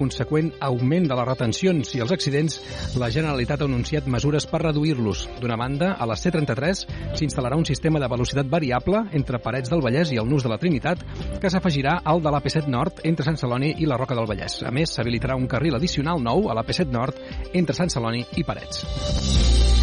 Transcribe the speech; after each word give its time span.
conseqüent 0.00 0.50
augment 0.64 1.06
de 1.10 1.18
les 1.18 1.28
retencions 1.28 1.94
i 1.94 2.02
els 2.02 2.14
accidents, 2.16 2.58
la 3.00 3.10
Generalitat 3.12 3.62
ha 3.62 3.68
anunciat 3.68 4.08
mesures 4.10 4.48
per 4.50 4.62
reduir-los. 4.64 5.26
D'una 5.42 5.58
banda, 5.60 5.92
a 6.00 6.08
la 6.08 6.16
C33 6.16 6.84
s'instal·larà 7.18 7.58
un 7.60 7.68
sistema 7.68 8.00
de 8.00 8.08
velocitat 8.10 8.48
variable 8.50 9.04
entre 9.16 9.42
Parets 9.44 9.72
del 9.72 9.84
Vallès 9.84 10.14
i 10.14 10.20
el 10.22 10.28
Nus 10.30 10.46
de 10.46 10.52
la 10.52 10.58
Trinitat 10.62 11.04
que 11.40 11.52
s'afegirà 11.52 12.00
al 12.04 12.24
de 12.24 12.32
l'AP7 12.32 12.70
Nord 12.72 13.04
entre 13.04 13.26
Sant 13.28 13.38
Celoni 13.40 13.74
i 13.78 13.88
la 13.88 14.00
Roca 14.00 14.16
del 14.18 14.28
Vallès. 14.30 14.62
A 14.64 14.72
més, 14.74 14.94
s'habilitarà 14.96 15.36
un 15.36 15.48
carril 15.50 15.76
addicional 15.76 16.22
nou 16.22 16.48
a 16.48 16.56
l'AP7 16.58 16.90
Nord 16.94 17.20
entre 17.52 17.76
Sant 17.76 17.92
Celoni 17.92 18.24
i 18.40 18.46
Parets. 18.46 19.79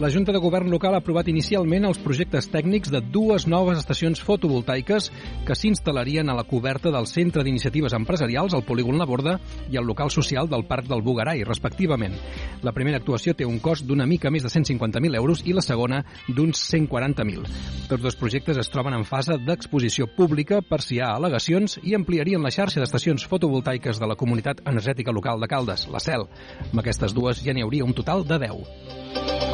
La 0.00 0.08
Junta 0.08 0.32
de 0.32 0.38
Govern 0.38 0.70
local 0.72 0.94
ha 0.96 0.98
aprovat 1.02 1.26
inicialment 1.28 1.84
els 1.84 1.98
projectes 2.00 2.46
tècnics 2.48 2.88
de 2.88 3.02
dues 3.12 3.44
noves 3.44 3.82
estacions 3.82 4.22
fotovoltaiques 4.24 5.10
que 5.44 5.52
s'instal·larien 5.52 6.30
a 6.32 6.36
la 6.38 6.46
coberta 6.48 6.88
del 6.94 7.04
Centre 7.04 7.44
d'Iniciatives 7.44 7.92
Empresarials, 7.98 8.54
al 8.56 8.64
Polígon 8.64 8.96
La 8.96 9.04
Borda, 9.04 9.34
i 9.68 9.76
al 9.76 9.84
local 9.84 10.08
social 10.08 10.48
del 10.48 10.64
Parc 10.64 10.88
del 10.88 11.02
Bugarai, 11.04 11.42
respectivament. 11.44 12.16
La 12.64 12.72
primera 12.72 12.96
actuació 12.96 13.34
té 13.36 13.44
un 13.44 13.58
cost 13.60 13.84
d'una 13.84 14.06
mica 14.08 14.32
més 14.32 14.46
de 14.46 14.48
150.000 14.48 15.20
euros 15.20 15.44
i 15.44 15.52
la 15.52 15.66
segona 15.66 16.00
d'uns 16.30 16.64
140.000. 16.72 17.44
Tots 17.92 18.00
dos 18.00 18.16
projectes 18.16 18.56
es 18.56 18.72
troben 18.72 18.96
en 18.96 19.04
fase 19.04 19.36
d'exposició 19.36 20.08
pública 20.16 20.62
per 20.64 20.80
si 20.80 20.96
hi 20.96 21.02
ha 21.04 21.12
al·legacions 21.18 21.76
i 21.84 21.92
ampliarien 21.92 22.40
la 22.40 22.54
xarxa 22.56 22.80
d'estacions 22.80 23.28
fotovoltaiques 23.28 24.00
de 24.00 24.08
la 24.08 24.16
Comunitat 24.16 24.64
Energètica 24.64 25.12
Local 25.12 25.44
de 25.44 25.52
Caldes, 25.52 25.90
la 25.92 26.00
CEL. 26.00 26.24
Amb 26.70 26.80
aquestes 26.80 27.12
dues 27.12 27.44
ja 27.44 27.52
n'hi 27.52 27.68
hauria 27.68 27.84
un 27.84 27.92
total 27.92 28.24
de 28.24 28.40
10. 28.48 29.49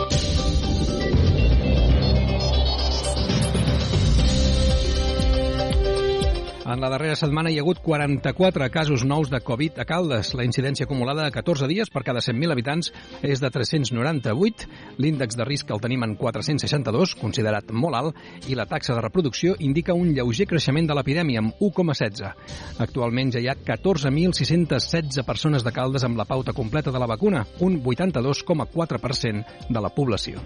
En 6.67 6.81
la 6.83 6.89
darrera 6.91 7.15
setmana 7.15 7.53
hi 7.53 7.61
ha 7.61 7.63
hagut 7.63 7.79
44 7.79 8.67
casos 8.75 9.05
nous 9.07 9.29
de 9.31 9.39
Covid 9.39 9.77
a 9.79 9.85
Caldes. 9.87 10.33
La 10.35 10.43
incidència 10.43 10.89
acumulada 10.89 11.23
a 11.23 11.31
14 11.31 11.69
dies 11.71 11.93
per 11.95 12.03
cada 12.03 12.19
100.000 12.19 12.51
habitants 12.51 12.91
és 13.23 13.39
de 13.39 13.51
398. 13.55 14.67
L'índex 14.99 15.39
de 15.39 15.47
risc 15.47 15.71
el 15.71 15.85
tenim 15.85 16.03
en 16.03 16.17
462, 16.19 17.15
considerat 17.23 17.71
molt 17.71 18.01
alt, 18.01 18.19
i 18.51 18.59
la 18.59 18.67
taxa 18.67 18.99
de 18.99 19.05
reproducció 19.07 19.55
indica 19.63 19.95
un 19.95 20.11
lleuger 20.17 20.49
creixement 20.51 20.91
de 20.91 20.99
l'epidèmia 20.99 21.45
amb 21.45 21.63
1,16. 21.63 22.35
Actualment 22.83 23.31
ja 23.37 23.45
hi 23.45 23.47
ha 23.47 23.55
14.616 23.55 25.23
persones 25.23 25.63
de 25.63 25.71
Caldes 25.71 26.03
amb 26.03 26.19
la 26.19 26.27
pauta 26.27 26.51
completa 26.53 26.91
de 26.91 26.99
la 26.99 27.07
vacuna, 27.07 27.47
un 27.61 27.79
82,4% 27.79 29.71
de 29.71 29.87
la 29.87 29.95
població. 29.95 30.43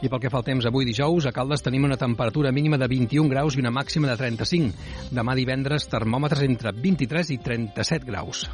I 0.00 0.08
pel 0.08 0.20
que 0.22 0.30
fa 0.32 0.40
al 0.40 0.46
temps, 0.46 0.64
avui 0.64 0.86
dijous, 0.88 1.26
a 1.28 1.32
Caldes 1.36 1.60
tenim 1.64 1.84
una 1.84 1.98
temperatura 2.00 2.52
mínima 2.56 2.78
de 2.80 2.88
21 2.88 3.28
graus 3.28 3.56
i 3.56 3.60
una 3.60 3.72
màxima 3.74 4.08
de 4.08 4.16
35. 4.16 5.12
Demà 5.12 5.36
divendres, 5.36 5.88
termòmetres 5.92 6.46
entre 6.46 6.72
23 6.72 7.34
i 7.36 7.38
37 7.44 8.08
graus. 8.08 8.46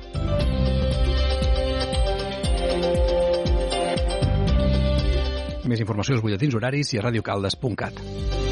Més 5.66 5.82
informació 5.82 6.14
als 6.16 6.22
butlletins 6.26 6.54
horaris 6.58 6.94
i 6.94 7.00
a 7.00 7.06
radiocaldes.cat. 7.08 8.45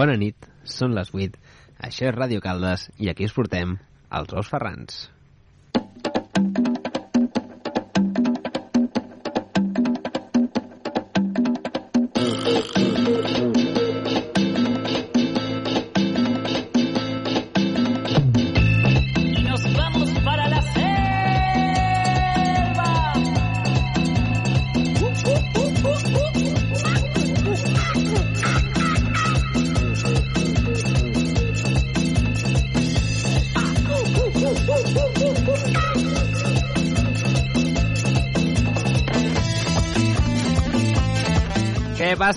Bona 0.00 0.14
nit, 0.16 0.46
són 0.64 0.94
les 0.96 1.10
8. 1.12 1.34
Això 1.86 2.06
és 2.08 2.14
Ràdio 2.16 2.40
Caldes 2.40 2.86
i 3.04 3.10
aquí 3.12 3.26
us 3.28 3.34
portem 3.36 3.74
els 4.18 4.30
ous 4.32 4.48
ferrans. 4.48 5.02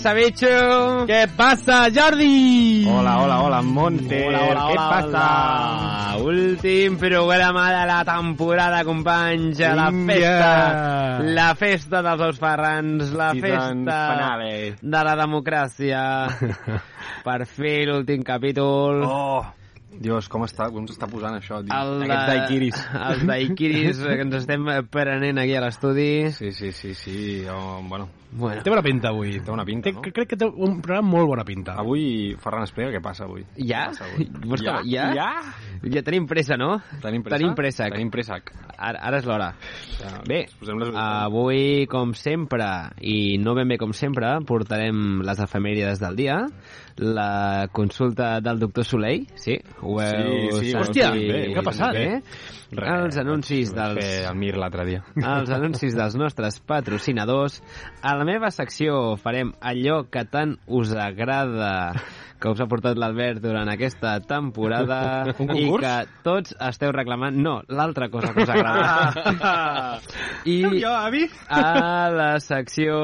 Què 0.04 0.10
passa, 0.12 0.20
bitxo? 0.20 1.06
Què 1.08 1.20
passa, 1.32 1.76
Jordi? 1.96 2.84
Hola, 2.92 3.14
hola, 3.24 3.38
hola, 3.46 3.62
Monte. 3.64 4.18
Hola, 4.28 4.42
hola, 4.50 4.64
Què 4.68 4.74
hola, 4.76 4.88
passa? 4.92 5.22
Ah, 5.24 6.18
últim 6.20 6.98
programa 7.00 7.70
de 7.72 7.86
la 7.88 8.00
temporada, 8.04 8.82
companys. 8.84 9.62
a 9.62 9.70
La 9.78 9.90
Vinga. 9.92 10.14
festa. 10.14 11.20
La 11.38 11.56
festa 11.56 12.02
dels 12.04 12.22
ous 12.28 12.40
ferrans. 12.42 13.14
La 13.14 13.30
Seasons 13.32 13.40
festa 13.40 14.00
finale. 14.12 14.76
de 14.82 15.04
la 15.08 15.14
democràcia. 15.16 16.02
per 17.24 17.46
fer 17.48 17.86
l'últim 17.88 18.24
capítol. 18.28 19.06
Oh, 19.08 19.46
Dios, 19.88 20.28
com 20.28 20.44
està, 20.44 20.68
com 20.74 20.84
s'està 20.84 21.08
posant 21.08 21.38
això, 21.40 21.62
tio? 21.64 21.72
El 21.80 22.04
Aquests 22.10 22.28
daiquiris. 22.28 22.82
Els 23.08 23.24
daiquiris 23.32 24.04
que 24.04 24.20
ens 24.26 24.36
estem 24.42 24.68
prenent 24.92 25.40
aquí 25.40 25.56
a 25.56 25.64
l'estudi. 25.64 26.30
Sí, 26.36 26.52
sí, 26.52 26.74
sí, 26.74 26.92
sí. 26.94 27.46
Oh, 27.48 27.80
bueno, 27.88 28.10
Bueno, 28.36 28.64
Té 28.64 28.70
bona 28.72 28.82
pinta 28.82 29.10
avui. 29.10 29.40
té 29.40 29.52
una 29.52 29.66
pinta, 29.66 29.90
Té, 29.90 29.94
no? 29.94 30.02
Crec 30.02 30.30
que 30.30 30.38
té 30.38 30.46
un 30.46 30.80
programa 30.82 31.08
molt 31.10 31.28
bona 31.28 31.44
pinta. 31.46 31.76
Avui, 31.78 32.36
Ferran, 32.42 32.64
explica 32.64 32.90
què 32.92 33.02
passa 33.02 33.26
avui. 33.26 33.46
ja? 33.58 33.88
Què 33.92 33.98
passa 33.98 34.06
avui? 34.10 34.28
Vols 34.50 34.64
ja? 34.66 34.80
ja? 34.86 35.10
Ja? 35.14 35.30
Ja 35.94 36.02
tenim 36.04 36.26
pressa, 36.26 36.56
no? 36.58 36.80
Tenim 37.04 37.22
pressa? 37.24 37.38
Tenim 37.38 37.56
pressa. 37.56 37.90
Tenim 37.94 38.10
pressa. 38.10 38.40
Ara, 38.78 39.00
ara 39.00 39.18
és 39.20 39.26
l'hora. 39.26 39.52
Ja, 40.00 40.14
Bé, 40.28 40.46
les- 40.62 40.96
avui, 40.96 41.86
com 41.92 42.14
sempre, 42.18 42.66
i 43.02 43.38
no 43.38 43.54
ben 43.56 43.68
bé 43.70 43.78
com 43.78 43.94
sempre, 43.94 44.40
portarem 44.48 45.22
les 45.24 45.40
efemèrides 45.40 46.00
del 46.02 46.16
dia, 46.16 46.40
la 46.98 47.68
consulta 47.72 48.40
del 48.42 48.60
doctor 48.60 48.86
Soleil, 48.86 49.28
sí, 49.36 49.56
ho 49.82 50.00
heu 50.02 50.52
Sí, 50.60 50.70
sí, 50.70 50.76
hòstia, 50.78 51.12
bé, 51.12 51.40
què 51.54 51.60
ha 51.60 51.64
passat? 51.66 51.94
bé? 51.94 52.22
els 52.74 53.18
anuncis 53.22 53.70
vaig 53.74 53.94
dels... 53.94 54.06
fer 54.06 54.26
el 54.32 54.38
Mir 54.42 54.56
l'altre 54.58 54.86
dia. 54.88 55.04
els 55.16 55.50
anuncis 55.54 55.94
dels 55.94 56.16
nostres 56.18 56.60
patrocinadors. 56.66 57.60
A 58.02 58.16
la 58.18 58.23
meva 58.28 58.52
secció 58.52 59.16
farem 59.22 59.54
allò 59.62 60.04
que 60.12 60.24
tant 60.30 60.58
us 60.68 60.94
agrada 60.96 61.94
que 62.44 62.52
us 62.52 62.60
ha 62.60 62.68
portat 62.68 63.00
l'Albert 63.00 63.40
durant 63.40 63.70
aquesta 63.72 64.18
temporada 64.28 65.32
i 65.56 65.70
que 65.80 65.94
tots 66.26 66.52
esteu 66.68 66.92
reclamant... 66.92 67.38
No, 67.40 67.62
l'altra 67.72 68.10
cosa 68.12 68.34
que 68.36 68.44
us 68.44 68.52
agrada. 68.52 70.02
I 70.52 70.58
Jo, 70.82 70.92
avi? 70.92 71.24
a 71.48 72.10
la 72.12 72.34
secció 72.44 72.98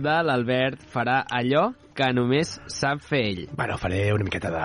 de 0.00 0.16
l'Albert 0.24 0.80
farà 0.94 1.20
allò 1.28 1.74
que 1.94 2.08
només 2.16 2.56
sap 2.72 3.04
fer 3.04 3.22
ell. 3.34 3.44
Bueno, 3.52 3.76
faré 3.78 4.06
una 4.16 4.24
miqueta 4.24 4.54
de, 4.54 4.64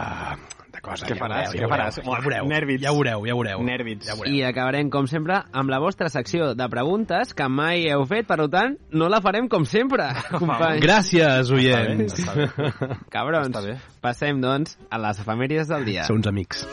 de 0.79 0.85
cosa. 0.87 1.05
Què 1.05 1.15
ja 1.15 1.21
faràs? 1.21 1.53
Ja 1.59 1.69
faràs? 1.71 1.99
Ja 2.01 2.19
veureu. 2.23 2.47
Nervis. 2.49 2.81
Ja 2.83 2.93
veureu, 2.95 3.25
ja 3.27 3.35
veureu. 3.37 3.63
Nervis. 3.67 4.03
Ja 4.07 4.15
veureu. 4.17 4.33
I 4.33 4.43
acabarem, 4.49 4.89
com 4.93 5.07
sempre, 5.11 5.41
amb 5.51 5.69
la 5.73 5.79
vostra 5.83 6.09
secció 6.09 6.53
de 6.57 6.69
preguntes 6.71 7.35
que 7.37 7.47
mai 7.51 7.85
heu 7.91 8.05
fet, 8.09 8.27
per 8.29 8.39
tant, 8.51 8.77
no 8.95 9.09
la 9.11 9.21
farem 9.25 9.49
com 9.51 9.67
sempre, 9.69 10.09
companys. 10.39 10.81
Gràcies, 10.85 11.51
Està 11.51 11.55
bé, 11.55 11.59
oients. 11.59 12.19
està 12.19 12.37
bé. 12.39 12.49
Cabrons, 13.13 13.51
Està 13.51 13.65
bé. 13.67 13.77
passem, 14.01 14.39
doncs, 14.41 14.77
a 14.89 15.01
les 15.01 15.19
efemèrides 15.25 15.67
del 15.71 15.85
dia. 15.91 16.07
Sou 16.09 16.15
uns 16.19 16.27
amics. 16.31 16.65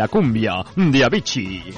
La 0.00 0.08
cumbia 0.08 0.64
de 0.74 1.04
Avicii. 1.04 1.74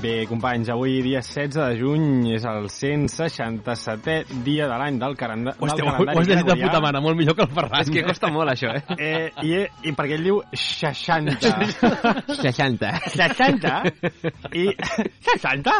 Bé, 0.00 0.24
companys, 0.30 0.68
avui 0.70 1.00
dia 1.02 1.18
16 1.18 1.56
de 1.56 1.80
juny 1.80 2.28
és 2.36 2.44
el 2.46 2.68
167è 2.70 4.20
dia 4.46 4.68
de 4.70 4.76
l'any 4.78 5.00
del, 5.02 5.16
calenda 5.18 5.56
Hòstia, 5.56 5.82
del 5.82 5.88
calendari 5.88 6.14
ho 6.14 6.22
has 6.22 6.30
llegit 6.30 6.50
de 6.52 6.56
puta 6.60 6.82
mare, 6.84 7.02
molt 7.02 7.18
millor 7.18 7.34
que 7.34 7.42
el 7.42 7.50
Ferran. 7.56 7.80
És 7.82 7.90
que 7.90 8.04
costa 8.06 8.30
molt, 8.30 8.52
això, 8.54 8.70
eh? 8.70 9.00
Eh, 9.00 9.26
i, 9.42 9.64
I 9.90 9.96
perquè 9.98 10.14
ell 10.20 10.28
diu 10.28 10.38
60. 10.54 11.40
60. 12.38 12.94
60? 13.16 13.82
I... 14.54 14.68
60? 15.32 15.74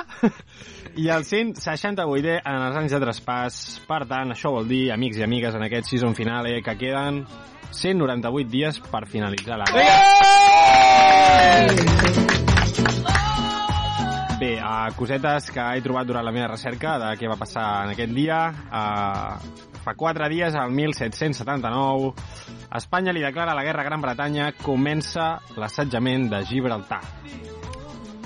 I 0.96 1.10
el 1.12 1.26
168è 1.28 2.38
en 2.40 2.62
els 2.64 2.76
anys 2.80 2.94
de 2.94 3.00
traspàs. 3.02 3.56
Per 3.84 3.98
tant, 4.08 4.30
això 4.32 4.48
vol 4.54 4.64
dir, 4.64 4.86
amics 4.94 5.18
i 5.20 5.26
amigues, 5.26 5.52
en 5.52 5.66
aquest 5.66 5.90
season 5.90 6.14
finale, 6.16 6.54
que 6.64 6.72
queden 6.80 7.26
198 7.68 8.48
dies 8.48 8.78
per 8.80 9.02
finalitzar 9.10 9.58
l'any. 9.60 9.76
Bé, 14.40 14.54
uh, 14.56 14.88
cosetes 14.96 15.50
que 15.52 15.66
he 15.76 15.84
trobat 15.84 16.08
durant 16.08 16.24
la 16.24 16.32
meva 16.32 16.48
recerca 16.54 16.96
de 17.02 17.12
què 17.20 17.28
va 17.28 17.36
passar 17.40 17.66
en 17.84 17.92
aquest 17.92 18.16
dia. 18.16 18.40
Uh, 18.68 19.36
fa 19.84 19.92
quatre 20.00 20.30
dies, 20.32 20.56
al 20.56 20.72
1779, 20.72 22.14
Espanya 22.80 23.12
li 23.12 23.20
declara 23.24 23.52
la 23.56 23.68
guerra 23.68 23.84
a 23.84 23.88
Gran 23.90 24.00
Bretanya, 24.00 24.48
comença 24.64 25.34
l'assetjament 25.60 26.30
de 26.32 26.40
Gibraltar. 26.48 27.02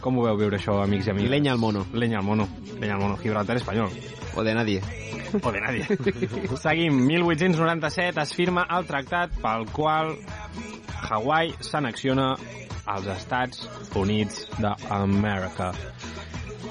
Com 0.00 0.18
ho 0.18 0.24
veu 0.24 0.38
viure 0.40 0.56
això, 0.56 0.78
amics 0.82 1.08
i 1.08 1.12
amigues? 1.12 1.30
Leña 1.30 1.52
al 1.52 1.58
mono. 1.60 1.84
Leña 1.92 2.18
al 2.18 2.24
mono. 2.24 2.48
Leña 2.78 2.94
al 2.94 3.00
mono. 3.00 3.16
Gibraltar 3.20 3.56
espanyol. 3.56 3.90
O 4.34 4.44
de 4.44 4.54
nadie. 4.54 4.80
O 5.42 5.52
de 5.52 5.60
nadie. 5.60 5.86
Seguim. 6.62 7.04
1897 7.06 8.20
es 8.22 8.34
firma 8.34 8.66
el 8.70 8.86
tractat 8.88 9.36
pel 9.42 9.66
qual 9.74 10.14
Hawaii 11.10 11.54
s'annexiona 11.60 12.32
als 12.86 13.06
Estats 13.06 13.68
Units 13.94 14.46
d'Amèrica. 14.58 15.72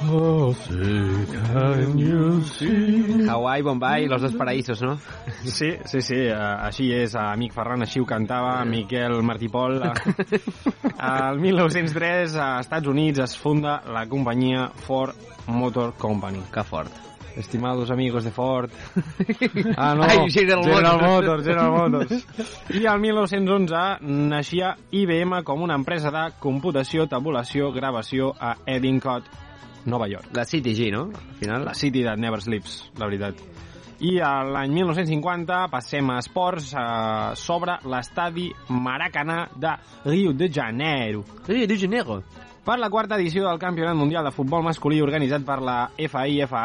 Oh, 0.08 0.54
sí, 0.54 1.28
can 1.52 1.98
you 1.98 2.42
see? 2.44 3.28
Hawaii, 3.28 3.62
Bombay, 3.62 4.08
los 4.08 4.22
dos 4.22 4.34
paraísos, 4.34 4.82
no? 4.82 4.98
Sí, 5.44 5.74
sí, 5.86 6.02
sí, 6.02 6.16
eh, 6.16 6.34
així 6.34 6.88
és, 6.96 7.16
amic 7.20 7.52
Ferran, 7.54 7.84
així 7.84 8.00
ho 8.00 8.06
cantava 8.08 8.64
Miquel 8.66 9.20
Martipol. 9.24 9.82
Eh, 9.84 10.40
El 11.00 11.40
1903, 11.40 12.36
a 12.36 12.48
Estats 12.62 12.88
Units, 12.88 13.20
es 13.20 13.36
funda 13.38 13.82
la 13.92 14.06
companyia 14.08 14.70
Ford 14.88 15.16
Motor 15.48 15.94
Company. 15.98 16.42
Que 16.52 16.64
fort. 16.64 16.92
Estimados 17.36 17.92
amigos 17.92 18.24
de 18.24 18.32
Ford. 18.32 18.72
Ah, 19.78 19.94
no. 19.96 20.04
Ai, 20.04 20.30
General 20.30 20.66
Motors. 20.66 21.02
Motors. 21.02 21.46
General 21.46 21.72
Motors. 21.72 22.26
I 22.76 22.86
el 22.86 23.00
1911 23.00 24.00
naixia 24.02 24.74
IBM 24.92 25.44
com 25.44 25.62
una 25.64 25.76
empresa 25.76 26.12
de 26.12 26.26
computació, 26.40 27.08
tabulació, 27.08 27.72
gravació 27.72 28.34
a 28.40 28.56
Edincote, 28.66 29.30
Nova 29.86 30.08
York. 30.08 30.34
La 30.36 30.46
City 30.46 30.74
G, 30.76 30.92
no? 30.92 31.10
Al 31.14 31.40
final. 31.40 31.66
La 31.66 31.74
City 31.74 32.04
that 32.04 32.18
never 32.18 32.42
sleeps, 32.42 32.84
la 32.98 33.08
veritat. 33.08 33.40
I 34.00 34.14
a 34.24 34.46
l'any 34.48 34.72
1950 34.78 35.66
passem 35.72 36.08
a 36.08 36.20
esports 36.22 36.70
eh, 36.72 36.84
sobre 37.36 37.76
l'estadi 37.84 38.48
Maracanà 38.72 39.50
de 39.60 39.74
Rio 40.06 40.32
de 40.32 40.48
Janeiro. 40.48 41.26
Rio 41.48 41.68
de 41.68 41.78
Janeiro. 41.78 42.22
Per 42.64 42.78
la 42.80 42.90
quarta 42.90 43.18
edició 43.18 43.48
del 43.48 43.60
Campionat 43.60 43.96
Mundial 43.98 44.24
de 44.28 44.32
Futbol 44.32 44.64
Masculí 44.64 45.02
organitzat 45.02 45.44
per 45.44 45.58
la 45.66 45.78
FIFA, 45.98 46.64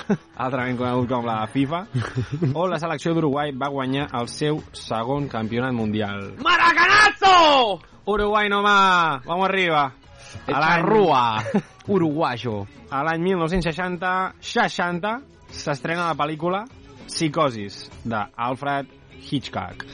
altrament 0.44 0.78
conegut 0.80 1.10
com 1.10 1.26
la 1.28 1.42
FIFA, 1.46 1.82
on 2.62 2.70
la 2.72 2.78
selecció 2.82 3.14
d'Uruguai 3.14 3.52
va 3.52 3.70
guanyar 3.70 4.08
el 4.18 4.30
seu 4.32 4.62
segon 4.72 5.28
campionat 5.28 5.76
mundial. 5.76 6.32
Maracanazo! 6.42 7.82
Uruguai 8.06 8.48
no 8.48 8.62
va! 8.64 9.20
Vamos 9.26 9.50
arriba! 9.50 9.90
A 10.46 10.60
l'any- 10.60 10.84
Rua. 10.86 11.42
Uruguayo. 11.94 12.66
A 12.90 13.02
l'any 13.04 13.22
1960, 13.22 14.34
60, 14.40 15.20
s'estrena 15.50 16.06
la 16.08 16.14
pel·lícula 16.18 16.64
Psicosis, 17.06 17.88
d'Alfred 18.04 18.86
Hitchcock. 19.30 19.84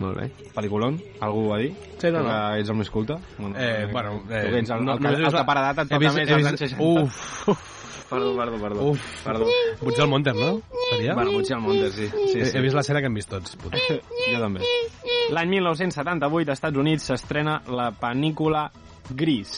Molt 0.00 0.18
bé. 0.18 0.26
Pel·lículon? 0.56 0.96
Algú 1.22 1.44
ho 1.46 1.50
va 1.52 1.58
dir? 1.62 1.70
Sí, 2.00 2.10
no, 2.10 2.18
Tu 2.18 2.24
no. 2.26 2.32
Que 2.34 2.60
ets 2.60 2.70
el 2.72 2.76
més 2.80 2.90
culte? 2.90 3.14
Bueno, 3.38 3.54
Eh, 3.56 3.86
bueno, 3.92 4.16
tu 4.26 4.34
eh, 4.34 4.40
que 4.50 4.58
ets 4.58 4.70
el, 4.74 4.84
no- 4.84 4.96
el, 4.96 5.00
no 5.02 5.10
és 5.10 5.16
el 5.18 5.22
la- 5.22 5.30
que 5.38 5.44
per 5.46 5.56
edat 5.60 5.78
et 5.78 5.88
toca 5.88 5.98
vist- 6.02 6.16
més 6.18 6.30
als 6.34 6.46
anys 6.50 6.60
60. 6.60 6.82
Uf, 6.82 7.48
uf. 7.48 7.70
Perdó, 8.10 8.36
perdó, 8.36 8.58
perdó. 8.60 8.82
Uf. 8.90 9.24
Perdó. 9.24 9.46
Puig 9.80 9.96
del 9.96 10.08
Monter, 10.08 10.34
no? 10.36 10.60
Seria? 10.90 11.14
Bueno, 11.14 11.30
potser 11.32 11.56
el 11.56 11.62
Monter, 11.62 11.90
sí. 11.90 12.08
sí, 12.10 12.38
He, 12.40 12.44
sí. 12.44 12.58
he 12.58 12.60
vist 12.60 12.74
la 12.76 12.82
sèrie 12.82 13.00
que 13.00 13.06
hem 13.06 13.14
vist 13.14 13.30
tots. 13.30 13.56
puta. 13.56 13.78
Jo 14.34 14.40
també. 14.42 14.60
L'any 15.34 15.48
1978, 15.48 16.50
als 16.50 16.58
Estats 16.58 16.76
Units, 16.76 17.06
s'estrena 17.08 17.62
la 17.66 17.90
pel·lícula 17.96 18.66
Gris. 19.10 19.52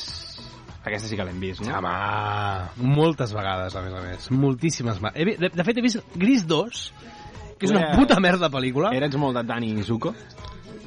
Aquesta 0.86 1.08
sí 1.08 1.16
que 1.18 1.24
l'hem 1.26 1.40
vist, 1.42 1.60
no? 1.66 1.78
Home, 1.80 2.86
moltes 2.94 3.32
vegades, 3.34 3.74
a 3.74 3.82
més 3.82 3.92
a 3.94 4.00
més. 4.04 4.30
Moltíssimes 4.30 5.00
vegades. 5.02 5.38
De, 5.40 5.48
de 5.50 5.64
fet, 5.66 5.78
he 5.78 5.82
vist 5.82 5.98
Gris 6.14 6.44
2, 6.46 6.82
que 7.58 7.66
és 7.66 7.72
una 7.74 7.88
puta 7.96 8.20
merda 8.22 8.46
de 8.48 8.54
pel·lícula. 8.56 8.92
Eres 8.94 9.16
molt 9.18 9.34
de 9.36 9.42
Danny 9.48 9.72
Zuko? 9.82 10.14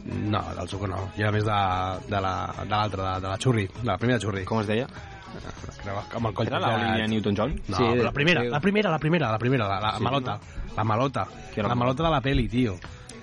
No, 0.06 0.42
del 0.56 0.68
Zuko 0.72 0.88
no. 0.88 1.10
Jo 1.18 1.26
era 1.28 1.32
més 1.36 1.44
de, 1.46 1.58
de 2.10 2.22
la- 2.24 2.54
de 2.64 2.70
l'altra, 2.72 3.16
de, 3.16 3.22
de 3.22 3.28
la 3.28 3.38
Xurri, 3.38 3.68
de 3.68 3.86
la 3.92 3.98
primera 3.98 4.20
Xurri. 4.20 4.46
Com 4.48 4.62
es 4.62 4.68
deia? 4.72 4.88
Creu, 5.80 5.96
amb 6.16 6.26
el 6.28 6.34
coll 6.34 6.48
Era 6.48 6.58
pujat. 6.60 6.72
l'Olivia 6.80 7.08
Newton-John? 7.08 7.52
No, 7.68 7.78
Sí, 7.78 7.90
la 8.02 8.12
primera, 8.12 8.42
sí. 8.42 8.48
la 8.50 8.60
primera, 8.60 8.90
la 8.90 9.00
primera, 9.00 9.32
la 9.32 9.38
primera, 9.38 9.68
la, 9.68 9.80
la 9.80 9.92
Sí, 9.98 10.04
malota. 10.04 10.40
La 10.76 10.84
malota. 10.84 11.28
Era 11.54 11.64
La 11.64 11.70
la 11.70 11.76
malota 11.76 12.04
de 12.04 12.10
la 12.10 12.22
peli, 12.22 12.48
tio. 12.48 12.78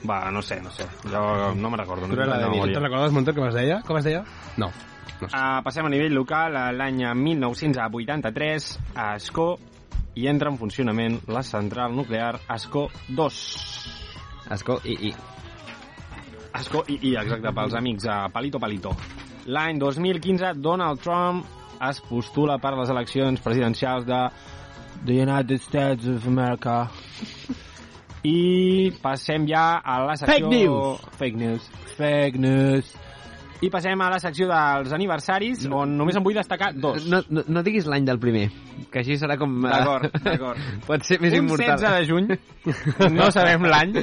Va, 0.08 0.30
no 0.30 0.42
sé, 0.42 0.60
no 0.60 0.70
sé. 0.70 0.84
Jo 1.10 1.54
no 1.54 1.70
me'n 1.70 1.78
recordo. 1.80 2.06
No 2.06 2.14
la 2.14 2.38
de 2.38 2.48
memòria. 2.48 2.74
Te'n 2.76 2.84
recordes, 2.84 3.12
Monter, 3.12 3.34
com 3.34 3.46
es 3.48 3.54
deia? 3.54 3.80
Com 3.82 3.96
es 3.98 4.04
deia? 4.04 4.22
No. 4.56 4.66
no 4.68 4.70
sé. 4.72 4.95
Uh, 5.22 5.62
passem 5.64 5.86
a 5.86 5.92
nivell 5.92 6.14
local. 6.14 6.56
a 6.56 6.70
L'any 6.72 7.04
1983, 7.14 8.68
a 8.94 9.12
Ascó 9.14 9.54
hi 10.16 10.26
entra 10.28 10.50
en 10.52 10.58
funcionament 10.60 11.20
la 11.28 11.42
central 11.42 11.94
nuclear 11.96 12.38
Ascó 12.48 12.86
2. 13.08 13.40
Esco 14.56 14.78
i, 14.84 14.96
i. 15.08 15.14
Ascó 16.56 16.84
i, 16.88 16.98
i 17.10 17.14
exacte, 17.20 17.52
pels 17.52 17.76
amics 17.76 18.06
a 18.08 18.26
Palito 18.32 18.60
Palito. 18.62 18.94
L'any 19.46 19.78
2015, 19.78 20.54
Donald 20.62 21.02
Trump 21.04 21.44
es 21.86 22.00
postula 22.08 22.56
per 22.58 22.72
les 22.78 22.90
eleccions 22.90 23.42
presidencials 23.44 24.06
de 24.08 24.20
the 25.04 25.20
United 25.20 25.60
States 25.60 26.06
of 26.08 26.26
America. 26.26 26.86
I 28.26 28.90
passem 29.02 29.44
ja 29.46 29.82
a 29.84 30.00
la 30.02 30.16
secció... 30.16 30.48
Fake 30.48 30.54
news. 30.56 31.04
Fake 31.20 31.36
news. 31.36 31.68
Fake 31.96 32.40
news. 32.42 32.96
I 33.64 33.70
passem 33.72 34.00
a 34.04 34.10
la 34.12 34.18
secció 34.20 34.46
dels 34.50 34.92
aniversaris, 34.92 35.64
on 35.72 35.94
només 35.96 36.16
en 36.18 36.24
vull 36.26 36.34
destacar 36.36 36.72
dos. 36.76 37.06
No, 37.08 37.22
no, 37.30 37.42
no 37.48 37.62
diguis 37.64 37.86
l'any 37.88 38.04
del 38.04 38.18
primer, 38.20 38.50
que 38.92 39.00
així 39.00 39.16
serà 39.16 39.38
com... 39.40 39.54
eh, 39.64 39.70
D'acord, 39.72 40.18
d'acord. 40.26 40.60
Pot 40.88 41.06
ser 41.08 41.16
més 41.22 41.32
un 41.32 41.46
immortal. 41.46 41.78
16 41.80 41.96
de 41.96 42.04
juny, 42.10 43.14
no 43.16 43.30
sabem 43.32 43.64
l'any, 43.64 43.94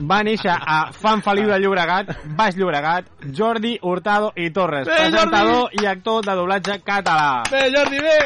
va 0.00 0.20
néixer 0.24 0.54
a 0.54 0.78
Fan 0.96 1.20
Feliu 1.26 1.50
de 1.50 1.58
Llobregat, 1.60 2.14
Baix 2.38 2.56
Llobregat, 2.56 3.10
Jordi 3.36 3.74
Hurtado 3.82 4.32
i 4.40 4.48
Torres, 4.54 4.88
Bé, 4.88 4.96
presentador 5.10 5.76
i 5.76 5.84
actor 5.90 6.24
de 6.24 6.38
doblatge 6.40 6.78
català. 6.86 7.42
Bé, 7.52 7.66
Jordi, 7.76 8.00
bé! 8.00 8.16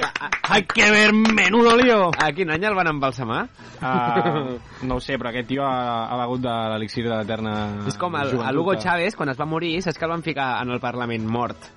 Hay 0.55 0.63
que 0.71 0.91
ver 0.91 1.13
menudo 1.13 1.75
lío! 1.81 2.11
A 2.23 2.31
quin 2.37 2.51
any 2.55 2.65
el 2.71 2.79
van 2.79 2.93
embalsamar? 2.95 3.43
Uh, 3.85 4.55
no 4.87 4.97
ho 4.97 5.01
sé, 5.03 5.19
però 5.21 5.29
aquest 5.33 5.49
tio 5.51 5.65
ha, 5.67 6.07
ha 6.09 6.17
begut 6.23 6.41
de 6.47 6.55
l'elixir 6.73 7.03
de 7.05 7.11
l'eterna 7.13 7.55
És 7.91 7.99
com 8.01 8.15
el, 8.17 8.31
a 8.41 8.53
Hugo 8.55 8.73
que- 8.77 8.81
Chávez, 8.87 9.17
quan 9.19 9.29
es 9.35 9.41
va 9.41 9.45
morir, 9.51 9.75
saps 9.83 9.99
que 9.99 10.07
el 10.07 10.13
van 10.15 10.23
ficar 10.25 10.44
en 10.63 10.75
el 10.75 10.81
Parlament 10.83 11.27
mort? 11.29 11.71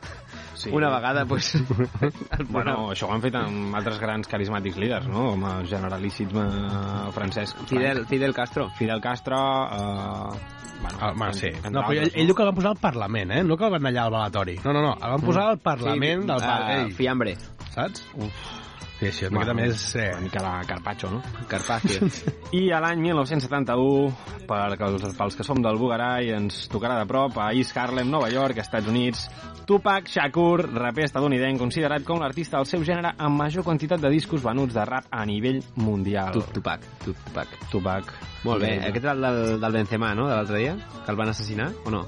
Sí. 0.58 0.72
Una 0.74 0.90
vegada, 0.90 1.24
doncs... 1.30 1.54
el 2.38 2.48
Bueno, 2.50 2.90
això 2.90 3.06
ho 3.06 3.14
han 3.14 3.22
fet 3.22 3.36
amb 3.38 3.76
altres 3.78 4.00
grans 4.02 4.30
carismàtics 4.30 4.80
líders, 4.82 5.06
no? 5.12 5.28
Com 5.36 5.46
el 5.52 5.68
generalíssim 5.70 6.34
eh, 6.42 7.12
Francesc. 7.14 7.62
Fidel, 7.70 8.06
Fidel 8.10 8.34
Castro. 8.34 8.72
Fidel 8.80 9.04
Castro... 9.04 9.38
Eh, 9.68 10.56
bueno, 10.82 10.98
Ah, 11.02 11.14
bueno, 11.16 11.34
sí. 11.34 11.50
No, 11.72 11.82
però 11.88 12.04
ell, 12.04 12.12
ell 12.14 12.30
diu 12.30 12.36
que 12.38 12.44
el 12.44 12.52
van 12.52 12.58
posar 12.58 12.72
al 12.76 12.82
Parlament, 12.82 13.32
eh? 13.34 13.44
No 13.46 13.58
que 13.58 13.66
el 13.66 13.74
van 13.74 13.90
allà 13.90 14.04
al 14.06 14.14
balatori. 14.14 14.58
No, 14.64 14.74
no, 14.74 14.84
no. 14.86 14.94
El 14.94 15.16
van 15.16 15.26
posar 15.26 15.48
al 15.54 15.60
Parlament 15.62 16.26
del 16.30 16.38
uh, 16.38 16.46
Parlament. 16.46 16.94
Fiambre. 16.98 17.34
Saps? 17.74 18.06
Uf. 18.18 18.67
Sí, 18.98 19.06
així, 19.06 19.26
una 19.28 19.40
miqueta 19.40 19.54
Bueno, 19.54 19.68
més... 19.68 19.84
Eh, 19.96 20.08
Una 20.16 20.22
mica 20.26 20.42
de 20.42 20.68
carpaccio, 20.68 21.10
no? 21.12 21.20
Carpaccio. 21.48 22.08
I 22.58 22.64
a 22.74 22.80
l'any 22.82 23.04
1971, 23.04 24.14
per, 24.50 24.78
pels 25.20 25.38
que 25.38 25.46
som 25.46 25.62
del 25.62 25.78
Bugarai, 25.78 26.32
ens 26.34 26.64
tocarà 26.72 26.98
de 26.98 27.06
prop 27.10 27.38
a 27.38 27.52
East 27.54 27.78
Harlem, 27.78 28.10
Nova 28.10 28.32
York, 28.34 28.58
Estats 28.64 28.90
Units, 28.90 29.28
Tupac 29.68 30.08
Shakur, 30.10 30.64
raper 30.74 31.04
estadounidenc, 31.06 31.60
considerat 31.60 32.06
com 32.08 32.22
l'artista 32.24 32.58
del 32.58 32.66
seu 32.70 32.86
gènere 32.88 33.12
amb 33.20 33.38
major 33.38 33.66
quantitat 33.68 34.00
de 34.02 34.10
discos 34.14 34.42
venuts 34.42 34.74
de 34.74 34.86
rap 34.88 35.10
a 35.12 35.26
nivell 35.28 35.60
mundial. 35.76 36.32
Tu- 36.34 36.46
Tupac. 36.58 36.86
Tupac. 37.04 37.58
Tupac. 37.70 38.14
Molt 38.48 38.64
bé. 38.64 38.78
Aquest 38.88 39.04
era 39.06 39.14
el 39.14 39.22
del, 39.28 39.60
del 39.62 39.78
Benzema, 39.82 40.14
no?, 40.16 40.30
de 40.32 40.38
l'altre 40.40 40.64
dia? 40.64 40.78
Que 41.04 41.12
el 41.12 41.20
van 41.20 41.30
assassinar, 41.36 41.70
o 41.86 41.92
no? 41.92 42.06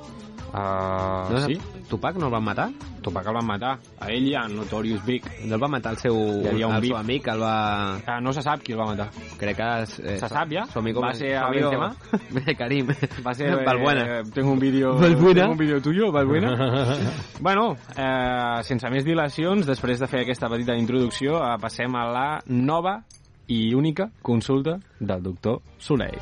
Uh, 0.50 1.30
No, 1.30 1.40
sí? 1.46 1.60
Tupac 1.90 2.16
no 2.18 2.26
el 2.28 2.32
van 2.34 2.44
matar? 2.44 2.70
Tupac 3.02 3.26
el 3.28 3.34
van 3.34 3.46
matar. 3.46 3.76
A 4.00 4.08
ell 4.12 4.28
i 4.30 4.34
a 4.36 4.48
Notorious 4.50 5.04
Big. 5.06 5.24
No 5.46 5.56
el 5.56 5.62
va 5.62 5.68
matar 5.70 5.92
el 5.94 5.98
seu, 6.02 6.16
Hi 6.44 6.48
havia 6.50 6.68
un 6.68 6.76
el 6.76 6.86
seu 6.88 6.98
amic, 6.98 7.28
el 7.28 7.40
va... 7.42 7.54
Uh, 8.02 8.18
no 8.22 8.34
se 8.34 8.42
sap 8.42 8.64
qui 8.66 8.74
el 8.74 8.80
va 8.80 8.88
matar. 8.90 9.10
Crec 9.38 9.58
que... 9.58 9.70
Eh, 10.14 10.18
Se 10.20 10.28
sap 10.30 10.50
ja? 10.52 10.66
Su 10.74 10.80
amigo, 10.80 11.02
Va 11.02 11.14
ser 11.14 11.36
amigo- 11.38 11.70
Benzema? 11.70 12.56
Karim. 12.58 12.88
Va 13.26 13.34
ser... 13.34 13.52
Balbuena. 13.66 14.20
Eh, 14.20 14.24
tengo 14.34 14.52
un 14.52 14.60
vídeo... 14.60 14.96
Balbuena. 14.98 15.42
Tengo 15.42 15.52
un 15.54 15.58
vídeo 15.58 15.82
tuyo, 15.82 16.12
Balbuena. 16.12 16.96
bueno, 17.42 17.76
eh, 17.96 18.64
sense 18.64 18.90
més 18.90 19.06
dilacions, 19.06 19.66
després 19.70 20.00
de 20.02 20.08
fer 20.10 20.26
aquesta 20.26 20.50
petita 20.50 20.76
introducció, 20.78 21.38
eh, 21.46 21.56
passem 21.62 21.96
a 21.96 22.06
la 22.10 22.28
nova 22.48 23.00
i 23.48 23.74
única 23.74 24.10
consulta 24.22 24.78
del 25.00 25.24
doctor 25.24 25.62
Soleil. 25.78 26.20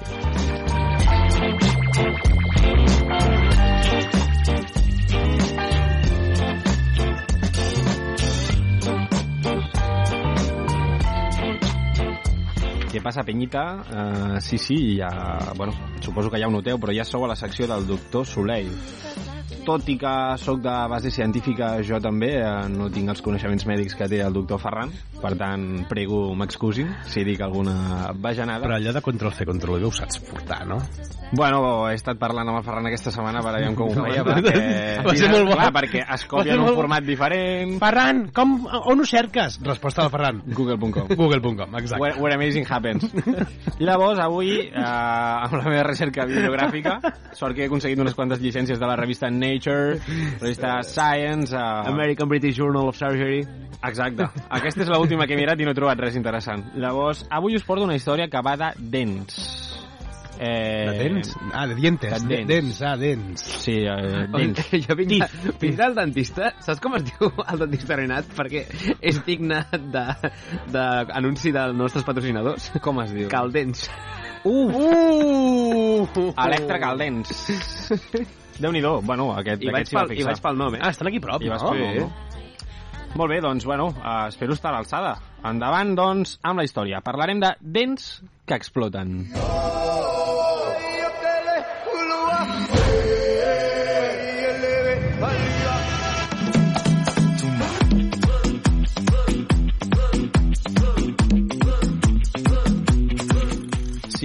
Què 12.98 13.04
passa, 13.06 13.22
Penyita? 13.22 13.64
Uh, 13.94 14.40
sí, 14.42 14.58
sí, 14.58 14.98
ja... 14.98 15.54
Bueno, 15.56 15.76
suposo 16.02 16.32
que 16.34 16.40
ja 16.42 16.48
ho 16.50 16.54
noteu, 16.56 16.80
però 16.82 16.96
ja 16.98 17.06
sou 17.06 17.28
a 17.28 17.30
la 17.30 17.38
secció 17.38 17.70
del 17.70 17.86
doctor 17.86 18.26
Soleil. 18.26 18.74
Tot 19.68 19.90
i 19.92 19.98
que 20.00 20.14
sóc 20.40 20.62
de 20.64 20.74
base 20.88 21.12
científica, 21.12 21.74
jo 21.84 22.00
també 22.00 22.38
eh, 22.40 22.52
no 22.72 22.88
tinc 22.94 23.12
els 23.12 23.22
coneixements 23.26 23.66
mèdics 23.68 23.98
que 24.00 24.08
té 24.08 24.22
el 24.24 24.32
doctor 24.32 24.62
Ferran, 24.64 24.94
per 25.20 25.34
tant, 25.36 25.66
prego 25.90 26.22
m'excusin 26.40 26.94
si 27.12 27.26
dic 27.28 27.44
alguna 27.44 28.14
bajanada. 28.16 28.64
Però 28.64 28.78
allò 28.78 28.94
de 28.96 29.04
control 29.04 29.36
C, 29.36 29.44
control 29.50 29.82
V 29.82 29.90
ho 29.90 29.92
saps 29.92 30.22
portar, 30.24 30.64
no? 30.70 30.80
Bueno, 31.36 31.90
he 31.90 31.98
estat 31.98 32.16
parlant 32.16 32.48
amb 32.48 32.62
el 32.62 32.64
Ferran 32.64 32.88
aquesta 32.88 33.12
setmana 33.12 33.42
per 33.44 33.52
veure 33.58 33.74
com 33.76 33.92
ho 33.92 34.06
feia, 34.06 34.24
Va 34.28 34.38
perquè... 34.38 35.18
ser 35.20 35.32
molt 35.34 35.50
bo. 35.50 35.58
Clar, 35.58 35.68
perquè 35.76 36.06
es 36.06 36.24
Va 36.24 36.32
copia 36.32 36.56
en 36.56 36.62
un 36.64 36.70
molt 36.70 36.80
format 36.80 37.04
diferent. 37.04 37.74
Ferran, 37.82 38.22
com, 38.32 38.54
on 38.94 39.04
ho 39.04 39.08
cerques? 39.10 39.60
Resposta 39.68 40.06
del 40.06 40.14
Ferran. 40.16 40.42
Google.com. 40.48 41.12
Google.com, 41.12 41.76
exacte. 41.82 42.00
Where, 42.00 42.16
where 42.24 42.40
amazing 42.40 42.64
happens. 42.70 43.04
Llavors, 43.84 44.24
avui, 44.24 44.54
eh, 44.70 44.88
amb 44.88 45.60
la 45.60 45.66
meva 45.68 45.84
recerca 45.90 46.24
bibliogràfica, 46.30 46.98
sort 47.36 47.58
que 47.58 47.66
he 47.66 47.68
aconseguit 47.68 48.00
unes 48.00 48.16
quantes 48.16 48.40
llicències 48.40 48.80
de 48.80 48.88
la 48.88 48.96
revista 48.96 49.28
Nature, 49.28 49.57
revista 50.40 50.82
Science... 50.84 51.56
Eh, 51.56 51.90
American 51.92 52.30
British 52.30 52.56
Journal 52.58 52.88
of 52.88 52.98
Surgery. 52.98 53.42
Exacte. 53.84 54.26
Aquesta 54.50 54.84
és 54.86 54.90
l'última 54.90 55.28
que 55.28 55.36
he 55.36 55.40
mirat 55.40 55.60
i 55.62 55.66
no 55.68 55.72
he 55.74 55.78
trobat 55.78 56.00
res 56.02 56.16
interessant. 56.18 56.64
Llavors, 56.76 57.26
avui 57.30 57.56
us 57.58 57.66
porto 57.68 57.86
una 57.86 57.96
història 57.98 58.28
que 58.30 58.42
va 58.44 58.56
de 58.58 58.72
dents. 58.78 59.42
Eh, 60.38 60.86
De 60.86 60.98
dents? 61.02 61.32
Ah, 61.52 61.66
de 61.66 61.74
dientes. 61.76 62.12
de 62.24 62.28
De 62.28 62.36
dents. 62.36 62.48
dents, 62.48 62.82
ah, 62.86 62.96
dents. 62.96 63.42
Sí, 63.64 63.74
eh, 63.90 64.28
dents. 64.38 64.68
jo 64.86 64.96
vinc, 64.96 65.16
de, 65.18 65.54
vinc 65.62 65.78
del 65.80 65.96
dentista, 65.98 66.52
saps 66.62 66.82
com 66.84 66.94
es 67.00 67.08
diu 67.08 67.32
el 67.48 67.64
dentista 67.64 67.98
Renat? 67.98 68.30
Perquè 68.38 68.66
és 69.02 69.18
digne 69.26 69.64
d'anunci 69.72 70.70
de, 70.70 70.86
d'anunci 71.10 71.54
dels 71.56 71.78
nostres 71.78 72.06
patrocinadors. 72.06 72.70
Com 72.86 73.02
es 73.02 73.14
diu? 73.18 73.30
Caldents. 73.34 73.88
Uh! 74.46 74.70
Uh! 74.70 76.30
Electra 76.38 76.78
Caldents. 76.86 77.34
Déu-n'hi-do. 78.58 79.02
Bueno, 79.06 79.30
aquest, 79.38 79.62
I 79.64 79.70
aquest 79.72 79.92
s'hi 79.92 79.98
va 80.00 80.06
pel, 80.08 80.18
I 80.18 80.28
vaig 80.32 80.42
pel 80.42 80.58
nom, 80.58 80.78
eh? 80.78 80.82
Ah, 80.82 80.94
estan 80.96 81.12
aquí 81.12 81.22
prop, 81.24 81.44
I 81.46 81.52
vas 81.54 81.66
no? 81.66 81.74
fer, 81.78 82.02
no? 82.02 82.10
Molt 83.18 83.32
bé, 83.32 83.40
doncs, 83.42 83.66
bueno, 83.66 83.88
uh, 83.98 84.28
espero 84.28 84.54
estar 84.58 84.74
a 84.74 84.78
l'alçada. 84.78 85.16
Endavant, 85.48 85.96
doncs, 85.98 86.38
amb 86.46 86.62
la 86.62 86.68
història. 86.68 87.02
Parlarem 87.06 87.42
de 87.42 87.54
dents 87.62 88.10
que 88.46 88.58
exploten. 88.58 89.20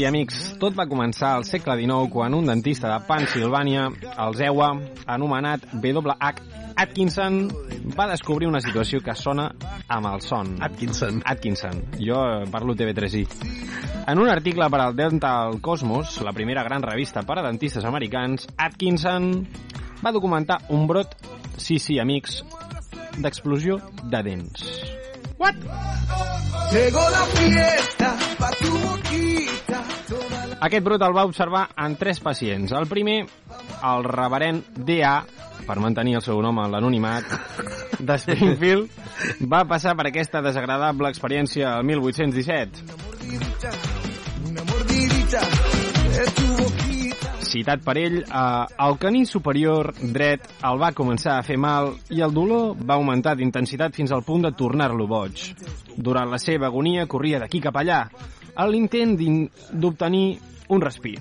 Sí, 0.03 0.07
amics, 0.09 0.39
tot 0.59 0.75
va 0.75 0.89
començar 0.91 1.29
al 1.37 1.45
segle 1.47 1.77
XIX 1.79 2.09
quan 2.11 2.35
un 2.35 2.49
dentista 2.49 2.89
de 2.91 3.05
Pennsylvania, 3.07 3.85
el 4.11 4.33
Zewa, 4.35 4.73
anomenat 5.07 5.69
W.H. 5.77 6.43
Atkinson, 6.75 7.37
va 7.95 8.09
descobrir 8.11 8.49
una 8.51 8.59
situació 8.65 8.99
que 8.99 9.15
sona 9.15 9.45
amb 9.87 10.09
el 10.11 10.25
son. 10.27 10.57
Atkinson. 10.59 11.21
Atkinson. 11.23 11.85
Jo 12.01 12.19
parlo 12.51 12.75
TV3i. 12.75 13.23
En 14.11 14.19
un 14.19 14.33
article 14.33 14.67
per 14.75 14.81
al 14.83 14.99
Dental 14.99 15.61
Cosmos, 15.63 16.19
la 16.27 16.35
primera 16.35 16.65
gran 16.67 16.83
revista 16.83 17.23
per 17.23 17.39
a 17.39 17.47
dentistes 17.47 17.87
americans, 17.87 18.49
Atkinson 18.57 19.31
va 20.03 20.11
documentar 20.11 20.65
un 20.75 20.89
brot, 20.91 21.15
sí, 21.59 21.79
sí, 21.79 22.01
amics, 22.03 22.43
d'explosió 23.23 23.79
de 24.03 24.25
dents. 24.33 24.67
What? 25.43 25.57
Llegó 26.73 27.01
la 27.11 27.25
fiesta 27.35 28.17
pa' 28.39 28.51
tu 28.61 28.71
boquita. 28.79 29.81
Aquest 30.61 30.85
brot 30.87 31.03
el 31.03 31.17
va 31.17 31.25
observar 31.27 31.65
en 31.83 31.97
tres 31.99 32.21
pacients. 32.21 32.71
El 32.79 32.87
primer, 32.87 33.27
el 33.91 34.05
reverend 34.05 34.79
D.A., 34.87 35.17
per 35.67 35.79
mantenir 35.83 36.15
el 36.21 36.23
seu 36.23 36.39
nom 36.43 36.61
en 36.63 36.71
l'anonimat, 36.71 37.27
de 38.09 38.19
Springfield, 38.23 38.95
va 39.51 39.65
passar 39.67 39.97
per 39.99 40.07
aquesta 40.13 40.45
desagradable 40.47 41.11
experiència 41.11 41.75
el 41.75 41.91
1817. 41.91 42.87
Una 44.47 44.71
mordidita 44.71 45.43
tu 46.39 46.47
boquita. 46.55 46.82
Citat 47.53 47.83
per 47.85 47.99
ell, 48.01 48.23
eh, 48.23 48.67
el 48.81 48.95
caní 48.97 49.27
superior 49.29 49.91
dret 50.01 50.47
el 50.65 50.79
va 50.81 50.93
començar 50.97 51.37
a 51.37 51.43
fer 51.45 51.59
mal 51.61 51.91
i 52.09 52.23
el 52.25 52.33
dolor 52.33 52.79
va 52.81 52.97
augmentar 52.97 53.35
d'intensitat 53.37 53.93
fins 53.93 54.13
al 54.13 54.25
punt 54.25 54.47
de 54.47 54.55
tornar-lo 54.57 55.07
boig. 55.07 55.51
Durant 55.97 56.33
la 56.33 56.41
seva 56.41 56.71
agonia 56.71 57.05
corria 57.07 57.43
d'aquí 57.43 57.61
cap 57.61 57.77
allà, 57.77 58.07
a 58.57 58.67
l'intent 58.69 59.19
d'obtenir 59.73 60.39
un 60.73 60.81
respir. 60.81 61.19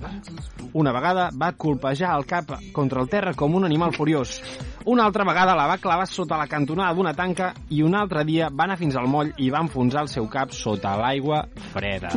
Una 0.71 0.93
vegada 0.95 1.29
va 1.35 1.51
colpejar 1.51 2.13
el 2.15 2.23
cap 2.25 2.53
contra 2.71 3.01
el 3.01 3.09
terra 3.11 3.33
com 3.35 3.55
un 3.59 3.67
animal 3.67 3.91
furiós. 3.91 4.37
Una 4.85 5.03
altra 5.03 5.25
vegada 5.27 5.57
la 5.59 5.67
va 5.67 5.81
clavar 5.83 6.07
sota 6.07 6.39
la 6.39 6.47
cantonada 6.47 6.95
d'una 6.95 7.13
tanca 7.13 7.51
i 7.69 7.83
un 7.83 7.95
altre 7.95 8.23
dia 8.23 8.47
va 8.47 8.69
anar 8.69 8.79
fins 8.79 8.95
al 8.95 9.11
moll 9.11 9.33
i 9.35 9.51
va 9.51 9.65
enfonsar 9.67 10.07
el 10.07 10.13
seu 10.13 10.31
cap 10.31 10.55
sota 10.55 10.95
l'aigua 10.95 11.43
freda. 11.73 12.15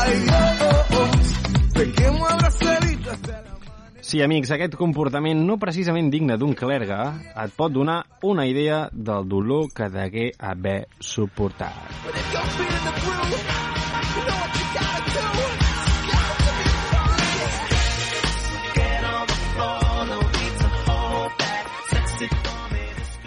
Ay, 0.00 0.16
oh, 0.32 0.72
oh, 0.72 0.96
oh. 1.02 1.12
Abrazaditos 1.74 2.44
hasta 2.44 2.80
la... 2.80 2.91
Sí, 4.02 4.18
amics, 4.20 4.50
aquest 4.50 4.74
comportament 4.74 5.44
no 5.46 5.58
precisament 5.62 6.10
digne 6.10 6.34
d'un 6.36 6.56
clergue 6.58 6.98
et 7.44 7.54
pot 7.56 7.72
donar 7.72 8.00
una 8.26 8.48
idea 8.50 8.88
del 8.92 9.28
dolor 9.30 9.70
que 9.76 9.88
degué 9.94 10.32
haver 10.38 10.80
suportat. 10.98 11.72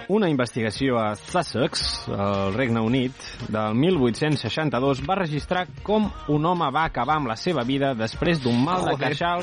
Una 0.07 0.27
investigació 0.29 1.00
a 1.01 1.15
Sussex, 1.17 2.05
al 2.13 2.53
Regne 2.53 2.81
Unit, 2.85 3.13
del 3.50 3.74
1862 3.74 5.01
va 5.07 5.15
registrar 5.17 5.63
com 5.81 6.05
un 6.29 6.45
home 6.45 6.67
va 6.74 6.83
acabar 6.85 7.15
amb 7.17 7.31
la 7.31 7.38
seva 7.39 7.63
vida 7.65 7.95
després 7.97 8.43
d'un 8.43 8.59
mal 8.62 8.85
de 8.85 8.93
queixal 9.01 9.41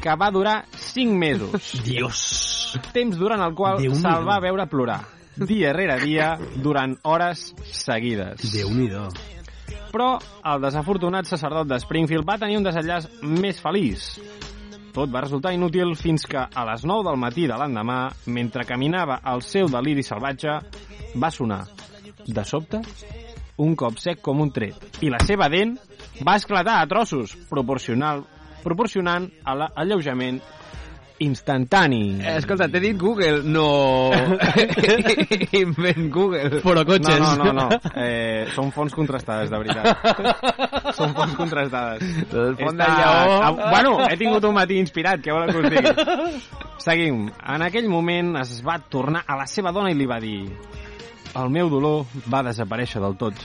que 0.00 0.14
va 0.16 0.30
durar 0.32 0.64
5 0.72 1.18
mesos. 1.20 1.74
Dios. 1.84 2.22
Temps 2.94 3.18
durant 3.20 3.44
el 3.44 3.52
qual 3.58 3.82
se'l 3.82 4.24
va 4.24 4.38
veure 4.40 4.64
plorar, 4.72 5.02
dia 5.36 5.74
rere 5.76 5.98
dia, 6.00 6.32
durant 6.56 6.96
hores 7.04 7.50
seguides. 7.68 8.40
Déu-n'hi-do. 8.54 9.08
Però 9.90 10.14
el 10.46 10.62
desafortunat 10.62 11.28
sacerdot 11.28 11.68
de 11.68 11.80
Springfield 11.82 12.24
va 12.24 12.38
tenir 12.40 12.56
un 12.56 12.64
desenllaç 12.64 13.10
més 13.20 13.60
feliç. 13.60 14.14
Tot 14.90 15.10
va 15.10 15.22
resultar 15.22 15.52
inútil 15.54 15.94
fins 15.98 16.24
que 16.26 16.40
a 16.40 16.64
les 16.66 16.82
9 16.84 17.06
del 17.06 17.18
matí 17.22 17.46
de 17.46 17.56
l'endemà, 17.58 18.00
mentre 18.26 18.66
caminava 18.66 19.20
al 19.22 19.44
seu 19.46 19.70
deliri 19.70 20.02
salvatge, 20.02 20.56
va 21.14 21.30
sonar, 21.30 21.62
de 22.26 22.44
sobte, 22.44 22.80
un 23.62 23.76
cop 23.78 23.98
sec 24.02 24.22
com 24.24 24.40
un 24.42 24.50
tret. 24.50 24.74
I 25.04 25.12
la 25.12 25.20
seva 25.22 25.48
dent 25.52 25.76
va 26.26 26.36
esclatar 26.40 26.80
a 26.80 26.88
trossos, 26.90 27.36
proporcional, 27.50 28.24
proporcionant 28.64 29.28
a 29.44 29.54
l'alleujament 29.62 30.40
instantani. 31.20 32.16
Eh, 32.20 32.36
escolta, 32.40 32.66
t'he 32.72 32.80
dit 32.82 32.96
Google, 32.98 33.42
no... 33.44 34.10
Invent 35.52 36.08
Google. 36.12 36.60
Foro 36.64 36.80
No, 36.82 36.86
cotxes. 36.86 37.20
no, 37.20 37.36
no, 37.44 37.52
no. 37.52 37.68
Eh, 37.94 38.46
són 38.54 38.70
fonts 38.72 38.94
contrastades, 38.96 39.50
de 39.52 39.58
veritat. 39.60 40.94
són 40.96 41.14
fonts 41.16 41.36
contrastades. 41.38 42.02
El 42.32 42.56
font 42.58 42.76
de 42.80 42.84
Està- 42.84 42.96
lleó. 42.96 43.38
Ah, 43.42 43.52
bueno, 43.70 43.94
he 44.08 44.16
tingut 44.20 44.44
un 44.48 44.54
matí 44.56 44.78
inspirat, 44.80 45.20
què 45.24 45.32
volen 45.34 45.52
que 45.52 45.60
us 45.60 45.70
digui? 45.70 46.42
Seguim. 46.80 47.26
En 47.54 47.62
aquell 47.66 47.88
moment 47.92 48.34
es 48.40 48.58
va 48.66 48.78
tornar 48.90 49.24
a 49.26 49.36
la 49.36 49.46
seva 49.50 49.72
dona 49.76 49.92
i 49.92 49.98
li 49.98 50.06
va 50.08 50.20
dir 50.22 50.38
el 51.36 51.50
meu 51.52 51.68
dolor 51.70 52.06
va 52.32 52.40
desaparèixer 52.42 52.98
del 53.04 53.14
tot. 53.20 53.36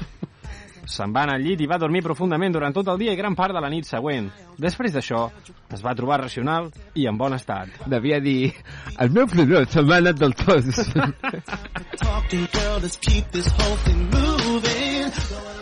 Se'n 0.85 1.13
va 1.15 1.23
anar 1.25 1.35
al 1.39 1.43
llit 1.45 1.61
i 1.61 1.67
va 1.69 1.79
dormir 1.81 2.03
profundament 2.05 2.53
durant 2.53 2.73
tot 2.75 2.87
el 2.93 2.99
dia 3.01 3.13
i 3.13 3.19
gran 3.19 3.35
part 3.35 3.53
de 3.55 3.61
la 3.61 3.69
nit 3.73 3.87
següent. 3.89 4.29
Després 4.61 4.93
d'això, 4.93 5.25
es 5.73 5.81
va 5.83 5.95
trobar 5.97 6.21
racional 6.21 6.69
i 6.93 7.07
en 7.09 7.17
bon 7.17 7.33
estat. 7.33 7.69
Devia 7.89 8.19
dir... 8.21 8.53
El 9.01 9.09
meu 9.15 9.25
ploró 9.27 9.65
se 9.65 9.81
m'ha 9.81 9.97
anat 10.03 10.21
del 10.21 10.33
tot. 10.37 10.63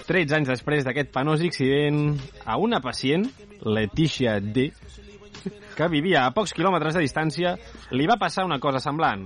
13 0.04 0.36
anys 0.36 0.50
després 0.52 0.84
d'aquest 0.86 1.14
penós 1.16 1.42
accident, 1.46 2.18
a 2.46 2.58
una 2.60 2.82
pacient, 2.84 3.24
Leticia 3.64 4.40
D., 4.44 4.70
que 5.74 5.88
vivia 5.90 6.26
a 6.28 6.34
pocs 6.36 6.54
quilòmetres 6.54 6.94
de 6.98 7.04
distància, 7.06 7.56
li 7.96 8.06
va 8.10 8.20
passar 8.22 8.46
una 8.46 8.60
cosa 8.62 8.82
semblant. 8.84 9.26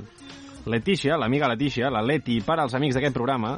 Leticia, 0.68 1.18
l'amiga 1.18 1.50
Leticia, 1.52 1.90
la 1.92 2.04
Leti 2.06 2.40
per 2.46 2.60
als 2.62 2.76
amics 2.78 2.98
d'aquest 2.98 3.16
programa, 3.16 3.58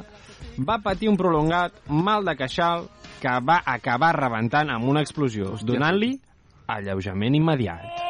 va 0.58 0.78
patir 0.82 1.08
un 1.08 1.16
prolongat 1.16 1.72
mal 1.88 2.24
de 2.24 2.34
queixal 2.36 2.88
que 3.20 3.32
va 3.44 3.60
acabar 3.64 4.14
rebentant 4.16 4.70
amb 4.70 4.88
una 4.88 5.00
explosió, 5.04 5.54
donant-li 5.62 6.18
alleujament 6.68 7.34
immediat. 7.34 8.08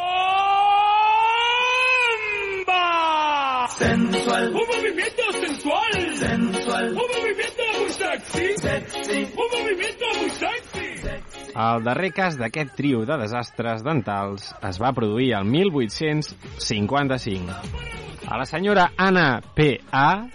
Sensual, 3.78 4.48
Un 4.48 4.54
movimiento 4.66 5.22
sensual. 5.40 6.16
sensual, 6.16 6.88
Un 6.90 6.94
movimiento 6.96 7.62
muy 7.80 7.90
sexy. 7.90 8.46
sexy. 8.58 9.28
Un 9.36 9.48
movimiento 9.60 10.04
muy 10.20 10.30
sexy. 10.30 10.80
El 11.54 11.84
darrer 11.84 12.12
cas 12.12 12.36
d'aquest 12.38 12.74
trio 12.76 13.04
de 13.06 13.16
desastres 13.18 13.82
dentals 13.84 14.54
es 14.68 14.78
va 14.80 14.92
produir 14.92 15.32
el 15.34 15.44
1855. 15.44 17.52
A 18.28 18.36
la 18.38 18.44
senyora 18.46 18.92
Anna 18.96 19.40
P.A. 19.54 20.26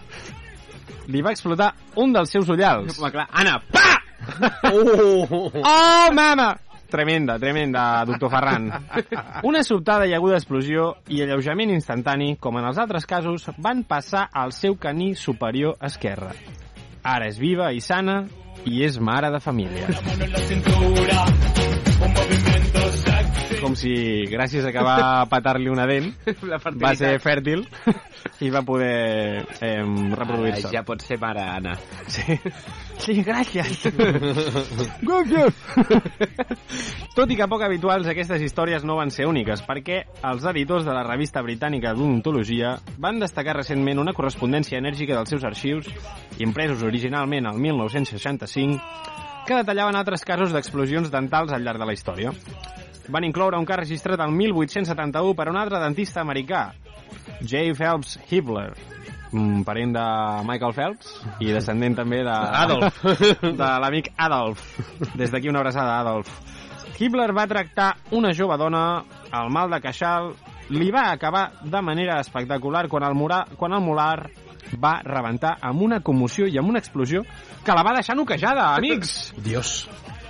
li 1.12 1.22
va 1.26 1.34
explotar 1.36 1.72
un 2.02 2.14
dels 2.16 2.32
seus 2.32 2.50
ullals. 2.50 3.00
Home, 3.00 3.12
clar, 3.14 3.28
Anna, 3.32 3.60
pa! 3.72 3.94
Oh, 4.72 6.12
mama! 6.14 6.56
Tremenda, 6.90 7.38
tremenda, 7.40 8.06
doctor 8.06 8.30
Ferran. 8.30 8.70
Una 9.50 9.64
sobtada 9.64 10.06
i 10.08 10.14
aguda 10.16 10.38
explosió 10.40 10.94
i 11.12 11.22
alleujament 11.26 11.74
instantani, 11.76 12.36
com 12.40 12.58
en 12.60 12.70
els 12.70 12.80
altres 12.82 13.08
casos, 13.10 13.50
van 13.58 13.84
passar 13.84 14.28
al 14.32 14.54
seu 14.56 14.78
caní 14.80 15.14
superior 15.20 15.76
esquerre. 15.84 16.32
Ara 17.04 17.30
és 17.30 17.40
viva 17.42 17.72
i 17.74 17.82
sana 17.82 18.24
i 18.66 18.84
és 18.86 18.98
mare 18.98 19.30
de 19.34 19.42
família. 19.44 19.90
Mano 19.92 20.26
en 20.26 20.32
la 20.32 20.46
cintura. 20.48 21.26
Un 21.96 22.14
movimiento 22.14 22.46
sexy. 22.46 22.55
Com 23.66 23.74
si, 23.74 23.96
gràcies 24.30 24.62
a 24.68 24.70
que 24.70 24.82
va 24.86 25.26
patar-li 25.26 25.72
una 25.74 25.88
dent, 25.90 26.12
La 26.52 26.60
va 26.62 26.92
ser 26.94 27.16
fèrtil 27.18 27.64
i 28.46 28.52
va 28.54 28.62
poder 28.62 29.42
eh, 29.42 29.82
reproduir-se. 29.82 30.68
Ah, 30.70 30.74
ja 30.76 30.84
pot 30.86 31.02
ser 31.02 31.18
mare, 31.18 31.42
Anna. 31.42 31.74
Sí. 32.06 32.38
Sí, 33.02 33.16
gràcies. 33.26 33.88
gràcies. 35.10 35.58
Tot 37.18 37.34
i 37.34 37.40
que 37.40 37.50
poc 37.50 37.66
habituals, 37.66 38.06
aquestes 38.12 38.46
històries 38.46 38.86
no 38.86 39.00
van 39.00 39.10
ser 39.10 39.26
úniques, 39.26 39.66
perquè 39.66 40.04
els 40.30 40.46
editors 40.54 40.86
de 40.86 40.94
la 40.94 41.02
revista 41.08 41.42
britànica 41.42 41.96
d'odontologia 41.98 42.76
van 43.02 43.18
destacar 43.24 43.58
recentment 43.58 44.06
una 44.06 44.14
correspondència 44.14 44.78
enèrgica 44.78 45.18
dels 45.18 45.34
seus 45.34 45.50
arxius, 45.50 45.90
impresos 46.38 46.86
originalment 46.86 47.50
al 47.50 47.58
1965, 47.58 48.78
que 49.50 49.58
detallaven 49.58 49.98
altres 49.98 50.22
casos 50.26 50.54
d'explosions 50.54 51.10
dentals 51.10 51.54
al 51.54 51.66
llarg 51.66 51.82
de 51.82 51.90
la 51.90 51.98
història. 51.98 52.38
Van 53.12 53.24
incloure 53.24 53.58
un 53.60 53.66
cas 53.66 53.84
registrat 53.84 54.22
el 54.26 54.34
1871 54.34 55.36
per 55.38 55.50
un 55.52 55.58
altre 55.62 55.80
dentista 55.84 56.22
americà, 56.24 56.68
J. 57.42 57.74
Phelps 57.78 58.18
Hibler, 58.30 58.72
un 59.36 59.64
parent 59.68 59.94
de 59.94 60.06
Michael 60.48 60.74
Phelps 60.74 61.12
i 61.44 61.52
descendent 61.54 61.98
també 62.00 62.24
de... 62.26 62.34
Adolf. 62.34 63.02
De 63.62 63.70
l'amic 63.84 64.12
Adolf. 64.18 64.64
Des 65.16 65.32
d'aquí 65.32 65.52
una 65.52 65.62
abraçada, 65.62 66.00
Adolf. 66.00 66.32
Hibler 66.96 67.32
va 67.36 67.48
tractar 67.48 67.90
una 68.16 68.32
jove 68.34 68.58
dona, 68.58 69.04
el 69.36 69.52
mal 69.52 69.70
de 69.74 69.82
queixal 69.84 70.32
li 70.72 70.90
va 70.96 71.10
acabar 71.12 71.50
de 71.62 71.82
manera 71.84 72.22
espectacular 72.24 72.88
quan 72.90 73.04
el, 73.04 73.14
mura, 73.14 73.44
quan 73.60 73.76
el 73.76 73.84
molar 73.84 74.30
va 74.82 74.96
rebentar 75.04 75.58
amb 75.62 75.84
una 75.86 76.00
commoció 76.02 76.48
i 76.48 76.58
amb 76.58 76.72
una 76.72 76.80
explosió 76.80 77.22
que 77.66 77.76
la 77.76 77.84
va 77.86 77.98
deixar 78.00 78.16
noquejada, 78.16 78.72
amics! 78.76 79.34
Dios. 79.44 79.84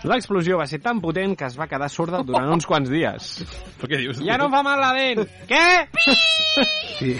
L'explosió 0.05 0.59
va 0.59 0.67
ser 0.69 0.79
tan 0.83 0.99
potent 1.01 1.33
que 1.37 1.47
es 1.47 1.55
va 1.57 1.67
quedar 1.69 1.89
sorda 1.89 2.21
durant 2.25 2.51
uns 2.53 2.67
quants 2.69 2.91
dies. 2.91 3.31
Però 3.79 3.89
què 3.89 4.01
dius? 4.03 4.21
Ja 4.25 4.37
no 4.41 4.49
fa 4.53 4.61
mal 4.65 4.81
la 4.81 4.91
dent! 4.95 5.25
Què? 5.49 5.65
Sí. 6.95 7.15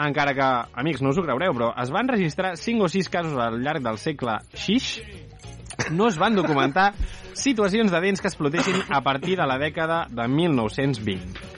Encara 0.00 0.32
que, 0.36 0.48
amics, 0.80 1.02
no 1.04 1.10
us 1.12 1.18
ho 1.20 1.24
creureu, 1.26 1.52
però 1.52 1.72
es 1.82 1.90
van 1.92 2.08
registrar 2.08 2.54
5 2.56 2.86
o 2.86 2.88
6 2.88 3.10
casos 3.12 3.34
al 3.36 3.58
llarg 3.60 3.84
del 3.84 3.98
segle 4.00 4.38
VI. 4.54 4.78
No 5.92 6.08
es 6.08 6.16
van 6.20 6.38
documentar 6.38 6.92
situacions 7.36 7.92
de 7.92 8.00
dents 8.00 8.22
que 8.22 8.30
explotessin 8.30 8.80
a 8.88 9.02
partir 9.04 9.36
de 9.36 9.48
la 9.48 9.58
dècada 9.60 10.06
de 10.08 10.28
1920. 10.28 11.52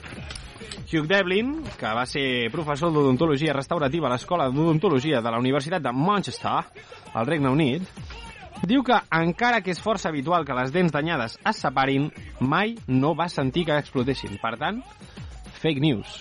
Hugh 0.85 1.07
Devlin, 1.07 1.63
que 1.79 1.93
va 1.97 2.05
ser 2.05 2.51
professor 2.53 2.91
d'odontologia 2.93 3.55
restaurativa 3.55 4.07
a 4.07 4.13
l'Escola 4.13 4.49
d'Odontologia 4.51 5.21
de 5.21 5.31
la 5.31 5.39
Universitat 5.41 5.83
de 5.83 5.91
Manchester, 5.95 6.59
al 7.15 7.27
Regne 7.27 7.49
Unit, 7.49 7.87
diu 8.69 8.83
que, 8.85 8.97
encara 9.13 9.61
que 9.61 9.73
és 9.73 9.81
força 9.81 10.09
habitual 10.09 10.45
que 10.45 10.55
les 10.57 10.71
dents 10.73 10.93
danyades 10.93 11.37
es 11.41 11.61
separin, 11.61 12.09
mai 12.39 12.75
no 12.87 13.15
va 13.17 13.29
sentir 13.29 13.65
que 13.67 13.77
explotessin. 13.77 14.37
Per 14.41 14.55
tant, 14.61 14.81
fake 15.61 15.81
news. 15.81 16.19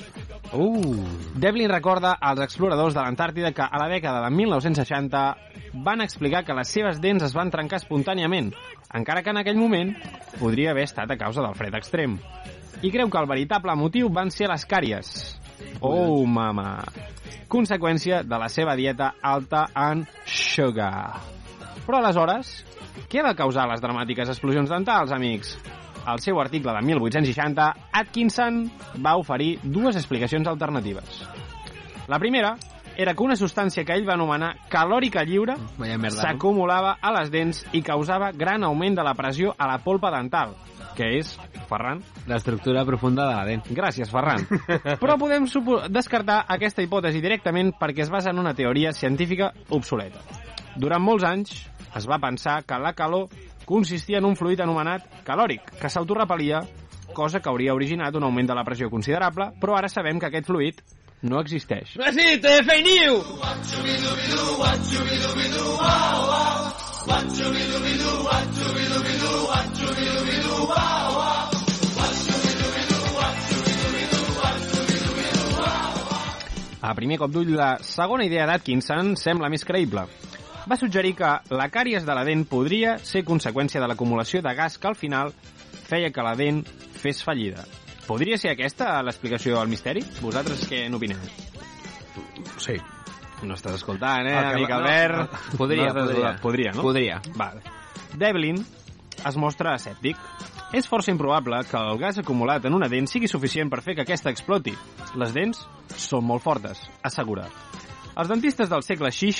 Uh. 0.52 1.04
Devlin 1.36 1.68
recorda 1.68 2.14
als 2.20 2.40
exploradors 2.40 2.94
de 2.94 3.02
l'Antàrtida 3.02 3.52
que 3.52 3.66
a 3.66 3.80
la 3.80 3.90
dècada 3.90 4.22
de 4.24 4.30
1960 4.30 5.24
van 5.84 6.00
explicar 6.00 6.44
que 6.44 6.56
les 6.56 6.70
seves 6.70 7.00
dents 7.02 7.26
es 7.26 7.34
van 7.34 7.50
trencar 7.50 7.82
espontàniament, 7.82 8.52
encara 8.94 9.22
que 9.22 9.34
en 9.34 9.42
aquell 9.42 9.58
moment 9.58 9.94
podria 10.38 10.72
haver 10.72 10.86
estat 10.88 11.10
a 11.10 11.18
causa 11.20 11.42
del 11.42 11.58
fred 11.58 11.74
extrem. 11.74 12.18
I 12.82 12.90
creu 12.92 13.10
que 13.10 13.20
el 13.20 13.28
veritable 13.30 13.74
motiu 13.76 14.08
van 14.12 14.30
ser 14.30 14.48
les 14.52 14.66
càries. 14.68 15.12
Oh, 15.80 16.24
mama! 16.26 16.84
Conseqüència 17.48 18.22
de 18.24 18.40
la 18.40 18.48
seva 18.48 18.74
dieta 18.76 19.14
alta 19.22 19.66
en 19.76 20.06
sugar. 20.24 21.33
Però 21.84 22.00
aleshores, 22.00 22.52
què 23.12 23.22
va 23.24 23.34
causar 23.36 23.66
les 23.68 23.82
dramàtiques 23.84 24.30
explosions 24.32 24.70
dentals, 24.72 25.12
amics? 25.12 25.56
Al 26.04 26.20
seu 26.20 26.38
article 26.40 26.72
de 26.76 26.82
1860, 26.84 27.66
Atkinson 27.92 28.64
va 29.04 29.16
oferir 29.16 29.58
dues 29.62 29.96
explicacions 29.96 30.48
alternatives. 30.48 31.22
La 32.08 32.18
primera 32.20 32.54
era 32.96 33.14
que 33.14 33.24
una 33.24 33.36
substància 33.36 33.84
que 33.84 33.96
ell 33.96 34.06
va 34.06 34.14
anomenar 34.14 34.52
calòrica 34.70 35.24
lliure 35.26 35.56
s'acumulava 36.14 36.98
a 37.00 37.12
les 37.18 37.32
dents 37.32 37.64
i 37.72 37.82
causava 37.82 38.30
gran 38.32 38.64
augment 38.64 39.00
de 39.00 39.04
la 39.06 39.16
pressió 39.18 39.54
a 39.58 39.66
la 39.66 39.80
polpa 39.82 40.12
dental, 40.14 40.54
que 40.94 41.08
és, 41.18 41.34
Ferran, 41.68 42.04
L'estructura 42.28 42.84
profunda 42.84 43.26
de 43.28 43.34
la 43.34 43.44
dent. 43.48 43.64
Gràcies, 43.76 44.12
Ferran. 44.12 44.44
Però 45.02 45.18
podem 45.20 45.48
descartar 45.90 46.44
aquesta 46.48 46.84
hipòtesi 46.84 47.20
directament 47.24 47.74
perquè 47.80 48.04
es 48.04 48.12
basa 48.12 48.30
en 48.30 48.38
una 48.38 48.54
teoria 48.54 48.92
científica 48.92 49.52
obsoleta. 49.70 50.22
Durant 50.76 51.02
molts 51.02 51.24
anys 51.28 51.54
es 51.94 52.06
va 52.10 52.18
pensar 52.18 52.62
que 52.66 52.78
la 52.82 52.94
calor 52.98 53.28
consistia 53.64 54.18
en 54.18 54.26
un 54.26 54.34
fluid 54.36 54.60
anomenat 54.60 55.22
calòric, 55.24 55.76
que 55.80 55.88
s'autorrepelia, 55.90 56.60
cosa 57.14 57.40
que 57.40 57.48
hauria 57.48 57.74
originat 57.74 58.16
un 58.18 58.26
augment 58.26 58.50
de 58.50 58.58
la 58.58 58.64
pressió 58.66 58.90
considerable, 58.90 59.52
però 59.60 59.78
ara 59.78 59.88
sabem 59.88 60.18
que 60.18 60.26
aquest 60.28 60.50
fluid 60.50 60.82
no 61.22 61.40
existeix. 61.40 61.94
Fake 61.96 62.82
news! 62.82 63.24
A 76.84 76.92
primer 76.92 77.16
cop 77.16 77.32
d'ull, 77.32 77.54
la 77.56 77.78
segona 77.80 78.26
idea 78.28 78.44
d'Atkinson 78.44 79.14
sembla 79.16 79.48
més 79.48 79.64
creïble. 79.64 80.04
Va 80.64 80.76
suggerir 80.80 81.12
que 81.18 81.30
la 81.52 81.68
càries 81.68 82.06
de 82.06 82.14
la 82.16 82.24
dent 82.24 82.46
podria 82.48 82.96
ser 83.04 83.24
conseqüència 83.28 83.82
de 83.82 83.88
l'acumulació 83.90 84.40
de 84.42 84.54
gas 84.56 84.78
que 84.80 84.88
al 84.88 84.96
final 84.96 85.32
feia 85.84 86.10
que 86.10 86.24
la 86.24 86.34
dent 86.38 86.62
fes 87.00 87.20
fallida. 87.24 87.66
Podria 88.06 88.38
ser 88.40 88.54
aquesta 88.54 89.02
l'explicació 89.04 89.58
al 89.60 89.68
misteri? 89.68 90.02
Vosaltres 90.22 90.64
què 90.68 90.86
n'opineu? 90.88 91.20
Sí. 92.60 92.78
No 93.44 93.58
estàs 93.58 93.76
escoltant, 93.76 94.24
eh, 94.28 94.36
amic 94.38 94.70
no, 94.70 94.76
Albert? 94.78 95.38
Podria, 95.58 95.90
No 95.92 96.00
podria. 96.00 96.32
Podria, 96.40 96.72
no? 96.72 96.82
Podria. 96.82 97.20
Vale. 97.36 97.60
Devlin 98.16 98.64
es 99.28 99.36
mostra 99.36 99.74
escèptic. 99.76 100.16
És 100.74 100.88
força 100.90 101.12
improbable 101.12 101.60
que 101.68 101.76
el 101.78 101.98
gas 102.00 102.18
acumulat 102.18 102.64
en 102.66 102.74
una 102.74 102.88
dent 102.88 103.06
sigui 103.06 103.28
suficient 103.30 103.68
per 103.70 103.82
fer 103.84 103.94
que 103.94 104.02
aquesta 104.02 104.32
exploti. 104.32 104.72
Les 105.20 105.34
dents 105.36 105.60
són 105.94 106.24
molt 106.26 106.42
fortes, 106.42 106.80
assegura. 107.04 107.46
Els 108.14 108.28
dentistes 108.30 108.68
del 108.70 108.82
segle 108.86 109.10
VI 109.10 109.32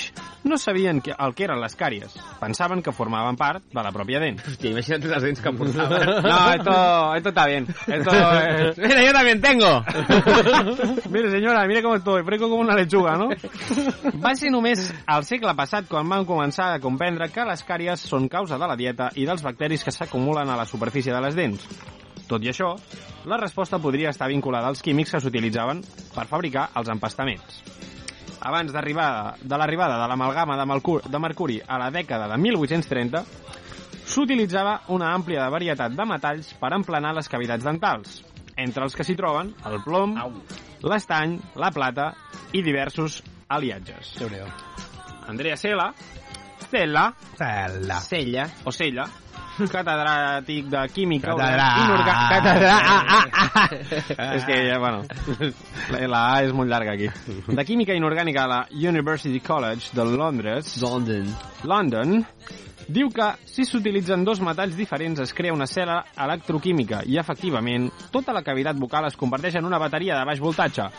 no 0.50 0.58
sabien 0.58 1.00
que, 1.00 1.14
el 1.14 1.34
que 1.34 1.44
eren 1.46 1.60
les 1.62 1.76
càries. 1.78 2.16
Pensaven 2.40 2.82
que 2.82 2.92
formaven 2.92 3.36
part 3.38 3.62
de 3.70 3.82
la 3.86 3.92
pròpia 3.94 4.18
dent. 4.22 4.40
Hòstia, 4.42 4.72
imagina't 4.72 5.06
les 5.12 5.26
dents 5.28 5.42
que 5.44 5.52
portaven. 5.54 6.08
No, 6.24 6.38
esto, 6.50 6.74
esto 7.16 7.28
está 7.28 7.46
bien. 7.46 7.68
Esto 7.86 8.10
es... 8.40 8.78
Mira, 8.78 9.04
yo 9.04 9.12
también 9.12 9.40
tengo. 9.40 9.84
Mire, 11.10 11.30
senyora, 11.36 11.66
mira 11.66 11.82
com 11.82 11.94
estoy, 11.94 12.24
fresco 12.24 12.48
com 12.50 12.60
una 12.60 12.74
lechuga, 12.74 13.16
no? 13.16 13.28
Va 14.24 14.34
ser 14.34 14.50
només 14.50 14.88
al 15.06 15.24
segle 15.28 15.54
passat 15.54 15.86
quan 15.90 16.08
van 16.10 16.26
començar 16.26 16.72
a 16.74 16.80
comprendre 16.82 17.30
que 17.30 17.46
les 17.46 17.62
càries 17.66 18.08
són 18.08 18.28
causa 18.28 18.58
de 18.58 18.70
la 18.70 18.76
dieta 18.76 19.10
i 19.14 19.28
dels 19.28 19.44
bacteris 19.44 19.84
que 19.84 19.94
s'acumulen 19.94 20.50
a 20.50 20.58
la 20.58 20.66
superfície 20.66 21.14
de 21.14 21.22
les 21.22 21.38
dents. 21.38 21.68
Tot 22.26 22.42
i 22.42 22.50
això, 22.50 22.72
la 23.28 23.38
resposta 23.38 23.78
podria 23.78 24.10
estar 24.10 24.30
vinculada 24.32 24.70
als 24.72 24.82
químics 24.82 25.12
que 25.12 25.20
s'utilitzaven 25.20 25.84
per 26.14 26.26
fabricar 26.30 26.70
els 26.80 26.88
empastaments. 26.88 27.62
Abans 28.44 28.72
d'arribar 28.72 29.36
de 29.40 29.56
l'arribada 29.56 29.96
de 30.02 30.08
l'amalgama 30.10 30.58
de, 30.60 30.66
de 31.08 31.18
mercuri 31.18 31.60
a 31.66 31.78
la 31.80 31.90
dècada 31.90 32.28
de 32.28 32.36
1830, 32.40 33.24
s'utilitzava 34.04 34.80
una 34.92 35.14
àmplia 35.16 35.48
varietat 35.50 35.96
de 35.96 36.06
metalls 36.06 36.52
per 36.60 36.74
emplenar 36.76 37.14
les 37.16 37.28
cavitats 37.32 37.64
dentals, 37.64 38.20
entre 38.56 38.84
els 38.84 38.94
que 38.94 39.06
s'hi 39.06 39.16
troben 39.16 39.54
el 39.70 39.80
plom, 39.84 40.14
l'estany, 40.84 41.38
la 41.56 41.72
plata 41.72 42.12
i 42.52 42.62
diversos 42.62 43.22
aliatges. 43.48 44.12
Andrea 45.28 45.56
Sela, 45.56 45.88
Stella, 46.66 47.08
Cel·la. 47.38 48.00
Sella. 48.04 48.48
o 48.64 48.72
Sella, 48.72 49.08
catedràtic 49.74 50.66
de 50.72 50.82
química 50.94 51.34
Catedrà. 51.34 51.68
inorgà- 51.84 52.16
Catedrà. 52.34 52.74
Ah, 52.74 53.04
ah, 53.06 53.68
ah. 54.18 54.34
és 54.34 54.44
que, 54.48 54.58
ja, 54.68 54.78
bueno, 54.78 55.02
la, 55.90 56.06
la 56.14 56.22
A 56.34 56.42
és 56.44 56.52
molt 56.52 56.70
llarga 56.70 56.92
aquí. 56.96 57.08
De 57.48 57.64
química 57.64 57.94
inorgànica 57.94 58.44
a 58.44 58.50
la 58.50 58.60
University 58.70 59.40
College 59.40 59.90
de 59.94 60.04
Londres, 60.04 60.76
London. 60.82 61.28
London, 61.64 62.18
diu 62.88 63.08
que 63.14 63.30
si 63.48 63.64
s'utilitzen 63.64 64.24
dos 64.26 64.40
metalls 64.44 64.76
diferents 64.76 65.20
es 65.24 65.32
crea 65.32 65.54
una 65.54 65.64
cel·la 65.70 66.02
electroquímica 66.20 67.02
i, 67.08 67.16
efectivament, 67.18 67.88
tota 68.12 68.34
la 68.36 68.42
cavitat 68.44 68.76
bucal 68.76 69.06
es 69.08 69.16
converteix 69.16 69.56
en 69.56 69.64
una 69.64 69.78
bateria 69.80 70.18
de 70.18 70.24
baix 70.28 70.40
voltatge. 70.42 70.90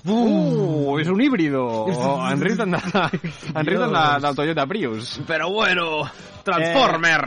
Uh, 0.00 0.96
és 0.96 1.08
un 1.12 1.20
híbrido! 1.20 1.60
Oh, 1.92 2.14
en 2.24 2.40
riuten, 2.40 2.70
de, 2.72 2.78
en 3.52 3.66
riuten 3.66 3.92
de, 3.92 4.04
del 4.24 4.34
Toyota 4.38 4.64
Prius. 4.66 5.10
Però 5.28 5.50
bueno, 5.52 6.06
Transformer! 6.56 7.24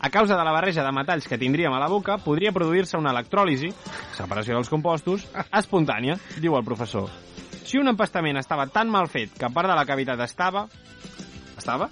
a 0.00 0.10
causa 0.10 0.36
de 0.36 0.44
la 0.44 0.52
barreja 0.52 0.84
de 0.84 0.92
metalls 0.92 1.26
que 1.28 1.38
tindríem 1.38 1.72
a 1.74 1.80
la 1.82 1.88
boca, 1.88 2.18
podria 2.22 2.52
produir-se 2.52 2.96
una 3.00 3.10
electròlisi, 3.16 3.72
separació 4.16 4.54
dels 4.58 4.70
compostos, 4.70 5.26
espontània, 5.50 6.18
diu 6.40 6.56
el 6.56 6.64
professor. 6.64 7.10
Si 7.66 7.78
un 7.80 7.88
empastament 7.90 8.38
estava 8.38 8.68
tan 8.70 8.88
mal 8.88 9.08
fet 9.10 9.32
que 9.38 9.48
part 9.50 9.68
de 9.68 9.74
la 9.74 9.86
cavitat 9.88 10.20
estava... 10.26 10.66
Estava? 11.56 11.86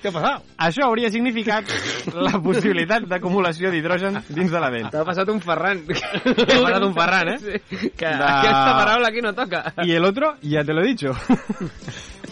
Què 0.00 0.08
ha 0.08 0.12
passat? 0.14 0.46
Això 0.66 0.86
hauria 0.86 1.10
significat 1.12 1.68
la 2.16 2.38
possibilitat 2.42 3.04
d'acumulació 3.10 3.68
d'hidrogen 3.70 4.16
dins 4.32 4.50
de 4.50 4.60
la 4.62 4.70
dent. 4.72 4.88
T'ha 4.90 5.04
passat 5.04 5.28
un 5.28 5.38
Ferran. 5.44 5.82
T'ha 5.84 6.46
passat 6.64 6.86
un 6.86 6.94
Ferran, 6.96 7.28
eh? 7.34 7.36
Sí, 7.42 7.90
que 7.92 8.08
De- 8.08 8.24
aquesta 8.24 8.72
paraula 8.80 9.12
aquí 9.12 9.20
no 9.20 9.34
toca. 9.36 9.62
Y 9.84 9.92
el 9.92 10.04
otro, 10.08 10.34
ya 10.40 10.64
te 10.64 10.72
lo 10.72 10.80
he 10.82 10.86
dicho. 10.88 11.12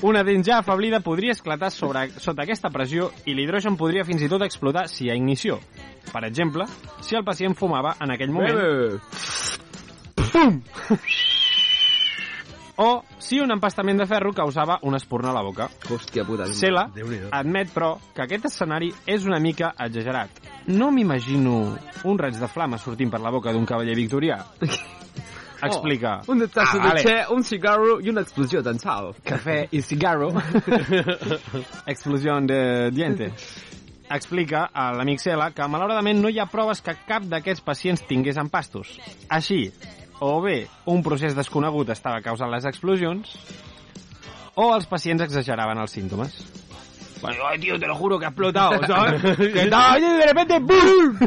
Una 0.03 0.23
dent 0.25 0.41
ja 0.47 0.59
afablida 0.59 1.03
podria 1.05 1.35
esclatar 1.37 1.69
sobre, 1.71 2.07
sota 2.17 2.47
aquesta 2.47 2.71
pressió 2.73 3.11
i 3.29 3.35
l'hidrogen 3.37 3.77
podria 3.77 4.05
fins 4.09 4.23
i 4.25 4.31
tot 4.33 4.41
explotar 4.47 4.87
si 4.89 5.05
hi 5.05 5.11
ha 5.13 5.17
ignició. 5.19 5.59
Per 6.09 6.23
exemple, 6.25 6.65
si 7.05 7.19
el 7.19 7.25
pacient 7.27 7.53
fumava 7.59 7.93
en 8.01 8.15
aquell 8.15 8.33
moment 8.33 8.57
o 12.81 13.05
si 13.19 13.39
un 13.45 13.53
empastament 13.53 14.01
de 14.01 14.07
ferro 14.09 14.33
causava 14.33 14.79
un 14.89 14.97
espurna 14.97 15.35
a 15.35 15.37
la 15.37 15.43
boca. 15.45 15.69
Hòstia 15.93 16.25
puta. 16.25 16.47
Sela 16.49 16.87
admet, 17.37 17.69
però, 17.75 17.93
que 18.17 18.25
aquest 18.25 18.49
escenari 18.49 18.89
és 19.05 19.29
una 19.29 19.39
mica 19.39 19.75
exagerat. 19.77 20.41
No 20.73 20.89
m'imagino 20.91 21.59
un 22.09 22.25
raig 22.25 22.41
de 22.41 22.49
flama 22.49 22.81
sortint 22.81 23.13
per 23.13 23.21
la 23.21 23.35
boca 23.37 23.53
d'un 23.53 23.69
cavaller 23.69 23.99
victorià. 24.01 24.41
Explica. 25.63 26.21
Un 26.29 26.47
tasso 26.49 26.79
Ah, 26.79 26.83
de 26.83 26.89
vale. 26.89 27.03
xe, 27.03 27.25
un 27.35 27.43
cigarro 27.45 28.01
i 28.01 28.09
una 28.09 28.21
explosió 28.23 28.63
dental. 28.63 29.15
Café 29.25 29.69
y 29.71 29.83
cigarro. 29.83 30.33
Explosión 31.87 32.47
de 32.47 32.91
diente. 32.91 33.33
Explica 34.11 34.71
a 34.75 34.91
l'amic 34.93 35.21
Sela 35.23 35.51
que 35.55 35.67
malauradament 35.71 36.19
no 36.21 36.29
hi 36.33 36.41
ha 36.43 36.47
proves 36.51 36.81
que 36.83 36.97
cap 37.07 37.23
d'aquests 37.31 37.63
pacients 37.63 38.03
tingués 38.09 38.37
empastos. 38.43 38.97
Així, 39.29 39.69
o 40.21 40.41
bé 40.43 40.65
un 40.91 41.03
procés 41.07 41.37
desconegut 41.39 41.93
estava 41.95 42.21
causant 42.25 42.51
les 42.51 42.67
explosions, 42.67 43.37
o 44.57 44.73
els 44.75 44.87
pacients 44.91 45.23
exageraven 45.23 45.79
els 45.79 45.93
símptomes. 45.95 46.35
Bueno, 47.23 47.47
ay, 47.47 47.59
tío, 47.61 47.79
te 47.79 47.87
lo 47.87 47.95
juro 47.95 48.19
que 48.19 48.25
ha 48.25 48.29
explotado, 48.31 48.81
¿sabes? 48.87 49.37
que 49.37 49.63
estaba 49.63 49.93
allí 49.93 50.07
y 50.07 50.19
de 50.19 50.27
repente 50.27 50.59
¡bum! 50.59 51.19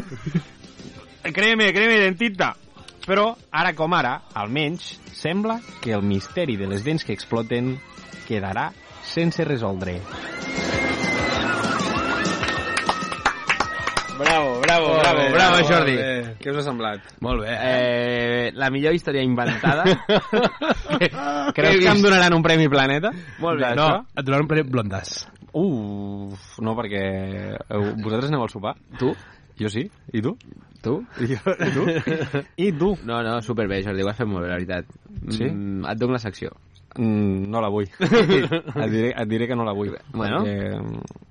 créeme, 1.32 1.72
créeme, 1.72 1.98
dentista. 2.00 2.56
Però, 3.04 3.34
ara 3.52 3.74
com 3.76 3.92
ara, 3.92 4.14
almenys, 4.32 4.94
sembla 5.12 5.58
que 5.82 5.92
el 5.92 6.02
misteri 6.02 6.56
de 6.56 6.68
les 6.70 6.84
dents 6.86 7.04
que 7.04 7.12
exploten 7.12 7.74
quedarà 8.28 8.70
sense 9.04 9.44
resoldre. 9.44 9.98
Bravo, 14.14 14.60
bravo, 14.62 14.86
Molt 14.88 15.02
bravo, 15.02 15.18
bé, 15.18 15.30
bravo, 15.34 15.56
molt 15.58 15.68
Jordi. 15.68 15.94
bé. 15.98 16.34
Què 16.38 16.52
us 16.52 16.58
ha 16.60 16.62
semblat? 16.68 17.08
Molt 17.20 17.42
bé. 17.42 17.50
Eh, 17.50 18.50
la 18.54 18.68
millor 18.70 18.94
història 18.94 19.24
inventada. 19.26 19.82
Creus 21.56 21.80
que 21.82 21.90
em 21.90 22.02
donaran 22.02 22.36
un 22.36 22.44
Premi 22.46 22.68
Planeta? 22.70 23.10
Molt 23.42 23.58
bé. 23.60 23.72
No, 23.74 23.88
et 24.14 24.22
donaran 24.24 24.46
un 24.46 24.50
premi 24.52 24.70
blondes. 24.70 25.16
Uf, 25.54 26.46
no, 26.62 26.76
perquè 26.78 27.02
eh, 27.58 27.82
vosaltres 28.00 28.30
aneu 28.30 28.46
al 28.46 28.52
sopar? 28.54 28.76
Tu? 29.02 29.10
Jo 29.60 29.68
sí. 29.70 29.86
I 30.12 30.22
tu? 30.22 30.34
Tu? 30.82 30.94
I, 31.20 31.28
jo, 31.30 31.54
i 31.54 31.70
tu? 31.72 31.84
I 32.66 32.72
tu? 32.72 32.90
No, 33.06 33.22
no, 33.22 33.40
superbé, 33.42 33.82
Jordi, 33.84 34.02
ho 34.02 34.10
has 34.10 34.18
fet 34.18 34.28
molt 34.28 34.44
bé, 34.44 34.50
la 34.50 34.58
veritat. 34.58 34.90
Sí? 35.30 35.46
Mm, 35.46 35.84
et 35.90 36.00
dono 36.00 36.16
la 36.16 36.22
secció. 36.22 36.50
Mm, 36.98 37.46
no 37.50 37.62
la 37.62 37.70
vull. 37.72 37.86
et, 38.00 38.90
diré, 38.90 39.12
et 39.14 39.28
diré 39.30 39.48
que 39.48 39.56
no 39.56 39.66
la 39.66 39.74
vull. 39.76 39.94
Bueno. 40.12 40.42
Perquè... 40.44 41.22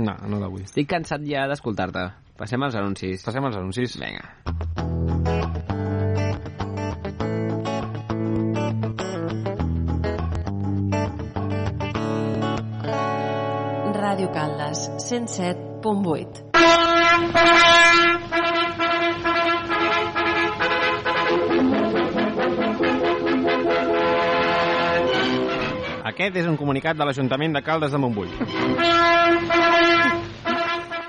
No, 0.00 0.14
no 0.30 0.40
la 0.40 0.48
vull. 0.50 0.64
Estic 0.66 0.88
cansat 0.90 1.24
ja 1.26 1.46
d'escoltar-te. 1.50 2.08
Passem 2.40 2.62
als 2.64 2.78
anuncis. 2.78 3.24
Passem 3.26 3.44
als 3.44 3.58
anuncis. 3.60 3.98
Vinga. 4.00 4.24
Ràdio 14.00 14.30
Caldes, 14.34 14.88
107.8. 15.06 16.50
Aquest 26.10 26.36
és 26.36 26.46
un 26.50 26.56
comunicat 26.60 26.98
de 26.98 27.06
l'Ajuntament 27.08 27.54
de 27.56 27.62
Caldes 27.64 27.92
de 27.94 27.98
Montbui. 28.02 28.28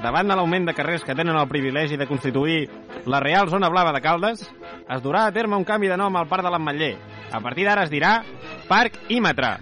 Davant 0.01 0.29
de 0.31 0.37
l'augment 0.37 0.65
de 0.65 0.73
carrers 0.73 1.03
que 1.05 1.13
tenen 1.17 1.35
el 1.37 1.49
privilegi 1.51 1.97
de 1.99 2.07
constituir 2.09 2.69
la 3.05 3.19
Real 3.19 3.49
Zona 3.49 3.69
Blava 3.69 3.91
de 3.93 4.01
Caldes, 4.01 4.45
es 4.87 5.03
durà 5.03 5.25
a 5.27 5.33
terme 5.35 5.59
un 5.59 5.67
canvi 5.67 5.91
de 5.91 5.97
nom 5.97 6.15
al 6.15 6.29
Parc 6.31 6.47
de 6.47 6.53
l'Ametller. 6.53 6.95
A 7.31 7.41
partir 7.43 7.67
d'ara 7.67 7.83
es 7.85 7.91
dirà 7.93 8.21
Parc 8.69 8.97
Ímetre. 9.09 9.57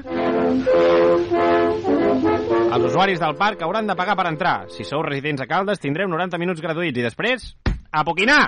Els 2.70 2.86
usuaris 2.86 3.18
del 3.18 3.34
parc 3.34 3.64
hauran 3.66 3.88
de 3.90 3.96
pagar 3.98 4.14
per 4.14 4.28
entrar. 4.30 4.68
Si 4.70 4.84
sou 4.86 5.02
residents 5.02 5.42
a 5.42 5.48
Caldes, 5.50 5.82
tindreu 5.82 6.06
90 6.12 6.38
minuts 6.38 6.62
gratuïts 6.62 7.02
i 7.02 7.06
després, 7.08 7.48
a 7.90 8.04
poquinar! 8.06 8.44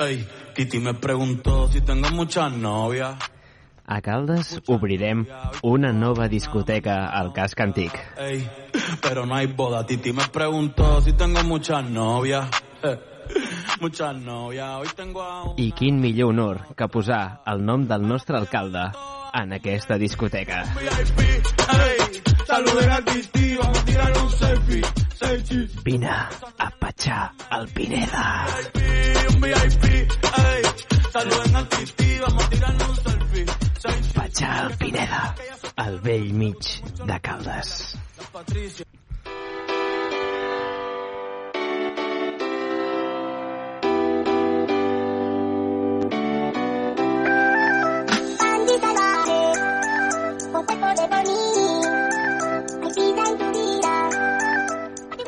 Ey, 0.00 0.26
Kitty 0.56 0.80
me 0.80 0.94
preguntó 0.94 1.68
si 1.68 1.82
tengo 1.82 2.10
muchas 2.10 2.50
novias. 2.52 3.14
A 3.90 4.00
Caldes 4.00 4.60
obrirem 4.68 5.26
una 5.62 5.92
nova 5.92 6.28
discoteca 6.28 7.08
al 7.10 7.32
casc 7.32 7.58
antic. 7.58 7.90
Ey, 8.16 8.48
pero 9.02 9.26
no 9.26 9.34
hay 9.34 9.48
boda. 9.48 9.84
Titi 9.84 10.12
me 10.12 10.22
preguntó 10.28 11.00
si 11.00 11.12
tengo 11.12 11.42
muchas 11.42 11.84
novias. 11.90 12.48
Eh, 12.82 12.98
muchas 13.78 14.16
novias. 14.16 14.78
Hoy 14.78 14.88
tengo 14.96 15.20
a 15.20 15.42
un... 15.44 15.54
I 15.58 15.70
quin 15.72 16.00
millor 16.00 16.30
honor 16.30 16.74
que 16.74 16.88
posar 16.88 17.42
el 17.46 17.62
nom 17.62 17.86
del 17.86 18.08
nostre 18.08 18.38
alcalde 18.38 18.90
en 19.34 19.52
aquesta 19.52 19.98
discoteca. 19.98 20.64
VIP. 20.80 21.20
Ey, 21.20 22.22
saluden 22.46 22.90
a 22.90 23.04
Titi, 23.04 23.54
vamos 23.56 23.78
a 23.78 23.84
tirar 23.84 24.12
un 24.16 24.30
selfie. 24.30 24.82
Selfie. 25.14 25.68
Vine 25.84 26.08
a 26.08 26.70
petxar 26.80 27.32
el 27.52 27.68
Pineda. 27.68 28.46
VIP, 28.72 29.34
un 29.34 29.40
VIP. 29.42 29.84
Ey, 29.84 30.62
Salud 31.12 31.44
en 31.44 31.68
Titi, 31.68 32.18
vamos 32.20 32.44
a 32.44 32.48
tirarnos 32.48 32.88
un 32.88 32.94
selfie. 32.96 33.19
Al 34.42 34.76
Pineda, 34.78 35.34
al 35.76 35.98
vell 36.00 36.32
mig 36.32 36.56
de 37.04 37.20
Caldes. 37.20 37.96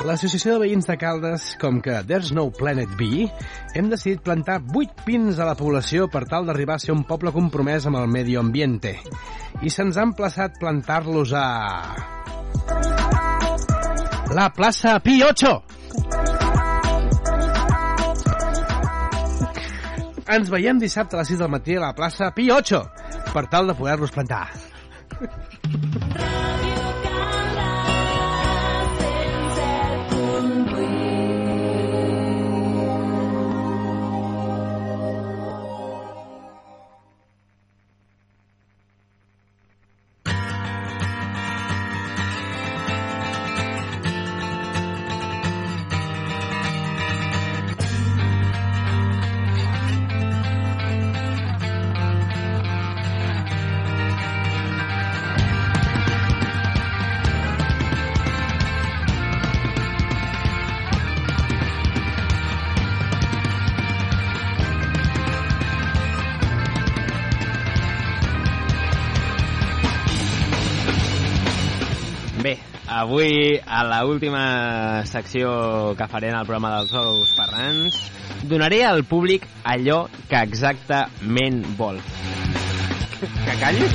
L'Associació 0.02 0.56
de 0.56 0.64
Veïns 0.64 0.88
de 0.88 0.96
Caldes, 0.98 1.44
com 1.62 1.76
que 1.82 2.00
There's 2.08 2.32
No 2.34 2.48
Planet 2.50 2.90
B, 2.98 3.28
hem 3.78 3.90
decidit 3.90 4.24
plantar 4.26 4.56
8 4.74 5.04
pins 5.06 5.38
a 5.38 5.46
la 5.46 5.54
població 5.54 6.08
per 6.10 6.24
tal 6.26 6.48
d'arribar 6.48 6.74
a 6.74 6.82
ser 6.82 6.90
un 6.90 7.04
poble 7.06 7.30
compromès 7.30 7.86
amb 7.86 8.00
el 8.00 8.10
medi 8.10 8.34
ambiente. 8.40 8.96
I 9.62 9.70
se'ns 9.70 10.00
ha 10.00 10.06
emplaçat 10.08 10.58
plantar-los 10.58 11.34
a... 11.38 11.46
La 14.34 14.48
plaça 14.56 14.96
Pi 15.06 15.20
8! 15.22 15.54
Ens 20.34 20.50
veiem 20.50 20.82
dissabte 20.82 21.14
a 21.14 21.22
les 21.22 21.30
6 21.36 21.44
del 21.44 21.54
matí 21.54 21.78
a 21.78 21.86
la 21.86 21.94
plaça 21.94 22.32
Pi 22.34 22.50
8 22.50 22.82
per 23.30 23.46
tal 23.54 23.70
de 23.70 23.78
poder-los 23.78 24.10
plantar. 24.10 24.48
Avui, 73.12 73.60
a 73.66 73.84
la 73.84 74.06
última 74.06 75.04
secció 75.04 75.94
que 75.98 76.06
faré 76.08 76.30
en 76.30 76.36
el 76.38 76.46
programa 76.46 76.78
dels 76.78 76.92
ous 76.96 77.34
Ferrans, 77.36 77.98
donaré 78.48 78.86
al 78.88 79.04
públic 79.04 79.44
allò 79.68 80.06
que 80.30 80.40
exactament 80.40 81.60
vol. 81.76 82.00
Que 83.20 83.58
callis? 83.60 83.92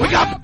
Wake 0.00 0.18
up! 0.18 0.42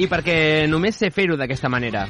I 0.00 0.08
perquè 0.08 0.38
només 0.72 0.96
sé 0.96 1.12
fer-ho 1.12 1.36
d'aquesta 1.36 1.68
manera. 1.68 2.06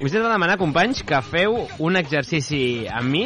Us 0.00 0.14
he 0.14 0.20
de 0.20 0.28
demanar, 0.28 0.58
companys, 0.60 1.00
que 1.02 1.18
feu 1.26 1.56
un 1.82 1.98
exercici 1.98 2.86
amb 2.86 3.10
mi, 3.10 3.24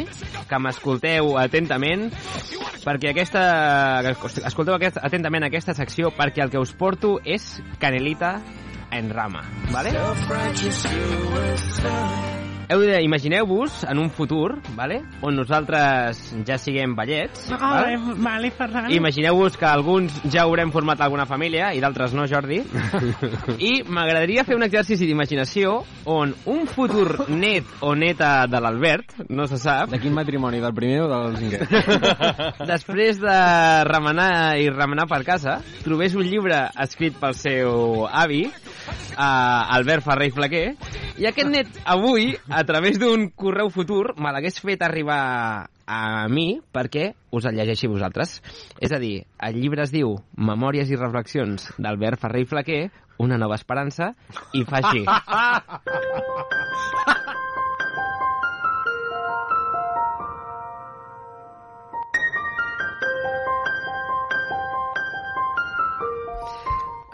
que 0.49 0.59
m'escolteu 0.59 1.35
atentament, 1.37 2.07
perquè 2.81 3.11
aquesta... 3.11 3.43
que 4.01 4.15
escolteu 4.49 4.73
aquest, 4.79 4.97
atentament 4.97 5.45
aquesta 5.45 5.77
secció, 5.77 6.09
perquè 6.17 6.41
el 6.47 6.49
que 6.49 6.61
us 6.63 6.73
porto 6.73 7.19
és 7.21 7.61
canelita 7.83 8.39
en 8.89 9.13
rama, 9.13 9.45
¿vale? 9.69 9.93
Heu 12.69 12.79
de, 12.79 13.01
imagineu-vos 13.03 13.83
en 13.89 13.99
un 13.99 14.09
futur, 14.09 14.61
¿vale? 14.75 15.01
on 15.21 15.35
nosaltres 15.35 16.19
ja 16.47 16.57
siguem 16.57 16.95
vellets, 16.95 17.49
Vale, 17.59 17.97
vale, 18.17 18.51
Ferran. 18.51 18.91
Imagineu-vos 18.91 19.57
que 19.57 19.65
alguns 19.65 20.15
ja 20.31 20.43
haurem 20.43 20.71
format 20.71 21.01
alguna 21.01 21.25
família 21.25 21.73
i 21.75 21.81
d'altres 21.83 22.13
no, 22.15 22.25
Jordi. 22.29 22.61
I 23.69 23.73
m'agradaria 23.87 24.45
fer 24.47 24.55
un 24.55 24.63
exercici 24.63 25.07
d'imaginació 25.09 25.81
on 26.09 26.33
un 26.49 26.65
futur 26.67 27.27
net 27.29 27.67
o 27.83 27.93
neta 27.95 28.47
de 28.47 28.61
l'Albert, 28.63 29.17
no 29.29 29.47
se 29.47 29.59
sap, 29.59 29.91
De 29.93 29.99
quin 29.99 30.15
matrimoni, 30.15 30.61
del 30.63 30.73
primer 30.75 31.03
o 31.03 31.09
del 31.11 31.37
cinquè? 31.41 31.67
després 32.73 33.19
de 33.21 33.37
remenar 33.89 34.57
i 34.59 34.69
remenar 34.71 35.07
per 35.11 35.23
casa, 35.27 35.59
trobés 35.83 36.15
un 36.15 36.25
llibre 36.27 36.65
escrit 36.83 37.19
pel 37.19 37.35
seu 37.37 38.07
avi, 38.07 38.45
uh, 38.47 39.75
Albert 39.77 40.07
Ferrer 40.07 40.29
i 40.31 40.35
Flaquer, 40.35 40.65
i 41.19 41.27
aquest 41.29 41.49
net 41.51 41.81
avui, 41.85 42.31
a 42.53 42.63
través 42.65 42.99
d'un 43.01 43.29
correu 43.33 43.69
futur, 43.73 44.13
me 44.21 44.31
l'hagués 44.31 44.59
fet 44.61 44.83
arribar 44.85 45.67
a 45.89 46.27
mi 46.29 46.59
perquè 46.73 47.13
us 47.33 47.47
el 47.49 47.57
llegeixi 47.57 47.89
vosaltres. 47.89 48.41
És 48.79 48.93
a 48.93 48.99
dir, 49.01 49.25
el 49.41 49.57
llibre 49.57 49.83
es 49.83 49.93
diu 49.93 50.15
Memòries 50.37 50.91
i 50.93 50.99
reflexions 50.99 51.71
d'Albert 51.81 52.21
Ferrer 52.21 52.43
i 52.45 52.49
Flaquer, 52.49 52.83
una 53.17 53.39
nova 53.41 53.57
esperança, 53.57 54.13
i 54.53 54.63
fa 54.69 54.83
així. 54.83 55.01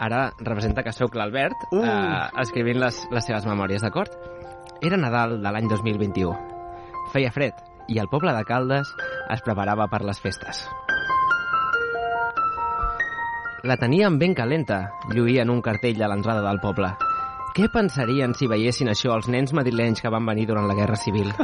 Ara 0.00 0.30
representa 0.40 0.82
que 0.84 0.94
sóc 0.96 1.16
l'Albert 1.16 1.66
uh. 1.72 1.82
eh, 1.84 2.28
escrivint 2.40 2.80
les, 2.80 3.02
les 3.12 3.26
seves 3.28 3.44
memòries, 3.48 3.84
d'acord? 3.84 4.39
Era 4.80 4.96
Nadal 4.96 5.42
de 5.42 5.50
l'any 5.52 5.66
2021. 5.68 6.32
Feia 7.12 7.30
fred 7.34 7.58
i 7.92 7.98
el 8.00 8.08
poble 8.08 8.32
de 8.32 8.44
Caldes 8.48 8.88
es 9.34 9.42
preparava 9.44 9.86
per 9.92 10.00
les 10.08 10.20
festes. 10.24 10.62
La 13.68 13.76
teníem 13.76 14.16
ben 14.22 14.32
calenta, 14.32 14.78
lluïen 15.12 15.52
un 15.52 15.60
cartell 15.60 16.00
a 16.00 16.08
l'entrada 16.08 16.40
del 16.46 16.62
poble. 16.64 16.94
Què 17.52 17.68
pensarien 17.68 18.32
si 18.32 18.48
veiessin 18.48 18.88
això 18.88 19.12
els 19.18 19.28
nens 19.28 19.52
madrilenys 19.52 20.00
que 20.00 20.08
van 20.08 20.24
venir 20.24 20.48
durant 20.48 20.70
la 20.70 20.78
Guerra 20.78 20.96
Civil? 20.96 21.28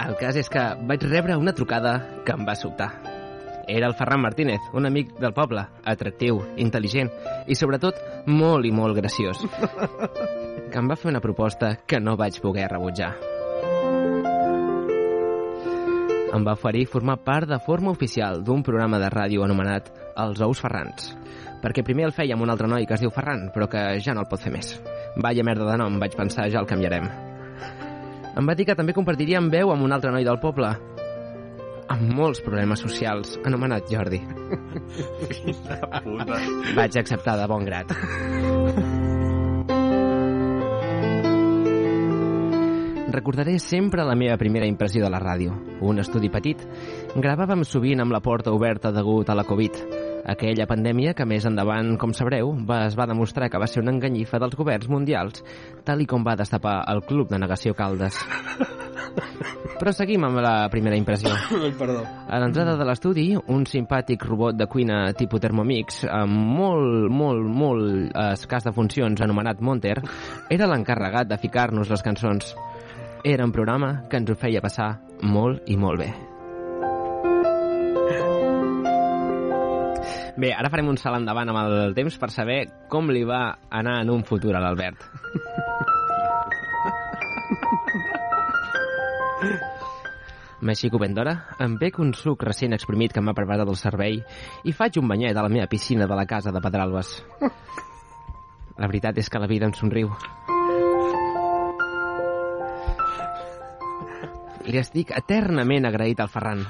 El 0.00 0.16
cas 0.18 0.34
és 0.40 0.48
que 0.50 0.64
vaig 0.88 1.04
rebre 1.06 1.36
una 1.36 1.52
trucada 1.52 1.98
que 2.24 2.32
em 2.32 2.48
va 2.48 2.56
sobtar. 2.56 3.09
Era 3.70 3.86
el 3.86 3.94
Ferran 3.94 4.20
Martínez, 4.20 4.60
un 4.74 4.86
amic 4.86 5.12
del 5.22 5.30
poble, 5.30 5.62
atractiu, 5.86 6.40
intel·ligent 6.58 7.06
i, 7.46 7.54
sobretot, 7.54 8.00
molt 8.26 8.66
i 8.66 8.72
molt 8.74 8.96
graciós, 8.98 9.44
que 10.72 10.80
em 10.80 10.90
va 10.90 10.96
fer 10.98 11.12
una 11.12 11.22
proposta 11.22 11.76
que 11.86 12.00
no 12.02 12.16
vaig 12.18 12.40
poder 12.42 12.66
rebutjar. 12.66 13.12
Em 16.34 16.42
va 16.46 16.56
oferir 16.58 16.82
formar 16.90 17.20
part 17.22 17.46
de 17.46 17.60
forma 17.62 17.94
oficial 17.94 18.42
d'un 18.42 18.66
programa 18.66 18.98
de 18.98 19.06
ràdio 19.14 19.46
anomenat 19.46 19.94
Els 20.18 20.42
Ous 20.42 20.66
Ferrans, 20.66 21.14
perquè 21.62 21.86
primer 21.86 22.08
el 22.10 22.16
feia 22.16 22.34
amb 22.34 22.42
un 22.42 22.50
altre 22.50 22.66
noi 22.66 22.90
que 22.90 22.98
es 22.98 23.06
diu 23.06 23.14
Ferran, 23.14 23.52
però 23.54 23.70
que 23.70 23.86
ja 24.02 24.18
no 24.18 24.26
el 24.26 24.30
pot 24.30 24.42
fer 24.42 24.50
més. 24.50 24.80
Vaya 25.14 25.46
merda 25.46 25.70
de 25.70 25.78
nom, 25.78 26.02
vaig 26.02 26.18
pensar, 26.18 26.50
ja 26.50 26.58
el 26.58 26.66
canviarem. 26.66 27.06
Em 28.34 28.46
va 28.46 28.54
dir 28.58 28.66
que 28.66 28.74
també 28.78 28.94
compartiria 28.98 29.38
amb 29.38 29.54
veu 29.54 29.70
amb 29.70 29.86
un 29.86 29.94
altre 29.94 30.10
noi 30.10 30.26
del 30.26 30.42
poble, 30.42 30.74
amb 31.90 32.14
molts 32.14 32.40
problemes 32.44 32.82
socials, 32.84 33.34
anomenat 33.46 33.90
Jordi. 33.90 34.20
Puta. 36.04 36.38
Vaig 36.76 36.98
acceptar 37.00 37.36
de 37.40 37.48
bon 37.50 37.66
grat. 37.66 37.94
Recordaré 43.10 43.58
sempre 43.58 44.04
la 44.06 44.14
meva 44.14 44.36
primera 44.38 44.68
impressió 44.70 45.02
de 45.02 45.10
la 45.10 45.18
ràdio. 45.18 45.56
Un 45.82 45.98
estudi 45.98 46.30
petit. 46.30 46.62
Gravàvem 47.16 47.64
sovint 47.66 48.04
amb 48.04 48.14
la 48.14 48.22
porta 48.22 48.54
oberta 48.54 48.92
degut 48.94 49.28
a 49.28 49.34
la 49.34 49.44
Covid. 49.48 49.80
Aquella 50.30 50.68
pandèmia 50.70 51.16
que 51.18 51.26
més 51.26 51.46
endavant, 51.48 51.96
com 51.98 52.14
sabreu, 52.14 52.52
va, 52.68 52.84
es 52.86 52.94
va 52.94 53.08
demostrar 53.10 53.50
que 53.50 53.58
va 53.58 53.66
ser 53.66 53.82
una 53.82 53.90
enganyifa 53.96 54.38
dels 54.38 54.54
governs 54.54 54.86
mundials, 54.92 55.42
tal 55.82 56.04
i 56.04 56.06
com 56.06 56.22
va 56.22 56.38
destapar 56.38 56.84
el 56.92 57.02
Club 57.08 57.32
de 57.32 57.42
Negació 57.42 57.74
Caldes. 57.74 58.20
Però 59.80 59.94
seguim 59.96 60.26
amb 60.28 60.42
la 60.44 60.68
primera 60.68 60.96
impressió. 60.98 61.32
Perdó. 61.80 62.02
A 62.28 62.38
l'entrada 62.42 62.74
de 62.76 62.84
l'estudi, 62.84 63.30
un 63.32 63.64
simpàtic 63.64 64.26
robot 64.28 64.58
de 64.58 64.66
cuina 64.68 65.06
tipus 65.16 65.40
Thermomix, 65.40 66.02
amb 66.04 66.36
molt, 66.58 67.08
molt, 67.08 67.46
molt 67.48 68.16
escàs 68.26 68.68
de 68.68 68.74
funcions, 68.76 69.22
anomenat 69.24 69.62
Monter, 69.64 69.96
era 70.52 70.68
l'encarregat 70.68 71.30
de 71.30 71.38
ficar-nos 71.40 71.88
les 71.88 72.04
cançons. 72.04 72.52
Era 73.24 73.46
un 73.48 73.54
programa 73.56 74.02
que 74.10 74.20
ens 74.20 74.28
ho 74.28 74.36
feia 74.36 74.60
passar 74.60 74.98
molt 75.22 75.64
i 75.72 75.78
molt 75.80 76.04
bé. 76.04 76.10
Bé, 80.40 80.52
ara 80.56 80.70
farem 80.72 80.92
un 80.92 81.00
salt 81.00 81.20
endavant 81.20 81.52
amb 81.52 81.62
el 81.64 81.96
temps 81.96 82.20
per 82.20 82.30
saber 82.32 82.60
com 82.92 83.08
li 83.12 83.24
va 83.28 83.42
anar 83.68 84.02
en 84.04 84.12
un 84.12 84.28
futur 84.28 84.54
a 84.56 84.62
l'Albert. 84.62 85.08
M'aixeco 90.60 90.98
ben 91.00 91.14
d'hora, 91.16 91.32
em 91.64 91.78
bec 91.80 91.96
un 92.02 92.10
suc 92.12 92.42
recent 92.44 92.76
exprimit 92.76 93.14
que 93.16 93.22
m'ha 93.24 93.32
preparat 93.36 93.68
el 93.68 93.78
servei 93.80 94.18
i 94.68 94.74
faig 94.76 94.98
un 95.00 95.08
banyet 95.08 95.36
a 95.36 95.44
la 95.46 95.52
meva 95.52 95.68
piscina 95.72 96.08
de 96.10 96.18
la 96.18 96.26
casa 96.28 96.52
de 96.52 96.60
Pedralbes. 96.60 97.14
La 98.76 98.88
veritat 98.88 99.16
és 99.22 99.30
que 99.32 99.40
la 99.40 99.48
vida 99.48 99.64
em 99.68 99.72
somriu. 99.76 100.12
Li 104.68 104.78
estic 104.78 105.14
eternament 105.16 105.88
agraït 105.88 106.20
al 106.20 106.28
Ferran, 106.28 106.60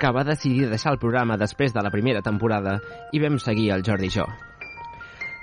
que 0.00 0.12
va 0.12 0.26
decidir 0.28 0.68
deixar 0.68 0.92
el 0.92 1.00
programa 1.00 1.40
després 1.40 1.72
de 1.72 1.80
la 1.80 1.92
primera 1.92 2.20
temporada 2.20 2.76
i 3.16 3.24
vam 3.24 3.40
seguir 3.40 3.70
el 3.72 3.84
Jordi 3.88 4.12
i 4.12 4.16
jo. 4.20 4.28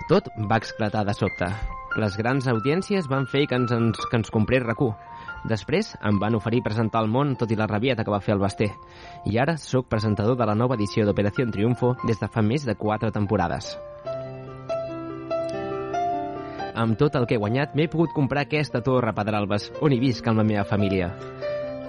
Tot 0.07 0.29
va 0.49 0.61
esclatar 0.61 1.03
de 1.09 1.17
sobte. 1.17 1.49
Les 1.97 2.15
grans 2.15 2.45
audiències 2.47 3.09
van 3.09 3.25
fer 3.25 3.47
que 3.49 3.57
ens, 3.57 3.73
ens, 3.73 4.05
que 4.05 4.21
ens 4.21 4.29
comprés 4.31 4.61
RAC1. 4.61 5.16
Després 5.45 5.93
em 6.01 6.17
van 6.19 6.35
oferir 6.35 6.63
presentar 6.65 7.03
al 7.03 7.11
món 7.11 7.35
tot 7.37 7.51
i 7.51 7.57
la 7.59 7.67
rabieta 7.67 8.03
que 8.03 8.11
va 8.11 8.21
fer 8.23 8.33
el 8.33 8.41
Basté. 8.41 8.71
I 9.25 9.37
ara 9.37 9.57
sóc 9.57 9.87
presentador 9.87 10.37
de 10.37 10.47
la 10.49 10.55
nova 10.55 10.75
edició 10.75 11.05
d'Operació 11.05 11.45
Triunfo 11.51 11.95
des 12.05 12.19
de 12.19 12.27
fa 12.27 12.41
més 12.41 12.65
de 12.65 12.75
4 12.75 13.11
temporades. 13.11 13.77
Amb 16.77 16.97
tot 16.97 17.15
el 17.17 17.25
que 17.25 17.35
he 17.35 17.41
guanyat, 17.41 17.73
m'he 17.73 17.89
pogut 17.89 18.13
comprar 18.13 18.45
aquesta 18.45 18.83
torre 18.85 19.09
a 19.09 19.17
Pedralbes, 19.17 19.71
on 19.81 19.93
hi 19.93 19.99
visc 19.99 20.27
amb 20.29 20.37
la 20.37 20.45
meva 20.45 20.63
família. 20.63 21.09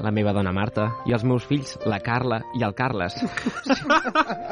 La 0.05 0.13
meva 0.15 0.33
dona 0.33 0.53
Marta 0.55 0.89
i 1.09 1.15
els 1.17 1.25
meus 1.27 1.47
fills, 1.49 1.75
la 1.87 1.99
Carla 2.05 2.41
i 2.55 2.65
el 2.67 2.75
Carles. 2.79 3.17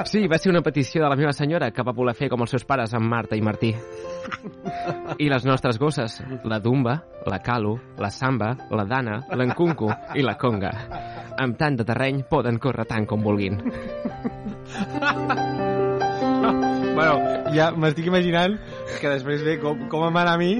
Sí, 0.06 0.26
va 0.28 0.36
ser 0.38 0.50
una 0.52 0.60
petició 0.62 1.02
de 1.02 1.08
la 1.08 1.16
meva 1.16 1.32
senyora 1.32 1.70
que 1.74 1.82
va 1.82 1.94
voler 1.96 2.14
fer 2.14 2.28
com 2.30 2.44
els 2.44 2.52
seus 2.52 2.66
pares 2.68 2.92
amb 2.94 3.08
Marta 3.10 3.34
i 3.34 3.42
Martí. 3.42 3.72
I 5.18 5.28
les 5.32 5.46
nostres 5.48 5.80
gosses, 5.80 6.20
la 6.44 6.60
Dumba, 6.60 6.98
la 7.26 7.40
Calu, 7.42 7.74
la 7.98 8.10
Samba, 8.12 8.52
la 8.70 8.84
Dana, 8.84 9.18
l'Encuncu 9.34 9.90
i 10.14 10.22
la 10.22 10.36
Conga. 10.38 10.72
Amb 11.40 11.58
tant 11.58 11.80
de 11.80 11.88
terreny 11.88 12.22
poden 12.30 12.60
córrer 12.62 12.86
tant 12.86 13.08
com 13.08 13.24
vulguin. 13.24 13.60
Bueno, 16.96 17.20
ja 17.52 17.66
m'estic 17.76 18.06
imaginant 18.08 18.54
que 19.02 19.10
després 19.10 19.42
ve 19.44 19.58
com, 19.60 19.82
com 19.92 20.06
em 20.06 20.16
a 20.16 20.36
mi. 20.40 20.54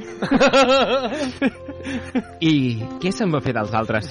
I 2.44 2.53
què 3.01 3.12
se'n 3.14 3.33
va 3.33 3.40
fer 3.40 3.55
dels 3.57 3.72
altres? 3.72 4.11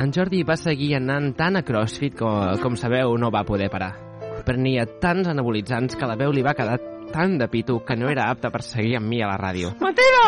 En 0.00 0.14
Jordi 0.14 0.44
va 0.46 0.54
seguir 0.56 0.94
anant 1.00 1.34
tant 1.34 1.58
a 1.58 1.64
CrossFit 1.66 2.14
com, 2.22 2.54
com 2.62 2.78
sabeu 2.78 3.18
no 3.18 3.34
va 3.34 3.42
poder 3.48 3.66
parar. 3.74 3.90
Prenia 4.46 4.86
tants 5.02 5.28
anabolitzants 5.34 5.98
que 5.98 6.06
la 6.08 6.16
veu 6.16 6.30
li 6.32 6.46
va 6.46 6.54
quedar 6.54 6.78
tan 7.12 7.38
de 7.38 7.48
pito 7.48 7.84
que 7.84 7.96
no 7.96 8.08
era 8.08 8.30
apte 8.30 8.50
per 8.50 8.62
seguir 8.62 8.96
amb 8.98 9.08
mi 9.10 9.20
a 9.22 9.28
la 9.30 9.38
ràdio. 9.38 9.72
Mentida! 9.80 10.22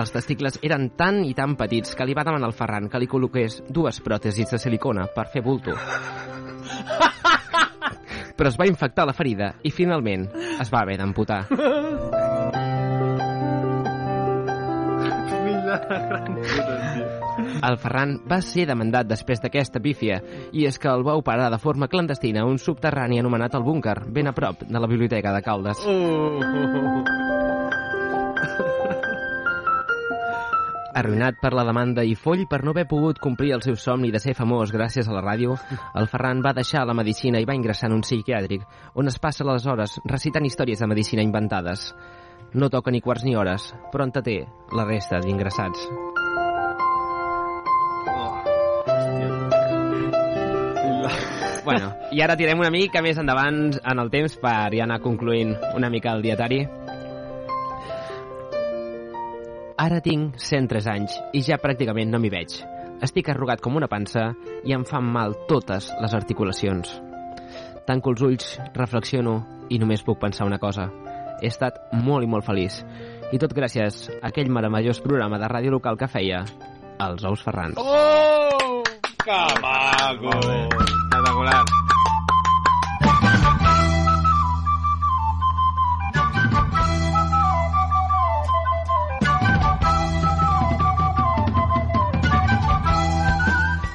Els 0.00 0.12
testicles 0.14 0.58
eren 0.62 0.90
tan 0.96 1.22
i 1.24 1.34
tan 1.36 1.56
petits 1.60 1.94
que 1.94 2.06
li 2.06 2.16
va 2.16 2.24
demanar 2.26 2.48
al 2.50 2.56
Ferran 2.56 2.88
que 2.88 3.00
li 3.00 3.08
col·loqués 3.10 3.62
dues 3.68 4.00
pròtesis 4.04 4.50
de 4.54 4.58
silicona 4.58 5.06
per 5.14 5.28
fer 5.32 5.42
bulto. 5.44 5.76
Però 8.38 8.48
es 8.52 8.58
va 8.58 8.68
infectar 8.70 9.06
la 9.08 9.16
ferida 9.16 9.54
i 9.66 9.70
finalment 9.74 10.28
es 10.60 10.70
va 10.70 10.84
haver 10.84 10.98
d'amputar. 11.00 11.42
El 17.58 17.76
Ferran 17.80 18.18
va 18.30 18.38
ser 18.44 18.66
demandat 18.68 19.08
després 19.10 19.40
d'aquesta 19.42 19.80
pífia 19.82 20.20
i 20.52 20.66
és 20.68 20.78
que 20.78 20.90
el 20.90 21.04
va 21.06 21.16
operar 21.18 21.50
de 21.50 21.58
forma 21.58 21.88
clandestina 21.90 22.46
un 22.46 22.58
subterrani 22.62 23.18
anomenat 23.18 23.56
el 23.58 23.66
búnquer, 23.66 23.98
ben 24.06 24.30
a 24.30 24.34
prop 24.36 24.62
de 24.62 24.78
la 24.78 24.90
biblioteca 24.90 25.32
de 25.34 25.42
Caldes. 25.42 25.82
Arruïnat 30.98 31.36
per 31.38 31.52
la 31.54 31.62
demanda 31.62 32.02
i 32.02 32.16
foll 32.18 32.46
per 32.50 32.64
no 32.66 32.72
haver 32.74 32.88
pogut 32.90 33.20
complir 33.22 33.52
el 33.54 33.62
seu 33.62 33.76
somni 33.78 34.10
de 34.10 34.18
ser 34.22 34.34
famós 34.34 34.72
gràcies 34.74 35.06
a 35.06 35.14
la 35.14 35.22
ràdio, 35.22 35.54
el 35.94 36.10
Ferran 36.10 36.42
va 36.42 36.54
deixar 36.56 36.84
la 36.88 36.96
medicina 36.96 37.38
i 37.38 37.46
va 37.46 37.54
ingressar 37.54 37.90
en 37.90 37.98
un 38.00 38.02
psiquiàtric, 38.06 38.66
on 38.98 39.06
es 39.06 39.18
passa 39.22 39.46
les 39.46 39.66
hores 39.66 39.98
recitant 40.06 40.46
històries 40.46 40.82
de 40.82 40.90
medicina 40.90 41.22
inventades. 41.22 41.92
No 42.54 42.70
toca 42.72 42.90
ni 42.90 43.04
quarts 43.04 43.28
ni 43.28 43.36
hores, 43.36 43.74
però 43.92 44.08
entreté 44.08 44.40
la 44.74 44.88
resta 44.88 45.20
d'ingressats. 45.22 46.17
Bueno, 51.68 51.90
i 52.16 52.22
ara 52.24 52.32
tirem 52.40 52.62
una 52.62 52.70
mica 52.72 53.02
més 53.04 53.18
endavant 53.20 53.74
en 53.76 53.98
el 54.00 54.08
temps 54.08 54.38
per 54.40 54.70
ja 54.72 54.86
anar 54.86 55.02
concluint 55.04 55.50
una 55.76 55.90
mica 55.92 56.14
el 56.16 56.22
dietari. 56.24 56.62
Ara 59.78 59.98
tinc 60.00 60.38
103 60.40 60.88
anys 60.94 61.18
i 61.36 61.42
ja 61.44 61.58
pràcticament 61.60 62.08
no 62.08 62.22
m'hi 62.22 62.32
veig. 62.32 62.56
Estic 63.04 63.28
arrugat 63.28 63.60
com 63.60 63.76
una 63.76 63.86
pansa 63.86 64.30
i 64.64 64.72
em 64.72 64.86
fan 64.88 65.12
mal 65.12 65.36
totes 65.50 65.90
les 66.00 66.16
articulacions. 66.16 66.96
Tanco 67.84 68.16
els 68.16 68.24
ulls, 68.24 68.48
reflexiono 68.72 69.36
i 69.68 69.76
només 69.78 70.02
puc 70.08 70.18
pensar 70.24 70.48
una 70.48 70.58
cosa. 70.58 70.88
He 71.42 71.52
estat 71.52 71.92
molt 71.92 72.24
i 72.24 72.32
molt 72.32 72.48
feliç. 72.48 72.80
I 73.28 73.38
tot 73.38 73.52
gràcies 73.52 74.06
a 74.16 74.32
aquell 74.32 74.48
meravellós 74.48 75.04
programa 75.04 75.36
de 75.36 75.52
ràdio 75.52 75.76
local 75.76 76.00
que 76.00 76.08
feia 76.08 76.46
Els 76.96 77.28
Ous 77.28 77.44
Ferrans. 77.44 77.76
Oh! 77.76 78.80
Que 79.20 79.42
maco! 79.60 80.97
Espectacular. 81.38 81.87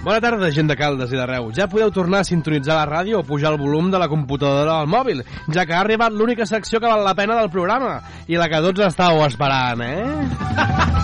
Bona 0.03 0.19
tarda, 0.19 0.49
gent 0.51 0.67
de 0.67 0.75
Caldes 0.75 1.13
i 1.13 1.15
d'arreu. 1.15 1.45
Ja 1.55 1.69
podeu 1.71 1.87
tornar 1.95 2.19
a 2.23 2.27
sintonitzar 2.27 2.75
la 2.75 2.87
ràdio 2.89 3.21
o 3.21 3.23
pujar 3.23 3.53
el 3.53 3.59
volum 3.61 3.87
de 3.91 4.01
la 4.01 4.09
computadora 4.11 4.81
al 4.81 4.89
mòbil, 4.91 5.21
ja 5.55 5.63
que 5.63 5.77
ha 5.77 5.79
arribat 5.79 6.11
l'única 6.11 6.43
secció 6.45 6.81
que 6.83 6.91
val 6.91 7.05
la 7.05 7.15
pena 7.15 7.37
del 7.39 7.47
programa 7.53 8.01
i 8.27 8.35
la 8.35 8.49
que 8.51 8.59
tots 8.65 8.83
estàveu 8.83 9.23
esperant, 9.29 9.79
eh? 9.85 10.99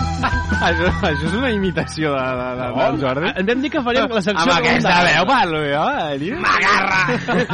Això, 0.60 0.90
això 0.92 1.28
és 1.30 1.34
una 1.38 1.48
imitació 1.54 2.10
de, 2.12 2.24
de, 2.36 2.48
de, 2.58 2.64
del 2.76 2.98
Jordi. 3.00 3.30
Em 3.40 3.46
vam 3.48 3.62
dir 3.64 3.70
que 3.72 3.80
faríem 3.86 4.12
la 4.12 4.20
secció... 4.20 4.42
Amb 4.42 4.52
aquesta 4.58 4.96
veu 5.06 5.28
parlo 5.30 5.62
jo, 5.64 5.84
eh? 6.04 6.34
M'agarra! 6.42 6.98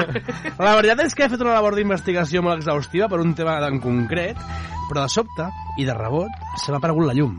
La 0.67 0.75
veritat 0.81 1.05
és 1.05 1.15
que 1.15 1.29
he 1.29 1.31
fet 1.31 1.45
una 1.47 1.55
labor 1.55 1.79
d'investigació 1.79 2.43
molt 2.43 2.59
exhaustiva 2.59 3.07
per 3.13 3.23
un 3.23 3.37
tema 3.39 3.61
en 3.69 3.79
concret, 3.85 4.43
però 4.89 5.07
de 5.07 5.15
sobte, 5.15 5.47
i 5.79 5.87
de 5.87 5.95
rebot, 5.95 6.51
se 6.65 6.75
m'ha 6.75 6.83
aparegut 6.83 7.07
la 7.07 7.15
llum. 7.15 7.39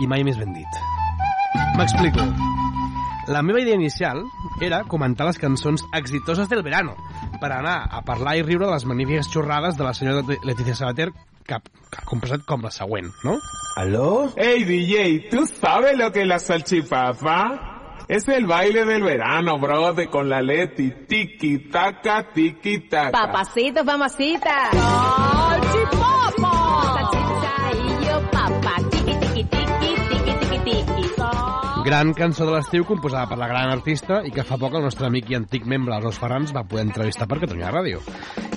I 0.00 0.08
mai 0.08 0.24
més 0.24 0.40
ben 0.40 0.56
dit. 0.56 0.82
M'explico. 1.76 2.24
La 3.28 3.42
meva 3.42 3.60
idea 3.60 3.74
inicial 3.74 4.24
era 4.60 4.82
comentar 4.90 5.26
les 5.28 5.38
cançons 5.38 5.84
exitoses 5.94 6.48
del 6.50 6.62
verano, 6.66 6.96
per 7.40 7.52
anar 7.54 7.88
a 7.90 8.02
parlar 8.02 8.36
i 8.38 8.42
riure 8.42 8.66
de 8.66 8.72
les 8.72 8.86
magnífiques 8.86 9.30
xorrades 9.30 9.76
de 9.78 9.84
la 9.86 9.94
senyora 9.94 10.38
Leticia 10.42 10.74
Sabater, 10.74 11.12
que, 11.46 11.58
que 11.58 12.00
ha 12.00 12.06
composat 12.08 12.42
com 12.46 12.62
la 12.66 12.70
següent, 12.74 13.12
no? 13.22 13.38
¿Aló? 13.76 14.32
Hey 14.36 14.64
DJ, 14.64 15.28
¿tú 15.30 15.46
sabes 15.46 15.96
lo 15.96 16.10
que 16.10 16.22
es 16.22 16.26
la 16.26 16.38
salchipapa? 16.38 17.72
Es 18.08 18.26
el 18.28 18.46
baile 18.46 18.84
del 18.84 19.02
verano, 19.04 19.58
brother, 19.58 20.08
con 20.10 20.28
la 20.28 20.42
Leti. 20.42 20.90
Tiki, 21.06 21.70
taka, 21.70 22.32
tiki, 22.34 22.88
taka. 22.88 23.12
Papacito, 23.12 23.84
mamacita. 23.84 24.70
Salchipapa. 25.62 27.01
Gran 31.92 32.14
cançó 32.16 32.46
de 32.48 32.54
l'estiu 32.54 32.86
composada 32.88 33.28
per 33.28 33.36
la 33.36 33.46
gran 33.50 33.68
artista 33.68 34.22
i 34.24 34.30
que 34.32 34.46
fa 34.48 34.56
poc 34.56 34.78
el 34.78 34.84
nostre 34.86 35.04
amic 35.10 35.26
i 35.28 35.34
antic 35.36 35.66
membre, 35.68 35.98
Ros 36.00 36.16
Ferrans, 36.16 36.54
va 36.56 36.62
poder 36.64 36.86
entrevistar 36.86 37.26
per 37.28 37.36
Catalunya 37.42 37.68
Ràdio. 37.74 37.98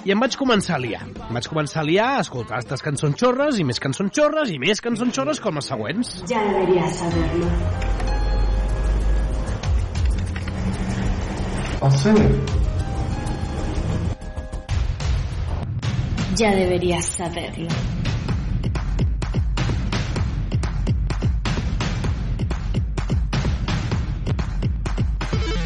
I 0.08 0.14
em 0.16 0.22
vaig 0.24 0.38
començar 0.40 0.78
a 0.78 0.80
liar. 0.80 1.02
Em 1.04 1.36
vaig 1.36 1.50
començar 1.52 1.82
a 1.82 1.84
liar 1.90 2.06
a 2.14 2.22
escoltar 2.22 2.62
aquestes 2.62 2.86
cançons 2.86 3.20
xorres 3.20 3.60
i 3.60 3.66
més 3.68 3.84
cançons 3.84 4.16
xorres 4.16 4.54
i 4.56 4.62
més 4.62 4.80
cançons 4.86 5.12
xorres 5.20 5.44
com 5.44 5.60
les 5.60 5.68
següents. 5.68 6.14
Ya 6.32 6.46
deberías 6.48 6.96
saberlo. 7.02 7.52
Ya 16.40 16.56
deberías 16.56 17.14
saberlo. 17.20 18.05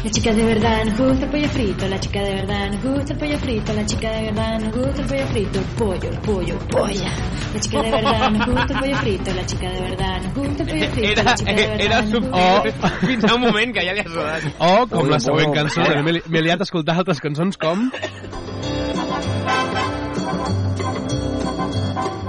La 0.02 0.10
chica 0.10 0.32
de 0.32 0.44
verdad 0.44 0.84
nos 0.86 0.98
gusta 0.98 1.24
el 1.26 1.30
pollo 1.30 1.48
frito, 1.50 1.86
la 1.88 2.00
chica 2.00 2.22
de 2.22 2.34
verdad 2.36 2.70
nos 2.70 2.82
gusta 2.82 3.12
el 3.12 3.18
pollo 3.18 3.38
frito, 3.38 3.72
la 3.74 3.84
chica 3.86 4.10
de 4.10 4.22
verdad 4.22 4.60
nos 4.60 4.74
gusta 4.74 5.02
el 5.02 5.06
pollo 5.08 5.26
frito, 5.26 5.60
pollo, 5.76 6.10
pollo, 6.22 6.58
polla. 6.70 7.10
La 7.54 7.60
chica 7.60 7.82
de 7.82 7.90
verdad 7.90 8.30
nos 8.30 8.46
gusta 8.46 8.72
el 8.72 8.78
pollo 8.80 8.96
frito, 8.96 9.34
la 9.34 9.46
chica 9.46 9.70
de 9.70 9.80
verdad 9.80 10.22
nos 10.22 10.34
gusta 10.34 10.62
el 10.62 10.68
pollo 10.70 10.90
frito, 10.90 11.08
Era, 11.12 11.22
la 11.22 11.34
chica 11.34 11.52
de 11.52 11.66
verdad 11.66 11.80
era 11.80 12.02
nos 12.02 12.20
gusta... 12.20 12.88
fins 13.06 13.24
a 13.24 13.34
un 13.34 13.40
moment 13.42 13.74
que 13.74 13.84
ja 13.86 13.92
li 13.92 14.00
has 14.00 14.12
rodat. 14.14 14.42
O, 14.58 14.72
com 14.86 14.88
Pollo, 14.88 15.10
la 15.10 15.20
següent 15.20 15.50
pollo. 15.52 15.60
cançó, 15.60 15.84
també 15.84 16.02
m'he 16.02 16.12
li- 16.18 16.24
m'he 16.28 16.42
liat 16.48 16.60
a 16.60 16.68
escoltar 16.70 16.96
altres 16.96 17.20
cançons 17.20 17.60
com... 17.60 17.90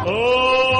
O 0.05 0.70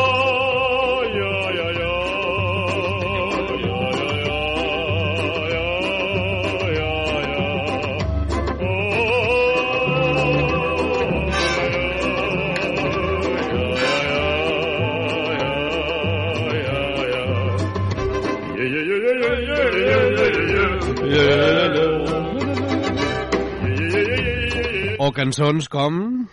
cançons 25.13 25.67
com... 25.71 26.25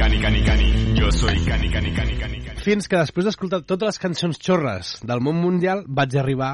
Cani, 0.00 0.18
Cani, 0.18 0.42
Cani. 0.42 0.94
Yo 0.98 1.12
soy 1.12 1.38
Cani, 1.44 1.68
Cani, 1.68 1.92
Cani, 1.92 2.16
Cani, 2.16 2.40
Cani. 2.40 2.60
Fins 2.64 2.86
que 2.88 2.96
després 2.96 3.26
d'escoltar 3.28 3.58
totes 3.68 3.90
les 3.90 4.00
cançons 4.00 4.38
xorres 4.46 4.94
del 5.04 5.20
món 5.20 5.36
mundial 5.36 5.82
vaig 5.98 6.16
arribar 6.16 6.52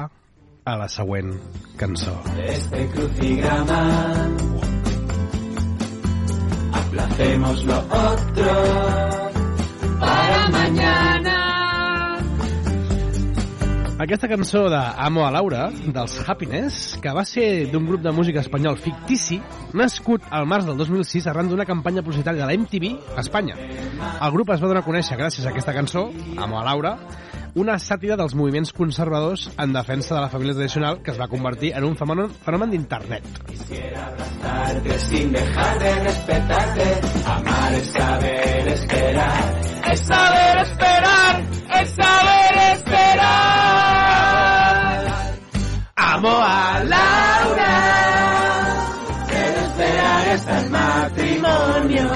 a 0.67 0.73
la 0.75 0.89
següent 0.91 1.31
cançó. 1.79 2.17
Este 2.43 2.83
crucigrama 2.91 3.79
aplacemos 6.81 7.63
lo 7.63 7.79
otro 8.03 8.57
para 10.01 10.49
mañana. 10.49 11.16
Aquesta 13.97 14.27
cançó 14.29 14.69
de 14.69 14.77
Amo 14.77 15.25
a 15.25 15.31
Laura, 15.31 15.71
dels 15.71 16.19
Happiness, 16.21 16.99
que 17.01 17.09
va 17.09 17.23
ser 17.25 17.65
d'un 17.71 17.87
grup 17.87 18.03
de 18.05 18.11
música 18.13 18.43
espanyol 18.43 18.77
fictici, 18.77 19.39
nascut 19.73 20.21
al 20.29 20.45
març 20.45 20.67
del 20.67 20.77
2006 20.77 21.25
arran 21.31 21.49
d'una 21.49 21.65
campanya 21.65 22.03
publicitària 22.05 22.45
de 22.45 22.49
la 22.51 22.53
MTV 22.61 23.15
a 23.15 23.23
Espanya. 23.23 23.55
El 23.57 24.35
grup 24.35 24.51
es 24.53 24.61
va 24.61 24.69
donar 24.69 24.83
a 24.83 24.85
conèixer 24.85 25.17
gràcies 25.17 25.47
a 25.47 25.49
aquesta 25.49 25.73
cançó, 25.73 26.11
Amo 26.37 26.59
a 26.59 26.63
Laura, 26.67 26.93
una 27.57 27.79
sàtira 27.81 28.13
dels 28.21 28.35
moviments 28.37 28.69
conservadors 28.69 29.47
en 29.57 29.73
defensa 29.73 30.13
de 30.13 30.21
la 30.21 30.29
família 30.29 30.53
tradicional 30.53 31.01
que 31.01 31.09
es 31.15 31.17
va 31.17 31.27
convertir 31.31 31.73
en 31.73 31.87
un 31.89 31.97
fenomen, 31.97 32.29
fenomen 32.45 32.69
d'internet. 32.75 33.25
Abrazarte 33.97 34.99
sin 35.07 35.33
dejar 35.33 35.79
de 35.79 35.95
respetarte. 36.03 36.85
Amar 37.25 37.73
es 37.73 37.89
saber 37.97 38.67
esperar. 38.75 39.61
Es 39.91 39.99
saber 40.05 40.61
esperar. 40.67 41.41
Es 41.81 41.89
saber 41.97 42.75
esperar. 42.75 43.66
Amo 46.17 46.33
a 46.41 46.83
Laura. 46.83 47.73
Pero 49.27 49.59
esperar 49.67 50.27
está 50.29 50.61
en 50.61 50.71
matrimonio. 50.71 52.09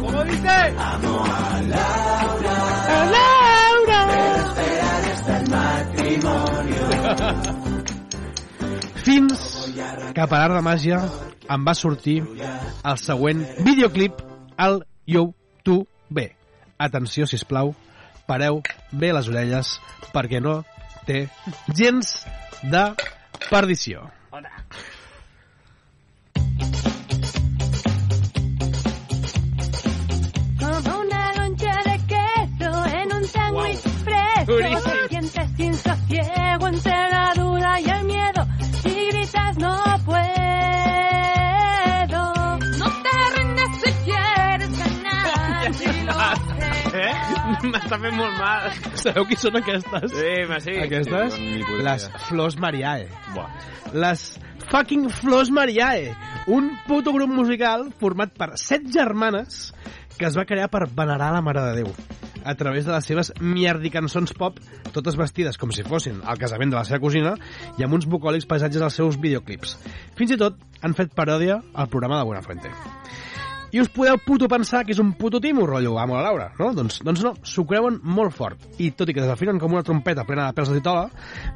¿Cómo 0.00 0.24
dice? 0.24 0.74
Amo 0.76 1.24
a 1.24 1.62
Laura. 1.62 2.56
A 2.88 3.04
Laura. 3.16 3.98
Pero 4.10 4.34
esperar 4.42 5.02
está 5.14 5.38
en 5.38 5.50
matrimonio. 5.54 6.82
Fins 9.06 9.40
que 10.14 10.26
per 10.26 10.40
art 10.40 10.54
de 10.58 10.62
màgia 10.66 10.98
em 11.46 11.62
va 11.68 11.74
sortir 11.78 12.16
el 12.26 12.98
següent 12.98 13.44
videoclip 13.62 14.18
al 14.56 14.82
YouTube. 15.06 15.86
Atenció, 16.76 17.26
si 17.30 17.38
plau, 17.46 17.70
pareu 18.26 18.58
bé 18.90 19.12
les 19.14 19.30
orelles 19.30 19.76
perquè 20.10 20.42
no 20.42 20.64
té 21.06 21.28
gens 21.70 22.26
de 22.66 22.82
perdició. 23.50 24.10
Como 30.60 31.00
una 31.00 31.32
loncha 31.34 31.72
de 31.84 32.06
queso 32.06 32.84
en 32.86 33.12
un 33.12 33.24
sándwich 33.24 33.80
fresco. 34.04 34.52
Durísimo. 34.52 34.80
Te 34.80 35.08
sientes 35.08 35.50
sin 35.56 35.74
sosiego 35.74 36.68
entre 36.68 36.92
la 36.92 37.32
duda 37.34 37.80
y 37.80 37.90
el 37.90 38.04
miedo. 38.04 38.46
Si 38.82 39.06
gritas 39.10 39.56
no 39.58 39.76
puedo. 40.04 40.47
M'està 47.72 47.98
fent 48.00 48.16
molt 48.16 48.36
mal. 48.38 48.68
Sabeu 49.00 49.26
qui 49.28 49.38
són 49.40 49.58
aquestes? 49.60 50.12
Sí, 50.14 50.34
ma 50.50 50.60
sí. 50.64 50.76
Aquestes? 50.84 51.38
Sí, 51.38 51.80
Les. 51.86 52.08
Flors 52.28 52.58
Mariae. 52.60 53.08
Buah. 53.34 53.48
Les 53.96 54.26
fucking 54.68 55.08
Flors 55.20 55.52
Mariae. 55.54 56.14
Un 56.52 56.72
puto 56.86 57.14
grup 57.16 57.32
musical 57.32 57.88
format 58.00 58.34
per 58.36 58.54
set 58.60 58.88
germanes 58.92 59.68
que 60.18 60.26
es 60.26 60.36
va 60.36 60.48
crear 60.48 60.68
per 60.72 60.88
venerar 60.90 61.30
la 61.34 61.44
Mare 61.44 61.62
de 61.68 61.82
Déu 61.82 61.92
a 62.48 62.54
través 62.54 62.86
de 62.86 62.92
les 62.94 63.04
seves 63.04 63.32
mierdicançons 63.44 64.32
pop, 64.38 64.56
totes 64.94 65.18
vestides 65.20 65.58
com 65.60 65.72
si 65.74 65.84
fossin 65.84 66.22
al 66.24 66.40
casament 66.40 66.72
de 66.72 66.78
la 66.78 66.84
seva 66.88 67.00
cosina 67.02 67.34
i 67.76 67.84
amb 67.84 67.98
uns 67.98 68.08
bucòlics 68.08 68.48
paisatges 68.48 68.84
als 68.84 68.96
seus 68.96 69.18
videoclips. 69.20 69.76
Fins 70.16 70.32
i 70.32 70.40
tot 70.40 70.56
han 70.80 70.96
fet 70.96 71.12
paròdia 71.18 71.60
al 71.74 71.90
programa 71.92 72.20
de 72.20 72.28
Buenafuente. 72.30 72.72
I 73.72 73.82
us 73.82 73.90
podeu 73.92 74.16
puto 74.24 74.48
pensar 74.48 74.84
que 74.86 74.94
és 74.94 75.00
un 75.02 75.12
puto 75.18 75.40
timo, 75.44 75.66
rotllo, 75.68 75.98
amo 76.00 76.16
la 76.16 76.22
Laura, 76.24 76.48
no? 76.58 76.70
Doncs, 76.76 77.02
doncs 77.04 77.24
no, 77.24 77.34
s'ho 77.44 77.66
creuen 77.68 77.98
molt 78.02 78.32
fort. 78.36 78.64
I 78.80 78.90
tot 78.96 79.10
i 79.10 79.16
que 79.16 79.24
desafinen 79.24 79.60
com 79.60 79.76
una 79.76 79.84
trompeta 79.84 80.24
plena 80.28 80.48
de 80.48 80.56
pèls 80.56 80.72
de 80.72 80.78
titola, 80.80 81.08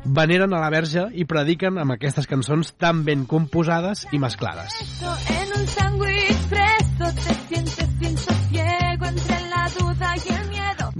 veneren 0.04 0.52
a 0.52 0.60
la 0.60 0.72
verge 0.74 1.08
i 1.16 1.24
prediquen 1.28 1.80
amb 1.80 1.96
aquestes 1.96 2.28
cançons 2.28 2.74
tan 2.76 3.04
ben 3.08 3.24
composades 3.30 4.04
i 4.12 4.20
mesclades. 4.20 4.76
En 5.38 5.56
un 5.60 5.66
sándwich 5.72 6.21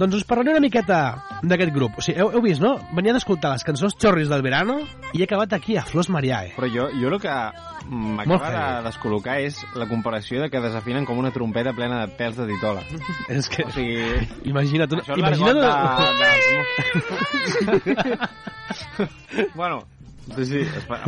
Doncs 0.03 0.17
us 0.19 0.25
parlaré 0.27 0.51
una 0.51 0.59
miqueta 0.59 0.97
d'aquest 1.47 1.71
grup. 1.71 1.95
O 1.95 2.03
sigui, 2.03 2.19
heu, 2.19 2.27
heu 2.35 2.41
vist, 2.43 2.59
no? 2.59 2.73
Venia 2.91 3.13
d'escoltar 3.15 3.53
les 3.53 3.63
cançons 3.63 3.95
xorris 3.95 4.27
del 4.27 4.41
verano 4.43 4.81
i 5.15 5.21
he 5.21 5.23
acabat 5.23 5.53
aquí 5.55 5.77
a 5.79 5.83
Flors 5.87 6.09
Mariae. 6.11 6.51
Però 6.57 6.67
jo, 6.67 6.89
jo 6.99 7.07
el 7.07 7.21
que 7.23 7.35
m'acaba 7.87 8.49
de 8.51 8.83
descol·locar 8.89 9.37
és 9.45 9.61
la 9.79 9.87
comparació 9.87 10.43
de 10.43 10.49
que 10.51 10.59
desafinen 10.63 11.07
com 11.07 11.19
una 11.23 11.31
trompeta 11.31 11.71
plena 11.77 12.01
de 12.03 12.11
pèls 12.19 12.35
de 12.35 12.49
titola. 12.51 12.83
És 13.31 13.47
que... 13.47 13.63
O 13.63 13.71
sigui... 13.71 14.27
Imagina't, 14.51 14.99
Això 14.99 15.15
és 15.15 15.23
imagina't... 15.23 15.63
l'argot 15.63 16.19
de... 18.11 19.49
bueno, 19.55 19.85
sí, 20.35 20.45
sí, 20.45 20.61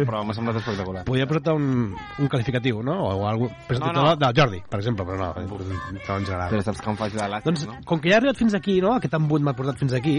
però 0.04 0.22
m'ha 0.28 0.34
semblat 0.36 0.58
espectacular. 0.60 1.04
Podria 1.08 1.26
posar 1.30 1.54
un, 1.56 1.94
un 2.20 2.28
qualificatiu, 2.32 2.82
no? 2.84 2.96
O 3.14 3.26
algú... 3.30 3.50
Però 3.70 3.80
No, 3.80 3.88
no, 3.92 3.94
no. 3.94 4.04
no. 4.10 4.16
del 4.22 4.34
Jordi, 4.38 4.60
per 4.70 4.80
exemple, 4.82 5.06
però 5.08 5.18
no, 5.18 5.30
no 5.36 6.18
en 6.18 6.26
general. 6.26 6.50
Però 6.52 6.62
saps 6.66 6.82
que 6.84 6.90
em 6.92 6.98
faig 7.00 7.14
de 7.16 7.28
làctic, 7.32 7.46
Doncs, 7.50 7.66
no? 7.70 7.78
com 7.88 8.00
que 8.04 8.10
ja 8.12 8.16
he 8.16 8.20
arribat 8.20 8.38
fins 8.44 8.54
aquí, 8.58 8.78
no? 8.84 8.94
Aquest 9.00 9.14
embut 9.18 9.42
m'ha 9.46 9.56
portat 9.58 9.80
fins 9.82 9.94
aquí, 9.98 10.18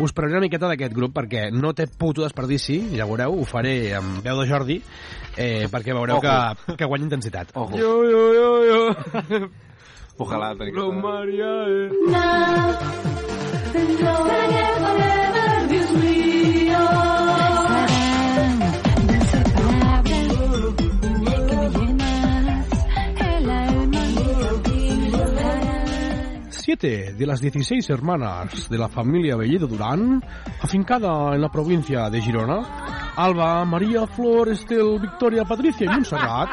us 0.00 0.12
parlaré 0.16 0.38
una 0.38 0.46
miqueta 0.46 0.68
d'aquest 0.72 0.94
grup, 0.96 1.12
perquè 1.16 1.48
no 1.52 1.74
té 1.76 1.86
puto 1.88 2.22
desperdici, 2.26 2.80
ja 2.96 3.04
ho 3.06 3.12
veureu, 3.12 3.38
ho 3.40 3.44
faré 3.48 3.94
amb 3.98 4.22
veu 4.24 4.40
de 4.42 4.48
Jordi, 4.50 4.80
eh, 5.36 5.66
perquè 5.70 5.92
veureu 5.96 6.16
Ojo. 6.18 6.26
que, 6.26 6.76
que 6.80 6.84
guanya 6.88 7.08
intensitat. 7.10 7.52
Ojo. 7.54 7.76
Jo, 7.76 7.94
jo, 8.08 8.22
jo, 8.34 8.48
jo. 9.28 9.48
Ojalà. 10.18 10.50
Lo 10.74 10.90
Maria, 10.92 11.52
eh. 11.70 11.90
Siete 26.68 27.14
de 27.14 27.24
las 27.26 27.40
16 27.40 27.88
hermanas 27.88 28.68
de 28.68 28.76
la 28.76 28.90
familia 28.90 29.36
Bellido 29.36 29.66
Durán, 29.66 30.22
afincada 30.60 31.34
en 31.34 31.40
la 31.40 31.48
provincia 31.48 32.10
de 32.10 32.20
Girona, 32.20 33.12
Alba, 33.16 33.64
María, 33.64 34.06
Flor, 34.06 34.50
Estel, 34.50 34.98
Victoria, 35.00 35.46
Patricia 35.46 35.86
y 35.86 35.88
Montserrat, 35.88 36.50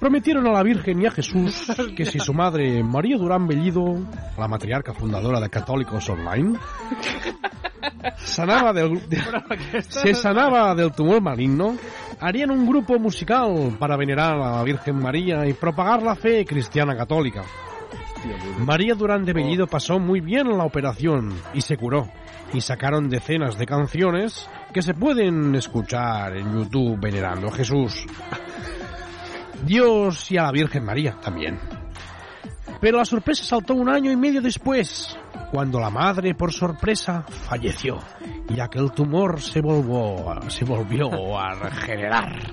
prometieron 0.00 0.44
a 0.48 0.50
la 0.50 0.64
Virgen 0.64 1.02
y 1.02 1.06
a 1.06 1.12
Jesús 1.12 1.70
que 1.96 2.04
si 2.04 2.18
su 2.18 2.34
madre 2.34 2.82
María 2.82 3.16
Durán 3.16 3.46
Bellido, 3.46 3.94
la 4.36 4.48
matriarca 4.48 4.92
fundadora 4.92 5.38
de 5.38 5.48
Católicos 5.50 6.08
Online, 6.10 6.58
sanaba 8.16 8.72
del, 8.72 9.08
de- 9.08 9.82
se 9.82 10.14
sanaba 10.14 10.74
del 10.74 10.90
tumor 10.90 11.22
maligno, 11.22 11.76
harían 12.18 12.50
un 12.50 12.66
grupo 12.66 12.98
musical 12.98 13.76
para 13.78 13.96
venerar 13.96 14.34
a 14.34 14.56
la 14.56 14.62
Virgen 14.64 14.96
María 14.96 15.46
y 15.46 15.52
propagar 15.52 16.02
la 16.02 16.16
fe 16.16 16.44
cristiana 16.44 16.96
católica. 16.96 17.44
María 18.58 18.94
Durán 18.94 19.24
de 19.24 19.32
Bellido 19.32 19.66
pasó 19.66 19.98
muy 19.98 20.20
bien 20.20 20.56
la 20.56 20.64
operación 20.64 21.34
y 21.54 21.60
se 21.60 21.76
curó. 21.76 22.08
Y 22.52 22.60
sacaron 22.60 23.08
decenas 23.08 23.58
de 23.58 23.66
canciones 23.66 24.48
que 24.72 24.82
se 24.82 24.94
pueden 24.94 25.54
escuchar 25.54 26.36
en 26.36 26.52
YouTube 26.52 27.00
venerando 27.00 27.48
a 27.48 27.52
Jesús. 27.52 28.06
Dios 29.64 30.30
y 30.30 30.36
a 30.36 30.42
la 30.44 30.52
Virgen 30.52 30.84
María 30.84 31.16
también. 31.22 31.58
Pero 32.80 32.98
la 32.98 33.04
sorpresa 33.04 33.44
saltó 33.44 33.74
un 33.74 33.88
año 33.88 34.10
y 34.10 34.16
medio 34.16 34.42
después, 34.42 35.16
cuando 35.52 35.78
la 35.78 35.90
madre, 35.90 36.34
por 36.34 36.52
sorpresa, 36.52 37.22
falleció, 37.28 37.98
ya 38.48 38.68
que 38.68 38.80
el 38.80 38.90
tumor 38.90 39.40
se 39.40 39.60
volvió, 39.60 40.40
se 40.48 40.64
volvió 40.64 41.38
a 41.38 41.54
regenerar. 41.54 42.52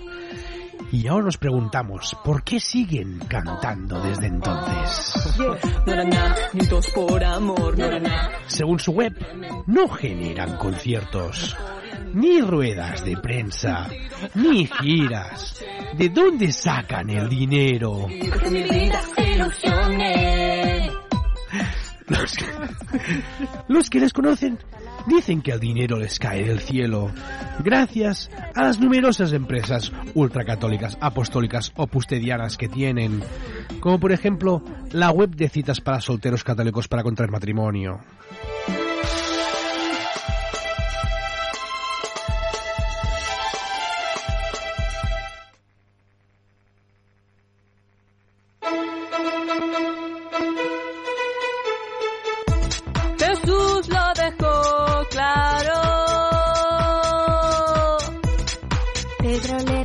Y 0.91 1.07
ahora 1.07 1.25
nos 1.25 1.37
preguntamos, 1.37 2.17
¿por 2.23 2.43
qué 2.43 2.59
siguen 2.59 3.19
cantando 3.27 4.01
desde 4.01 4.27
entonces? 4.27 5.13
Según 8.47 8.79
su 8.79 8.91
web, 8.91 9.13
no 9.67 9.87
generan 9.89 10.57
conciertos, 10.57 11.55
ni 12.13 12.41
ruedas 12.41 13.05
de 13.05 13.17
prensa, 13.17 13.87
ni 14.33 14.65
giras. 14.65 15.63
¿De 15.95 16.09
dónde 16.09 16.51
sacan 16.51 17.09
el 17.09 17.29
dinero? 17.29 18.07
Los 22.09 22.33
que, 22.33 22.45
los 23.67 23.93
les 23.93 24.13
conocen 24.13 24.57
dicen 25.05 25.41
que 25.41 25.51
el 25.51 25.59
dinero 25.59 25.97
les 25.97 26.17
cae 26.17 26.43
del 26.43 26.59
cielo 26.59 27.11
gracias 27.63 28.29
a 28.55 28.63
las 28.63 28.79
numerosas 28.79 29.31
empresas 29.31 29.91
ultracatólicas, 30.15 30.97
apostólicas 31.01 31.71
o 31.75 31.87
pustedianas 31.87 32.57
que 32.57 32.67
tienen, 32.67 33.21
como 33.79 33.99
por 33.99 34.11
ejemplo 34.11 34.63
la 34.91 35.11
web 35.11 35.35
de 35.35 35.49
citas 35.49 35.81
para 35.81 36.01
solteros 36.01 36.43
católicos 36.43 36.87
para 36.87 37.03
contraer 37.03 37.31
matrimonio. 37.31 37.99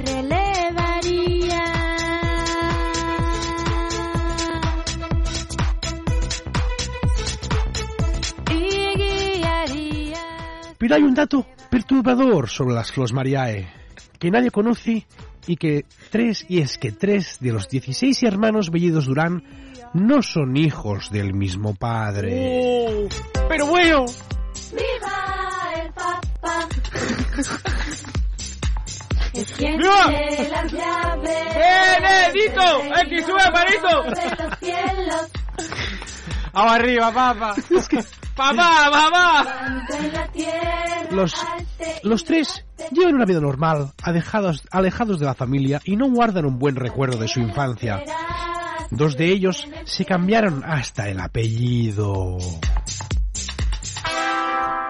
Relevaría. 0.05 1.65
Y 8.51 8.97
guiaría. 8.97 10.19
Pero 10.79 10.95
hay 10.95 11.03
un 11.03 11.15
dato 11.15 11.47
perturbador 11.71 12.49
sobre 12.49 12.75
las 12.75 12.93
Flos 12.93 13.13
Mariae 13.13 13.85
que 14.19 14.31
nadie 14.31 14.51
conoce 14.51 15.07
y 15.47 15.57
que 15.57 15.85
tres 16.11 16.47
y 16.49 16.61
es 16.61 16.79
que 16.79 16.93
tres 16.93 17.39
de 17.41 17.53
los 17.53 17.69
16 17.69 18.23
hermanos 18.23 18.71
Bellidos 18.71 19.07
Durán 19.07 19.45
no 19.93 20.23
son 20.23 20.57
hijos 20.57 21.11
del 21.11 21.35
mismo 21.35 21.75
padre. 21.75 23.09
Pero 23.49 23.67
bueno. 23.67 24.07
¡Viva 24.73 25.83
el 25.83 25.93
Papa! 25.93 26.69
¡Viva! 29.35 30.07
tiene 30.09 30.49
las 30.49 30.73
llaves. 30.73 31.55
¡Benedito! 31.55 32.83
¡El 33.01 33.09
que 33.09 33.23
sube, 33.23 33.41
cielos. 34.61 35.31
Vamos 36.53 36.73
arriba, 36.73 37.13
papá. 37.13 37.55
Papá, 38.37 38.91
papá. 38.91 39.87
Los, 41.11 41.35
los 42.03 42.25
tres 42.25 42.65
llevan 42.91 43.15
una 43.15 43.25
vida 43.25 43.41
normal, 43.41 43.93
alejados, 44.03 44.63
alejados 44.71 45.21
de 45.21 45.27
la 45.27 45.35
familia 45.35 45.81
y 45.85 45.97
no 45.97 46.11
guardan 46.11 46.45
un 46.45 46.59
buen 46.59 46.77
recuerdo 46.77 47.19
de 47.19 47.29
su 47.29 47.41
infancia. 47.41 48.03
Dos 48.91 49.17
de 49.17 49.27
ellos 49.27 49.69
se 49.85 50.05
cambiaron 50.05 50.63
hasta 50.65 51.09
el 51.09 51.21
apellido. 51.21 52.39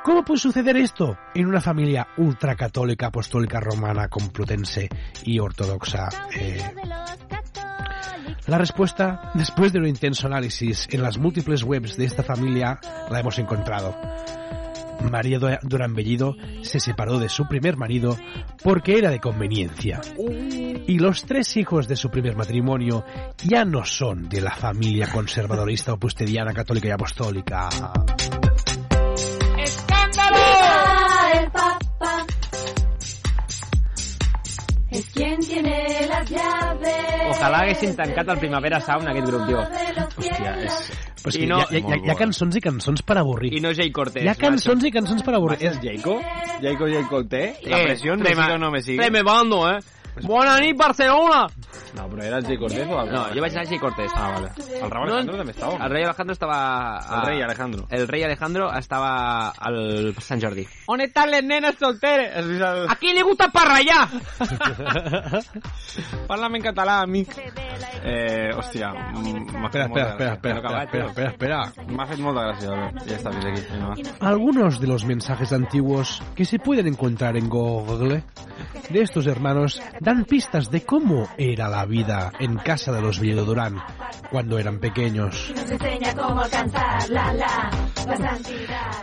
¿Cómo 0.04 0.22
puede 0.22 0.38
suceder 0.40 0.76
esto 0.76 1.16
en 1.34 1.46
una 1.46 1.60
familia 1.62 2.06
ultracatólica, 2.18 3.06
apostólica, 3.06 3.58
romana, 3.58 4.08
complutense 4.08 4.88
y 5.24 5.38
ortodoxa? 5.38 6.08
Eh, 6.36 6.60
la 8.46 8.58
respuesta, 8.58 9.30
después 9.34 9.72
de 9.72 9.78
un 9.78 9.86
intenso 9.88 10.26
análisis 10.26 10.86
en 10.90 11.02
las 11.02 11.16
múltiples 11.16 11.62
webs 11.62 11.96
de 11.96 12.04
esta 12.04 12.22
familia, 12.22 12.78
la 13.10 13.20
hemos 13.20 13.38
encontrado. 13.38 13.96
María 15.10 15.38
Du- 15.38 15.48
Durán 15.62 15.94
Bellido 15.94 16.36
se 16.62 16.80
separó 16.80 17.18
de 17.18 17.28
su 17.30 17.46
primer 17.48 17.76
marido 17.78 18.16
porque 18.62 18.98
era 18.98 19.10
de 19.10 19.20
conveniencia. 19.20 20.00
Y 20.86 20.98
los 20.98 21.24
tres 21.24 21.56
hijos 21.56 21.88
de 21.88 21.96
su 21.96 22.10
primer 22.10 22.36
matrimonio 22.36 23.04
ya 23.42 23.64
no 23.64 23.84
son 23.86 24.28
de 24.28 24.42
la 24.42 24.54
familia 24.54 25.08
conservadorista 25.10 25.94
o 25.94 25.98
pustediana, 25.98 26.52
católica 26.52 26.88
y 26.88 26.92
apostólica. 26.92 27.68
Es 34.94 35.06
quien 35.10 35.40
tiene 35.40 36.06
las 36.08 36.30
llaves. 36.30 36.94
Ojalà 37.32 37.60
haguessin 37.64 37.96
tancat 37.98 38.28
el 38.28 38.38
Primavera 38.38 38.78
Sound, 38.80 39.08
aquest 39.10 39.26
grup, 39.26 39.46
tio. 39.48 39.58
Hòstia, 40.16 40.52
és... 40.62 40.92
Pues 41.24 41.36
I 41.36 41.40
que 41.40 41.46
no- 41.48 41.58
hi, 41.58 41.64
ha, 41.64 41.78
hi, 41.78 41.82
ha, 41.88 41.96
hi 42.04 42.10
ha 42.12 42.14
cançons 42.20 42.54
i 42.56 42.60
cançons 42.60 43.00
per 43.02 43.16
avorrir. 43.18 43.50
I 43.56 43.60
no 43.64 43.72
Jay 43.74 43.90
Cortés. 43.90 44.22
Hi 44.22 44.28
ha 44.28 44.34
cançons 44.36 44.84
i 44.84 44.90
cançons 44.92 45.22
per 45.24 45.34
avorrir. 45.38 45.58
¿Es 45.66 45.78
Jacob? 45.82 46.20
¿Jacob 46.62 46.88
Jacob 46.92 47.28
T? 47.28 47.42
La 47.64 47.80
Eh, 47.80 47.84
presión 47.88 48.18
me 48.20 48.26
trema- 48.28 48.42
sigue 48.44 48.54
o 48.54 48.58
no 48.58 48.70
me 48.70 48.82
sigue? 48.82 48.98
Tremebando, 49.00 49.62
eh? 49.70 49.78
Bona 50.22 50.58
nit, 50.60 50.76
Barcelona! 50.76 51.46
No, 51.94 52.08
pero 52.08 52.22
era 52.22 52.38
el 52.38 52.46
Jay 52.46 52.56
Cortés 52.56 52.86
o 52.88 52.98
algo 52.98 53.12
No, 53.12 53.22
jo 53.34 53.40
vaig 53.42 53.52
anar 53.54 53.64
a 53.64 53.68
Jay 53.68 53.78
Cortés. 53.78 54.10
Ah, 54.14 54.30
vale. 54.34 54.48
El 54.80 54.90
Raúl 54.90 55.08
Alejandro 55.10 55.36
també 55.38 55.52
estava. 55.52 55.84
El 55.84 55.90
rei 55.90 56.04
Alejandro 56.04 56.32
estava... 56.32 56.58
a- 56.98 57.20
El 57.20 57.26
rei 57.26 57.42
Alejandro. 57.42 57.86
El 57.90 58.08
rei 58.08 58.22
Alejandro 58.24 58.72
estava 58.78 59.48
al 59.50 60.14
Sant 60.20 60.42
Jordi. 60.42 60.66
On 60.86 61.00
estan 61.00 61.30
les 61.30 61.42
nenes 61.44 61.76
solteres? 61.78 62.34
A 62.88 62.96
qui 62.96 63.12
li 63.14 63.22
gusta 63.22 63.48
parrallar? 63.50 64.08
Parla'm 66.28 66.54
en 66.56 66.62
català, 66.62 67.00
amic. 67.02 67.30
Eh, 68.04 68.50
hòstia. 68.54 68.92
mm, 68.92 69.64
Espera, 69.64 69.84
espera, 69.86 70.12
espera, 70.12 70.32
espera, 70.34 70.58
espera, 70.84 71.06
espera, 71.06 71.30
espera. 71.30 71.58
M'ha 71.88 72.06
fet 72.06 72.20
molta 72.20 72.42
gràcia, 72.48 72.70
Albert. 72.70 73.06
Ja 73.08 73.16
està, 73.16 73.32
fins 73.32 73.44
aquí. 73.46 74.08
Algunos 74.20 74.80
de 74.80 74.86
los 74.86 75.04
mensajes 75.04 75.52
antiguos 75.52 76.22
que 76.34 76.44
se 76.44 76.58
pueden 76.58 76.86
encontrar 76.86 77.36
en 77.36 77.48
Google 77.48 78.22
de 78.90 79.00
estos 79.00 79.26
hermanos 79.26 79.80
dan 80.00 80.24
pistas 80.24 80.70
de 80.70 80.84
cómo 80.84 81.28
era 81.38 81.68
la 81.68 81.84
vida 81.86 82.32
en 82.38 82.56
casa 82.56 82.92
de 82.92 83.00
los 83.00 83.20
Durán 83.20 83.80
cuando 84.30 84.58
eran 84.58 84.78
pequeños. 84.78 85.52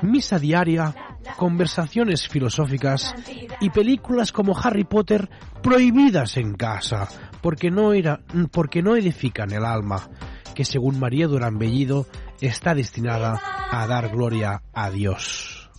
Misa 0.01 0.39
diaria, 0.39 0.93
conversaciones 1.37 2.27
filosóficas 2.27 3.15
y 3.59 3.69
películas 3.69 4.31
como 4.31 4.57
Harry 4.57 4.83
Potter 4.83 5.29
prohibidas 5.61 6.37
en 6.37 6.53
casa 6.55 7.07
porque 7.41 7.71
no, 7.71 7.93
era, 7.93 8.21
porque 8.51 8.81
no 8.81 8.95
edifican 8.95 9.51
el 9.51 9.65
alma, 9.65 10.09
que 10.53 10.65
según 10.65 10.99
María 10.99 11.27
Durán 11.27 11.57
Bellido 11.57 12.05
está 12.39 12.75
destinada 12.75 13.39
a 13.71 13.87
dar 13.87 14.09
gloria 14.09 14.61
a 14.73 14.89
Dios. 14.91 15.69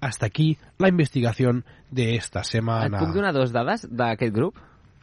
Hasta 0.00 0.26
aquí 0.26 0.58
la 0.78 0.88
investigación 0.88 1.64
de 1.90 2.16
esta 2.16 2.40
Et 2.40 2.46
semana. 2.46 2.98
puc 2.98 3.14
donar 3.14 3.32
dos 3.34 3.52
dades 3.52 3.86
d'aquest 3.90 4.34
grup? 4.34 4.54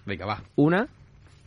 Vinga, 0.05 0.25
va. 0.25 0.37
Una 0.55 0.87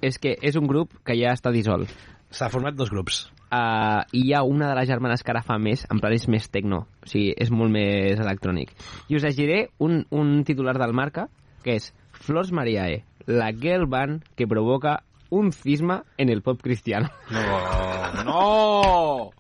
és 0.03 0.19
que 0.19 0.37
és 0.43 0.57
un 0.57 0.67
grup 0.69 0.93
que 1.05 1.17
ja 1.17 1.33
està 1.33 1.51
dissolt. 1.55 1.89
S'ha 2.31 2.51
format 2.53 2.77
dos 2.77 2.91
grups. 2.91 3.31
Uh, 3.49 4.05
I 4.13 4.27
hi 4.27 4.33
ha 4.37 4.43
una 4.45 4.69
de 4.69 4.77
les 4.77 4.89
germanes 4.91 5.23
que 5.25 5.33
ara 5.33 5.41
fa 5.45 5.57
més, 5.63 5.87
en 5.89 6.03
plan 6.03 6.13
és 6.13 6.27
més 6.29 6.51
tecno, 6.53 6.83
o 6.85 7.09
sigui, 7.09 7.33
és 7.33 7.49
molt 7.51 7.73
més 7.73 8.21
electrònic. 8.21 8.75
I 9.09 9.17
us 9.17 9.25
llegiré 9.25 9.69
un, 9.81 10.03
un 10.13 10.43
titular 10.45 10.77
del 10.77 10.93
Marca, 10.93 11.29
que 11.65 11.79
és 11.81 11.93
Flors 12.13 12.53
Mariae, 12.53 13.03
la 13.29 13.49
girl 13.57 13.89
band 13.89 14.27
que 14.37 14.49
provoca 14.49 14.99
un 15.31 15.53
cisma 15.53 16.03
en 16.17 16.29
el 16.29 16.43
pop 16.43 16.61
cristiano. 16.63 17.09
No, 17.31 18.23
no! 18.25 19.31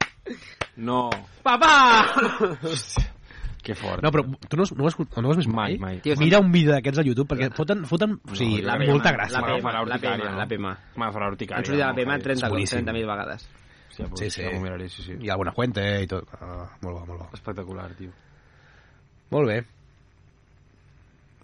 No. 0.76 1.10
Papà! 1.42 1.74
Que 3.68 3.74
fort. 3.74 4.00
No, 4.00 4.08
però 4.14 4.22
tu 4.48 4.56
no, 4.56 4.64
no, 4.64 4.84
ho 4.84 4.88
has, 4.88 4.96
no 4.96 5.28
ho 5.28 5.32
has 5.32 5.38
vist 5.42 5.50
mai? 5.52 5.74
Mai, 5.76 5.96
mai. 5.96 6.00
Tio, 6.00 6.14
Mira 6.16 6.38
un 6.40 6.52
vídeo 6.54 6.72
d'aquests 6.72 7.02
a 7.02 7.04
YouTube, 7.04 7.28
perquè 7.28 7.50
foten, 7.52 7.82
foten 7.90 8.14
o 8.24 8.36
sigui, 8.38 8.62
La 8.64 8.78
molta 8.80 9.10
PM, 9.10 9.18
gràcia. 9.18 9.34
La 9.36 9.42
PM, 9.44 9.64
farà 9.66 9.82
la 9.82 9.84
urticària, 9.84 10.22
PM, 10.22 10.32
no? 10.32 10.38
la 10.38 10.46
PM. 10.48 10.74
Me 11.02 11.10
farà 11.12 11.28
urticària. 11.34 11.58
Han 11.58 11.68
sortit 11.68 11.82
de 11.82 11.84
la 11.84 11.90
no, 11.92 11.98
PM 11.98 12.14
Javi. 12.14 12.26
30 12.30 12.46
És 12.46 12.54
boníssim. 12.54 12.86
30.000 12.86 13.10
vegades. 13.10 13.48
Sí, 13.98 14.04
pues, 14.08 14.20
Sí, 14.20 14.30
sí. 14.30 14.42
Ja 14.46 14.50
m'ho 14.54 14.60
miraré, 14.62 14.88
sí, 14.88 15.02
sí. 15.02 15.16
I 15.20 15.28
alguna 15.34 15.50
fuente 15.52 15.82
i 16.02 16.06
tot. 16.06 16.28
Ah, 16.40 16.68
molt 16.82 17.00
bo, 17.00 17.06
molt 17.06 17.20
bo. 17.20 17.28
Espectacular, 17.34 17.90
tio. 17.98 18.12
Molt 19.30 19.48
bé. 19.50 19.56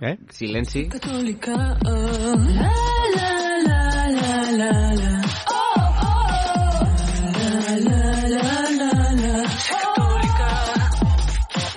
Eh? 0.00 0.16
Silenci. 0.30 0.86
Católica. 0.88 1.52
oh. 1.84 2.36
La, 2.55 2.70
la, 3.16 3.30
la, 3.66 3.80
la, 4.20 4.52
la, 4.52 4.70
la. 4.94 5.22
Oh, 5.50 5.82
oh. 6.07 6.84
La, 7.32 7.76
la, 7.88 7.98
la, 8.28 8.46
la, 8.78 8.90
la. 9.18 9.48
Soy 9.66 9.78
católica. 9.82 10.48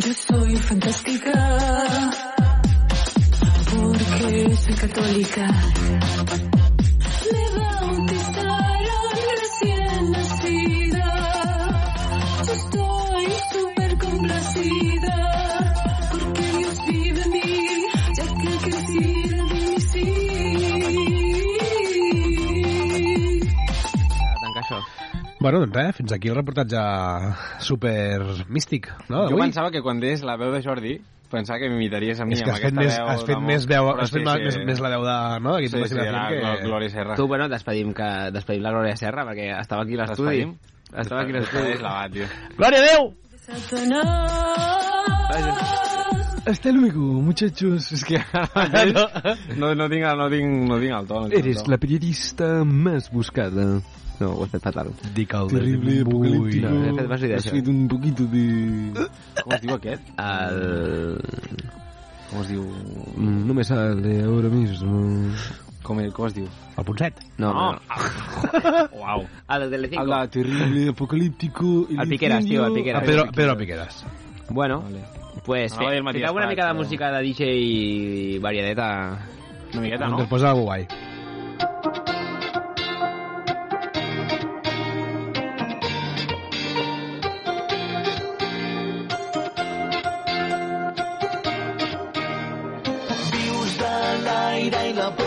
Yo 0.05 0.13
soy 0.13 0.55
fantástica. 0.57 1.33
Porque 3.71 4.55
soy 4.55 4.75
católica. 4.75 6.56
Bueno, 25.39 25.59
doncs 25.61 25.75
res, 25.75 25.95
fins 25.95 26.11
aquí 26.15 26.31
el 26.31 26.35
reportatge 26.35 26.79
super 27.61 28.23
místic, 28.49 28.89
no? 29.11 29.27
Jo 29.29 29.37
pensava 29.37 29.69
que 29.71 29.83
quan 29.85 29.99
deies 30.01 30.23
la 30.25 30.33
veu 30.39 30.49
de 30.55 30.63
Jordi, 30.65 30.95
pensava 31.29 31.59
que 31.61 31.69
m'imitaries 31.69 32.19
a 32.23 32.25
mi 32.25 32.33
És 32.33 32.41
que 32.41 32.49
amb 32.49 32.55
has 32.55 32.63
fet, 32.63 32.73
aquesta 32.73 32.81
més, 32.81 32.97
veu 32.97 33.11
has 33.11 33.21
fet 33.27 33.43
més, 33.45 33.67
veu, 33.69 33.89
has 33.93 34.09
fet 34.09 34.23
sí, 34.23 34.25
més, 34.25 34.33
sí. 34.33 34.45
més, 34.47 34.57
més 34.71 34.81
la 34.81 34.89
veu 34.95 35.05
de... 35.05 35.17
No? 35.45 35.53
D'aquí 35.57 35.69
Sí, 35.69 35.83
sí, 35.83 35.93
que... 35.93 36.07
era 36.07 36.23
Glo- 36.31 36.57
Glòria 36.63 36.89
Serra. 36.89 37.19
Tu, 37.19 37.27
bueno, 37.29 37.49
despedim, 37.51 37.93
que, 37.93 38.09
despedim 38.33 38.65
la 38.65 38.73
Glòria 38.73 38.95
Serra, 38.97 39.27
perquè 39.29 39.51
estava 39.59 39.85
aquí 39.85 39.99
l'estudi. 39.99 40.41
Despedim? 40.41 40.57
Estava 41.05 41.21
aquí 41.21 41.37
l'estudi. 41.37 41.77
La. 41.83 41.93
Glòria, 42.57 42.79
adeu! 42.81 43.13
Hasta 46.47 46.71
luego, 46.71 46.99
muchachos. 47.21 47.91
És 47.91 48.03
que 48.07 48.17
no, 49.57 49.75
no, 49.75 49.89
tinc, 49.91 50.05
no, 50.15 50.29
tinc, 50.31 50.47
no 50.69 50.79
tinc 50.79 50.93
el 50.95 51.07
to. 51.07 51.21
No 51.21 51.29
tinc 51.29 51.45
el 51.45 51.57
to. 51.59 51.71
la 51.71 51.77
periodista 51.77 52.49
més 52.63 53.09
buscada. 53.11 53.81
No, 54.19 54.31
ho 54.33 54.45
he 54.45 54.49
fet 54.49 54.63
fatal. 54.65 54.89
Dic 55.13 55.33
el 55.37 55.47
Terrible, 55.51 55.99
apocalíptico. 56.01 56.69
No, 56.69 56.85
he 56.85 56.93
fet 56.97 57.35
Has 57.37 57.51
un 57.67 57.87
poquito 57.87 58.25
de... 58.31 59.07
Com 59.43 59.53
es 59.53 59.61
diu 59.61 59.75
aquest? 59.75 60.09
El... 60.17 61.19
Com 62.31 62.41
es 62.41 62.49
diu? 62.49 62.65
No 63.17 63.53
me 63.53 63.63
sale 63.63 64.23
ahora 64.23 64.49
mismo. 64.49 65.03
Com, 65.83 66.01
com 66.11 66.27
es 66.27 66.33
diu? 66.35 66.47
El 66.77 66.85
Ponset. 66.85 67.21
No, 67.37 67.53
no. 67.53 67.71
no. 67.73 67.79
Uau. 68.99 69.27
El 69.49 69.61
de 69.61 69.69
Telecinco. 69.77 70.03
El 70.03 70.09
de 70.09 70.27
terrible, 70.27 70.89
apocalíptico... 70.89 71.87
El 71.89 72.09
Piqueras, 72.09 72.45
tio, 72.45 72.65
el 72.65 72.73
Piqueras. 72.73 73.03
El 73.03 73.09
Pedro, 73.09 73.31
Pedro 73.31 73.57
Piqueras. 73.57 74.05
Bueno, 74.49 74.81
Vale. 74.81 75.03
pues 75.45 75.73
No, 75.73 75.87
fe, 75.87 75.97
el 75.97 76.03
Matías 76.03 76.31
una 76.31 76.47
mica 76.47 76.67
de 76.67 76.73
música 76.73 77.11
de 77.11 77.21
DJ 77.21 78.39
variadeta. 78.39 79.19
Una 79.73 79.81
miqueta, 79.81 80.05
No? 80.07 80.17
no? 80.17 80.23
Després 80.23 80.43
algo 80.43 80.63
guai. 80.63 80.87
L'aire 94.69 94.89
i 94.89 94.93
la 94.93 95.11
pols 95.11 95.26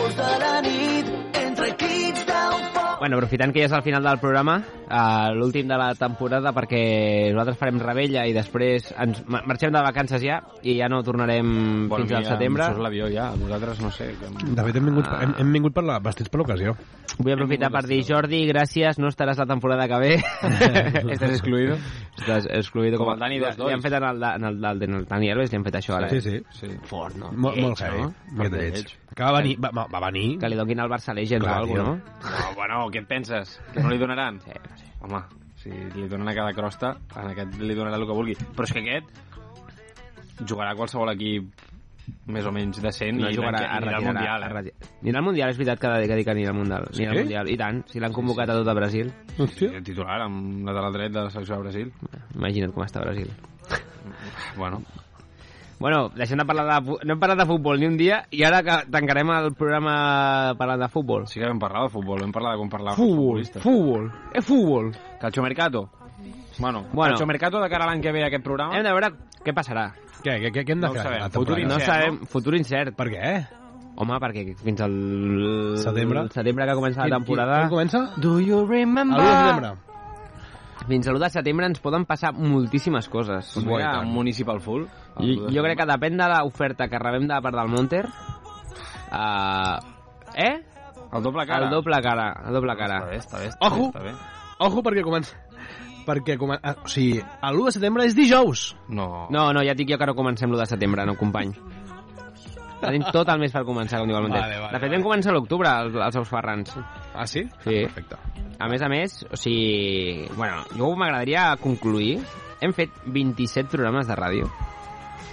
Bueno, 3.01 3.17
aprofitant 3.17 3.49
que 3.49 3.63
ja 3.63 3.65
és 3.65 3.71
al 3.73 3.81
final 3.81 4.03
del 4.05 4.19
programa, 4.21 4.59
uh, 4.61 5.31
l'últim 5.33 5.65
de 5.65 5.73
la 5.79 5.87
temporada, 5.97 6.51
perquè 6.53 7.31
nosaltres 7.33 7.57
farem 7.57 7.79
rebella 7.81 8.27
i 8.29 8.35
després 8.35 8.91
ens 8.93 9.23
ma- 9.25 9.41
marxem 9.49 9.73
de 9.73 9.81
vacances 9.81 10.21
ja 10.21 10.35
i 10.61 10.75
ja 10.77 10.85
no 10.91 10.99
tornarem 11.01 11.87
Bueno, 11.89 12.05
fins 12.05 12.13
al 12.19 12.21
mira, 12.27 12.35
setembre. 12.35 12.67
Em 12.67 12.75
surt 12.75 12.83
l'avió 12.85 13.09
ja, 13.09 13.31
nosaltres 13.41 13.81
no 13.81 13.89
sé. 13.89 14.11
Que... 14.21 14.29
De 14.53 14.67
fet, 14.67 14.77
hem 14.77 14.91
vingut, 14.91 15.09
hem, 15.17 15.33
hem 15.41 15.57
vingut 15.57 15.73
per 15.73 15.85
la, 15.87 15.97
vestits 15.97 16.29
per 16.29 16.43
l'ocasió. 16.43 16.75
Vull 17.17 17.33
aprofitar 17.33 17.71
per 17.73 17.81
dir, 17.89 18.03
Jordi, 18.05 18.43
gràcies, 18.53 19.01
no 19.01 19.09
estaràs 19.09 19.41
la 19.41 19.49
temporada 19.49 19.89
que 19.89 20.01
ve. 20.05 20.13
Estàs 21.17 21.39
excluido? 21.39 21.81
Estàs 22.21 22.45
excluido. 22.53 23.01
Com 23.01 23.15
el 23.15 23.25
Dani 23.25 23.41
dos 23.41 23.57
dos. 23.57 23.65
Li 23.71 23.79
han 23.79 23.81
fet 23.81 23.97
en 23.97 24.05
el, 24.13 24.23
en 24.29 24.49
el, 24.51 24.65
en 24.85 24.99
el 25.01 25.09
Dani 25.09 25.33
Alves, 25.33 25.49
li 25.49 25.57
han 25.57 25.65
fet 25.65 25.81
això 25.81 25.97
ara. 25.97 26.13
Sí, 26.13 26.21
eh? 26.21 26.43
sí. 26.53 26.67
Sí. 26.67 26.75
Fort, 26.85 27.17
no? 27.17 27.33
Molt, 27.33 27.57
molt 27.65 27.81
heavy. 27.81 28.05
no? 28.05 28.13
Molt 28.43 28.61
lleig. 28.61 28.93
Que 29.11 29.25
va 29.27 29.33
venir, 29.41 29.57
va, 29.59 29.73
va 29.91 29.99
venir... 30.05 30.37
Que 30.39 30.47
li 30.47 30.55
donin 30.55 30.79
al 30.79 30.87
Barça 30.87 31.11
Legends 31.11 31.43
Clar, 31.43 31.57
o 31.57 31.65
alguna 31.65 31.83
no? 31.83 31.95
No, 31.97 32.43
bueno, 32.55 32.85
què 32.93 33.01
et 33.03 33.07
penses? 33.09 33.57
Que 33.73 33.81
no 33.83 33.89
li 33.93 33.97
donaran? 34.01 34.39
Sí, 34.43 34.51
no 34.69 34.77
sé. 34.77 34.91
Home, 35.01 35.23
si 35.63 35.71
li 35.95 36.07
donen 36.11 36.29
a 36.29 36.35
cada 36.37 36.53
crosta, 36.57 36.95
en 37.15 37.31
aquest 37.33 37.57
li 37.61 37.75
donarà 37.77 37.97
el 37.99 38.05
que 38.09 38.17
vulgui. 38.17 38.35
Però 38.55 38.67
és 38.67 38.73
que 38.75 38.83
aquest 38.85 40.47
jugarà 40.47 40.71
a 40.73 40.77
qualsevol 40.79 41.11
equip 41.13 41.67
més 42.33 42.45
o 42.45 42.51
menys 42.51 42.79
decent 42.81 43.19
No 43.21 43.29
i 43.29 43.35
jugarà, 43.37 43.59
anirà 43.77 43.91
es 43.93 44.01
al. 44.01 44.07
Mundial. 44.09 44.43
Eh? 44.43 44.73
Anirà 45.03 45.19
al 45.21 45.25
Mundial, 45.25 45.51
és 45.53 45.59
veritat 45.59 45.79
que, 45.79 45.91
que 46.09 46.17
dic 46.17 46.25
que 46.27 46.33
anirà 46.33 46.49
al 46.51 46.57
Mundial. 46.57 46.87
Anirà 46.91 47.11
al 47.11 47.17
Sí? 47.17 47.23
Mundial, 47.23 47.51
i 47.53 47.57
tant. 47.61 47.83
Si 47.91 48.01
l'han 48.01 48.15
convocat 48.15 48.49
a 48.49 48.57
tot 48.57 48.67
a 48.67 48.73
Brasil, 48.77 49.11
Sí, 49.55 49.69
titular 49.85 50.19
amb 50.25 50.65
lateral 50.67 50.93
dret 50.97 51.13
de 51.13 51.23
la 51.27 51.29
selecció 51.33 51.55
de 51.55 51.61
Brasil. 51.67 51.93
imagina't 52.35 52.73
com 52.73 52.83
està 52.83 53.01
Brasil. 53.05 53.29
Bueno, 54.57 54.81
Bueno, 55.81 56.11
deixem 56.13 56.37
de 56.37 56.45
parlar 56.45 56.67
de... 56.83 56.95
No 57.09 57.15
hem 57.15 57.19
parlat 57.19 57.39
de 57.41 57.45
futbol 57.49 57.79
ni 57.81 57.87
un 57.89 57.95
dia 57.97 58.19
i 58.29 58.43
ara 58.45 58.59
que 58.61 58.75
tancarem 58.93 59.31
el 59.33 59.47
programa 59.57 60.53
parlant 60.59 60.83
de 60.85 60.89
futbol. 60.93 61.25
sí 61.27 61.39
que 61.41 61.47
vam 61.49 61.57
parlar 61.59 61.87
de 61.87 61.93
futbol, 61.95 62.21
vam 62.21 62.31
parlar 62.31 62.51
de 62.53 62.61
com 62.61 62.69
parlar 62.69 62.93
Futbol, 62.95 63.41
futbol, 63.63 64.05
és 64.33 64.45
futbol. 64.45 64.91
Calcio 65.19 65.41
Mercato. 65.43 65.89
Bueno, 66.59 66.85
Bueno. 66.93 67.11
Calcio 67.15 67.25
Mercato 67.25 67.59
de 67.59 67.69
cara 67.69 67.85
a 67.85 67.87
l'any 67.89 68.01
que 68.01 68.11
ve 68.13 68.23
aquest 68.25 68.43
programa. 68.45 68.77
Hem 68.77 68.83
de 68.85 68.91
veure 68.93 69.09
què 69.43 69.53
passarà. 69.57 69.87
Què, 70.21 70.37
què, 70.37 70.51
què, 70.53 70.63
què 70.67 70.71
hem 70.75 70.81
de 70.81 70.87
No 70.87 70.93
fer? 70.93 71.01
sabem. 71.01 71.21
Futur 71.31 71.45
temporada? 71.55 71.67
No 71.67 71.73
Incert, 71.79 71.89
sabem, 71.89 72.19
futur 72.29 72.55
incert. 72.55 72.95
Per 72.95 73.07
què? 73.09 73.31
Home, 74.01 74.19
perquè 74.21 74.43
fins 74.61 74.81
al... 74.85 74.93
Setembre. 75.81 76.27
setembre 76.31 76.65
que 76.69 76.75
comença 76.77 77.07
la 77.07 77.17
temporada... 77.17 77.57
Quan 77.65 77.69
comença? 77.73 78.03
Do 78.21 78.39
you 78.39 78.65
remember? 78.67 79.17
El 79.17 79.25
1 79.25 79.31
de 79.31 79.47
setembre. 79.47 79.90
Fins 80.87 81.07
a 81.07 81.13
l'1 81.13 81.21
de 81.21 81.29
setembre 81.29 81.67
ens 81.69 81.81
poden 81.83 82.05
passar 82.09 82.33
moltíssimes 82.33 83.07
coses. 83.11 83.53
Doncs 83.53 83.67
mira, 83.67 83.99
un 84.01 84.11
municipal 84.15 84.59
full. 84.63 84.87
I, 85.21 85.37
jo 85.53 85.63
crec 85.65 85.81
que 85.81 85.87
depèn 85.89 86.17
de 86.17 86.27
l'oferta 86.31 86.87
que 86.89 87.01
rebem 87.01 87.27
de 87.29 87.39
part 87.43 87.57
del 87.57 87.71
Monter... 87.71 88.05
Uh, 89.11 89.75
eh? 90.39 90.53
El 91.11 91.23
doble 91.23 91.45
cara. 91.45 91.65
El 91.65 91.73
doble 91.75 92.01
cara, 92.01 92.27
el 92.47 92.55
doble 92.55 92.75
cara. 92.79 93.01
Està 93.03 93.11
bé, 93.11 93.19
està 93.19 93.41
bé. 93.41 93.49
Està 93.51 93.67
Ojo! 93.67 93.89
Està 93.91 94.03
bé. 94.05 94.13
Ojo, 94.67 94.83
perquè 94.85 95.03
comença... 95.05 95.35
Perquè 96.07 96.37
comença... 96.39 96.63
Ah, 96.65 96.75
o 96.81 96.89
sigui, 96.89 97.19
l'1 97.19 97.67
de 97.67 97.75
setembre 97.75 98.07
és 98.07 98.15
dijous. 98.17 98.71
No. 98.89 99.27
No, 99.33 99.49
no, 99.53 99.65
ja 99.65 99.75
et 99.75 99.81
dic 99.81 99.91
jo 99.91 99.99
que 100.01 100.07
no 100.09 100.15
comencem 100.17 100.49
l'1 100.49 100.63
de 100.63 100.69
setembre, 100.71 101.05
no, 101.05 101.17
company. 101.19 101.53
Tenim 102.81 103.03
tot 103.13 103.29
el 103.29 103.39
mes 103.39 103.51
per 103.53 103.61
començar, 103.67 103.99
com 104.01 104.07
diu 104.09 104.17
el 104.17 104.23
Monter. 104.25 104.41
Vale, 104.41 104.57
vale, 104.59 104.71
de 104.73 104.79
fet, 104.79 104.89
vale. 104.89 104.97
vam 104.97 105.05
començar 105.05 105.31
a 105.31 105.35
l'octubre, 105.37 105.69
els, 105.85 105.95
els 106.07 106.15
ous 106.21 106.29
ferrans. 106.29 106.73
Ah, 107.13 107.27
sí? 107.29 107.43
Sí. 107.63 107.77
Perfecte. 107.85 108.17
A 108.59 108.67
més 108.69 108.81
a 108.81 108.89
més, 108.89 109.19
o 109.31 109.37
sigui... 109.37 110.27
Bueno, 110.35 110.63
jo 110.77 110.91
m'agradaria 110.97 111.51
concluir. 111.61 112.19
Hem 112.61 112.73
fet 112.77 112.91
27 113.05 113.69
programes 113.71 114.07
de 114.09 114.15
ràdio. 114.17 114.49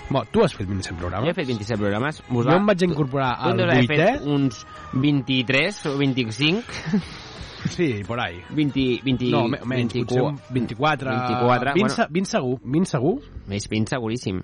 Bo, 0.08 0.22
tu 0.32 0.40
has 0.40 0.54
fet 0.56 0.64
27 0.66 0.94
Jo 0.94 1.00
programes. 1.02 1.28
he 1.28 1.34
fet 1.36 1.46
27 1.50 1.76
programes. 1.82 2.22
Vos 2.30 2.46
Jo 2.48 2.54
em 2.56 2.64
vaig 2.70 2.84
incorporar 2.86 3.34
al 3.44 3.58
deus 3.58 3.68
haver 3.74 3.84
8è. 3.84 3.96
fet 4.14 4.26
uns 4.26 4.62
23 4.94 5.86
o 5.92 5.96
25. 5.98 6.62
Sí, 7.68 8.04
por 8.06 8.20
ahí. 8.20 8.36
20, 8.50 9.00
20, 9.02 9.30
No, 9.32 9.48
me- 9.48 9.58
menys, 9.66 9.92
24, 9.92 10.06
potser 10.06 10.22
un 10.22 10.36
24... 10.54 11.10
24, 11.10 11.72
20, 11.74 11.80
bueno. 11.80 11.94
se- 11.94 12.06
20 12.08 12.30
segur, 12.30 12.60
20 12.62 12.86
segur. 12.86 13.16
Més 13.50 13.66
20 13.68 13.90
seguríssim. 13.90 14.38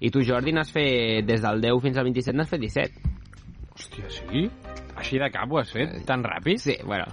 I 0.00 0.10
tu, 0.10 0.22
Jordi, 0.26 0.52
n'has 0.52 0.70
fet, 0.72 1.24
des 1.26 1.42
del 1.42 1.60
10 1.62 1.82
fins 1.82 1.98
al 1.98 2.08
27, 2.08 2.36
n'has 2.36 2.50
fet 2.50 2.60
17. 2.60 3.12
Hòstia, 3.74 4.10
sí? 4.10 4.48
Així 4.96 5.18
de 5.18 5.30
cap 5.34 5.50
ho 5.50 5.60
has 5.60 5.72
fet? 5.74 5.94
Tan 6.06 6.24
ràpid? 6.26 6.58
Sí, 6.62 6.76
bueno. 6.86 7.06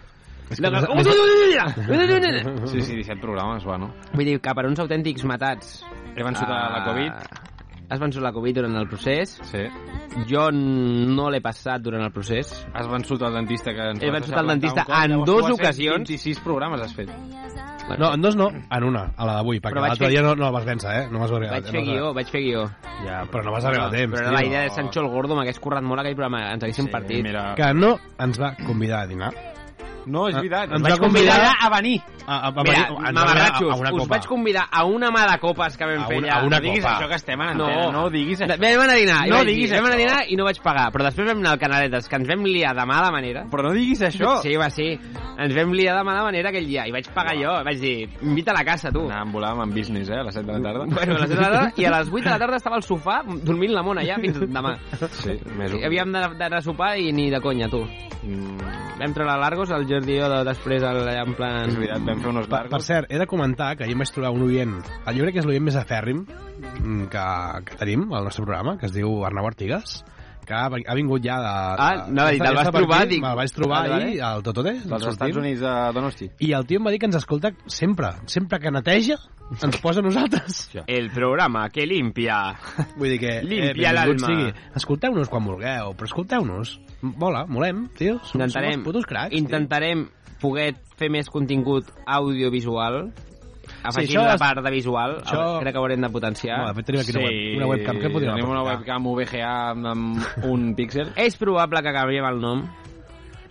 És 0.52 0.60
que 0.60 0.70
més- 0.70 0.84
Sí, 2.68 2.82
sí, 2.82 2.96
17 2.98 3.22
programes, 3.22 3.64
bueno. 3.64 3.94
Vull 4.14 4.26
dir 4.26 4.40
que 4.42 4.54
per 4.54 4.66
uns 4.68 4.80
autèntics 4.80 5.24
matats... 5.26 5.82
He 6.12 6.24
vençut 6.28 6.44
a 6.44 6.52
la 6.52 6.82
ah, 6.82 6.86
Covid. 6.90 7.12
Has 7.92 8.00
vençut 8.00 8.24
la 8.24 8.34
Covid 8.36 8.58
durant 8.60 8.76
el 8.76 8.88
procés. 8.88 9.38
Sí. 9.48 9.64
Jo 10.28 10.50
no 10.52 11.30
l'he 11.32 11.40
passat 11.44 11.82
durant 11.84 12.04
el 12.04 12.12
procés. 12.12 12.52
Has 12.74 12.88
vençut 12.92 13.22
el 13.24 13.34
dentista 13.40 13.72
que 13.76 13.90
ens 13.94 14.04
He 14.04 14.12
vençut 14.12 14.36
el 14.36 14.48
dentista 14.48 14.86
en 15.00 15.24
fet 15.24 15.52
ocasions. 15.56 16.10
26 16.10 16.44
programes 16.44 16.84
has 16.84 16.96
fet. 16.96 17.12
No, 17.98 18.14
en 18.14 18.22
dos 18.22 18.36
no, 18.36 18.50
en 18.50 18.84
una, 18.84 19.12
a 19.18 19.26
la 19.26 19.34
d'avui, 19.40 19.60
perquè 19.60 19.80
l'altre 19.82 20.06
fer- 20.08 20.10
dia 20.14 20.22
no, 20.22 20.36
no 20.36 20.46
la 20.46 20.52
vas 20.52 20.66
vèncer, 20.66 20.92
eh? 21.02 21.08
No 21.12 21.20
vas 21.20 21.32
arribar, 21.32 21.52
Vaig 21.60 21.66
no 21.66 21.72
fer 21.72 21.82
guió, 21.84 22.14
vaig 22.14 22.28
fer 22.28 22.42
guió. 22.42 22.66
Ja, 23.06 23.24
Però 23.32 23.44
no 23.44 23.52
vas 23.52 23.66
arribar 23.66 23.88
a 23.88 23.92
temps, 23.92 24.14
Però 24.20 24.30
tio. 24.30 24.38
la 24.38 24.44
idea 24.46 24.62
de 24.62 24.70
Sancho 24.70 25.02
el 25.02 25.08
Gordo, 25.08 25.36
m'hagués 25.36 25.60
currat 25.60 25.84
molt 25.84 26.00
aquell 26.02 26.16
programa, 26.16 26.52
ens 26.54 26.64
haguéssim 26.64 26.88
partit. 26.92 27.24
Mira, 27.24 27.54
Que 27.56 27.74
no 27.74 27.98
ens 28.20 28.40
va 28.40 28.56
convidar 28.66 29.02
a 29.02 29.08
dinar. 29.08 29.32
No, 30.06 30.28
és 30.30 30.36
veritat. 30.36 30.72
Ens 30.72 30.82
vaig 30.82 30.94
va 30.94 30.98
convidar 30.98 31.36
convidar 31.38 31.56
a 31.62 31.70
venir. 31.76 32.02
A, 32.26 32.36
a, 32.36 32.48
a, 32.48 32.52
Mira, 32.52 32.64
venir- 32.90 33.14
mamarratxos, 33.14 33.70
a, 33.70 33.74
a 33.74 33.76
una 33.82 33.92
us 33.92 34.00
copa. 34.00 34.10
vaig 34.16 34.26
convidar 34.28 34.64
a 34.72 34.84
una 34.86 35.10
mà 35.12 35.26
de 35.32 35.40
copes 35.40 35.78
que 35.78 35.86
vam 35.86 36.02
A 36.04 36.08
fer 36.08 36.18
allà. 36.18 36.34
a 36.34 36.46
una 36.46 36.58
No 36.58 36.62
diguis 36.64 36.82
copa. 36.84 36.96
això 36.98 37.08
que 37.10 37.16
estem 37.16 37.42
en 37.42 37.58
No. 37.58 37.66
antena, 37.66 37.92
no 37.92 38.10
diguis 38.10 38.42
això. 38.42 38.58
Vam 38.58 38.82
anar 38.82 38.94
a 38.94 38.98
dinar, 38.98 39.28
No 39.30 39.44
diguis 39.46 39.72
vam 39.72 39.86
anar 39.86 39.92
a 39.92 39.96
això. 39.96 39.98
dinar 40.00 40.24
i 40.30 40.36
no 40.36 40.44
vaig 40.46 40.62
pagar, 40.62 40.92
però 40.92 41.04
després 41.06 41.28
vam 41.28 41.38
anar 41.40 41.52
al 41.52 41.60
Canaletes, 41.60 42.08
que 42.10 42.16
ens 42.16 42.28
vam 42.28 42.44
liar 42.46 42.76
de 42.76 42.86
mala 42.86 43.12
manera. 43.12 43.46
Però 43.52 43.64
no 43.64 43.74
diguis 43.74 44.02
això. 44.02 44.42
Sí, 44.42 44.56
va, 44.56 44.70
sí. 44.70 45.00
Ens 45.38 45.56
vam 45.56 45.72
liar 45.74 45.98
de 45.98 46.04
mala 46.04 46.24
manera 46.24 46.50
aquell 46.50 46.68
dia, 46.68 46.88
i 46.88 46.92
vaig 46.92 47.08
pagar 47.14 47.36
jo, 47.36 47.52
vaig 47.64 47.80
dir, 47.80 48.10
invita 48.22 48.52
a 48.52 48.56
la 48.56 48.64
casa, 48.66 48.92
tu. 48.92 49.02
Anàvem 49.10 49.32
volàvem 49.34 49.64
en 49.64 49.74
business, 49.74 50.10
eh, 50.10 50.20
a 50.20 50.24
les 50.24 50.34
7 50.34 50.46
de 50.46 50.54
la 50.60 50.62
tarda. 50.62 50.86
Bueno, 50.86 51.16
a 51.16 51.20
les 51.20 51.30
7 51.30 51.36
de 51.36 51.42
la 51.42 51.50
tarda, 51.52 51.74
i 51.78 51.86
a 51.86 51.92
les 51.92 52.08
8 52.10 52.24
de 52.24 52.30
la 52.30 52.40
tarda 52.40 52.56
estava 52.58 52.76
al 52.76 52.84
sofà 52.84 53.22
dormint 53.44 53.74
la 53.74 53.84
mona 53.84 54.02
ja 54.06 54.16
fins 54.22 54.40
demà. 54.40 54.78
Sí, 55.12 55.40
més 55.58 55.74
I 55.74 55.84
havíem 55.86 56.12
d'anar 56.12 56.36
d'anar 56.38 56.58
a 56.60 56.62
sopar 56.62 56.98
i 56.98 57.12
ni 57.12 57.30
de 57.30 57.40
conya, 57.42 57.68
tu. 57.70 57.82
Mm, 58.24 58.58
Vam 59.00 59.14
treure 59.16 59.36
Largos, 59.40 59.72
el 59.72 59.88
Jordi 59.92 60.16
i 60.16 60.22
jo 60.22 60.30
de, 60.32 60.40
després 60.48 60.86
el, 60.88 61.02
en 61.12 61.36
plan... 61.38 61.70
és 61.70 61.78
veritat, 61.78 62.06
vam 62.08 62.24
fer 62.24 62.32
unos 62.32 62.50
Per, 62.52 62.64
per 62.72 62.82
cert, 62.86 63.12
he 63.12 63.20
de 63.22 63.28
comentar 63.30 63.74
que 63.78 63.86
ahir 63.86 63.98
em 63.98 64.04
vaig 64.04 64.14
trobar 64.16 64.34
un 64.36 64.48
oient, 64.48 64.80
jo 64.82 65.26
crec 65.26 65.38
que 65.38 65.44
és 65.44 65.50
l'oient 65.50 65.68
més 65.68 65.78
afèrrim 65.80 66.24
mm, 66.24 67.06
que, 67.12 67.28
que 67.68 67.80
tenim 67.82 68.08
al 68.10 68.28
nostre 68.28 68.46
programa, 68.48 68.78
que 68.80 68.90
es 68.90 68.96
diu 68.96 69.22
Arnau 69.28 69.50
Artigas, 69.52 70.02
que 70.46 70.54
ha, 70.54 70.66
ha 70.68 70.96
vingut 70.98 71.24
ja 71.24 71.38
de... 71.40 71.50
Ah, 71.52 71.90
de- 71.96 72.12
anava 72.12 72.30
a 72.30 72.32
dir, 72.32 72.40
ja 72.42 72.46
te'l 72.50 72.56
vas 72.60 72.72
trobar, 72.76 73.02
dic- 73.08 73.22
Me'l 73.24 73.36
vaig 73.40 73.52
trobar 73.56 73.82
vale. 73.90 74.04
ahir 74.04 74.22
al 74.26 74.44
Totode. 74.44 74.74
Dels 74.86 75.06
Estats 75.12 75.38
Units 75.38 75.62
de 75.62 75.74
Donosti. 75.94 76.30
I 76.40 76.52
el 76.58 76.66
tio 76.70 76.80
em 76.82 76.88
va 76.88 76.92
dir 76.96 77.00
que 77.00 77.10
ens 77.12 77.20
escolta 77.20 77.52
sempre, 77.68 78.10
sempre 78.26 78.60
que 78.60 78.72
neteja, 78.72 79.18
ens 79.62 79.78
posa 79.84 80.00
a 80.00 80.04
nosaltres. 80.06 80.62
El 80.88 81.10
programa 81.12 81.66
que 81.70 81.86
limpia. 81.86 82.56
Vull 82.98 83.10
dir 83.16 83.20
que... 83.20 83.34
Limpia 83.44 83.92
benvingut 83.94 84.28
l'alma. 84.30 84.54
Escolteu-nos 84.80 85.30
quan 85.30 85.44
vulgueu, 85.46 85.92
però 86.00 86.08
escolteu-nos. 86.10 86.78
Mola, 87.02 87.46
molem, 87.50 87.86
tio. 87.98 88.18
Som, 88.24 88.40
som 88.40 88.42
Intentarem, 88.46 88.80
els 88.80 88.86
putos 88.86 89.06
cracs. 89.10 89.34
tio. 89.36 89.40
intentarem 89.44 90.06
poder 90.42 90.72
fer 90.98 91.10
més 91.14 91.28
contingut 91.30 91.90
audiovisual 92.08 93.12
afegint 93.84 94.20
això 94.20 94.28
la 94.28 94.38
part 94.38 94.62
de 94.64 94.72
visual 94.72 95.18
això- 95.24 95.60
crec 95.62 95.74
que 95.74 95.78
ho 95.80 95.82
haurem 95.82 96.02
de 96.02 96.10
potenciar 96.10 96.58
Bueno, 96.58 96.74
de 96.74 96.76
fet, 96.76 96.86
tenim 96.86 97.02
aquí 97.02 97.12
una, 97.12 97.26
web, 97.26 97.58
una 97.58 97.68
webcam 97.68 98.00
que 98.00 98.10
podríem 98.10 98.36
Tenim 98.36 98.50
una 98.52 98.64
webcam 98.64 99.04
VGA 99.16 99.52
amb, 99.72 99.86
amb 99.88 100.46
un 100.46 100.74
píxel. 100.78 101.12
és 101.16 101.36
probable 101.38 101.82
que 101.84 101.94
canviem 101.94 102.26
el 102.26 102.40
nom 102.42 102.64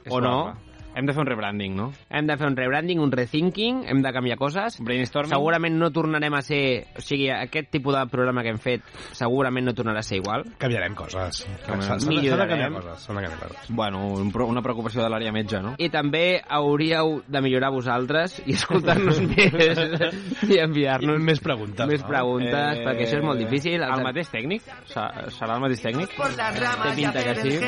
És 0.05 0.12
o 0.12 0.20
no 0.20 0.31
probable. 0.31 0.69
Hem 0.95 1.07
de 1.07 1.12
fer 1.14 1.20
un 1.22 1.26
rebranding, 1.26 1.74
no? 1.76 1.93
hem 2.11 2.26
de 2.26 2.36
fer 2.36 2.47
un 2.49 2.57
rebranding, 2.57 2.99
un 3.01 3.12
rethinking 3.12 3.84
hem 3.88 4.01
de 4.03 4.12
canviar 4.12 4.36
coses 4.38 4.78
Brainstorming. 4.82 5.30
segurament 5.32 5.76
no 5.78 5.91
tornarem 5.95 6.34
a 6.34 6.43
ser 6.43 6.86
o 6.99 7.01
sigui, 7.01 7.28
aquest 7.30 7.70
tipus 7.70 7.95
de 7.95 8.03
programa 8.11 8.43
que 8.43 8.51
hem 8.51 8.59
fet 8.59 8.82
segurament 9.12 9.64
no 9.66 9.72
tornarà 9.74 10.01
a 10.01 10.03
ser 10.03 10.18
igual 10.18 10.45
Canviarem 10.59 10.95
coses. 10.99 11.47
Canviarem. 11.66 11.82
S'han 11.86 11.99
de 12.01 12.07
canviar 12.07 12.22
Millorarem. 12.22 12.74
coses. 12.74 13.01
S'han 13.07 13.16
de 13.16 13.22
canviar 13.22 13.49
coses. 13.49 13.70
Bueno, 13.70 14.03
una 14.51 14.62
preocupació 14.62 15.03
de 15.03 15.09
l'àrea 15.11 15.32
metge, 15.32 15.61
no? 15.62 15.74
i 15.78 15.88
també 15.91 16.41
hauríeu 16.49 17.22
de 17.26 17.41
millorar 17.41 17.70
vosaltres 17.70 18.41
i 18.47 18.53
escoltar-nos 18.59 19.20
més 19.30 20.51
i 20.51 20.59
enviar-nos 20.59 21.20
Més 21.22 21.41
preguntes. 21.41 21.86
més 21.86 22.03
no? 22.03 22.09
preguntes, 22.09 22.78
Eh, 22.80 22.84
perquè 22.84 23.07
això 23.07 23.18
és 23.18 23.24
molt 23.24 23.38
difícil. 23.38 23.82
El 23.82 24.03
mateix 24.03 24.28
tècnic? 24.30 24.62
Se- 24.86 25.30
Serà 25.38 25.55
el 25.55 25.61
mateix 25.62 25.82
tècnic? 25.82 26.11
Té 26.16 26.95
pinta 26.97 27.22
que 27.22 27.34
sí. 27.41 27.59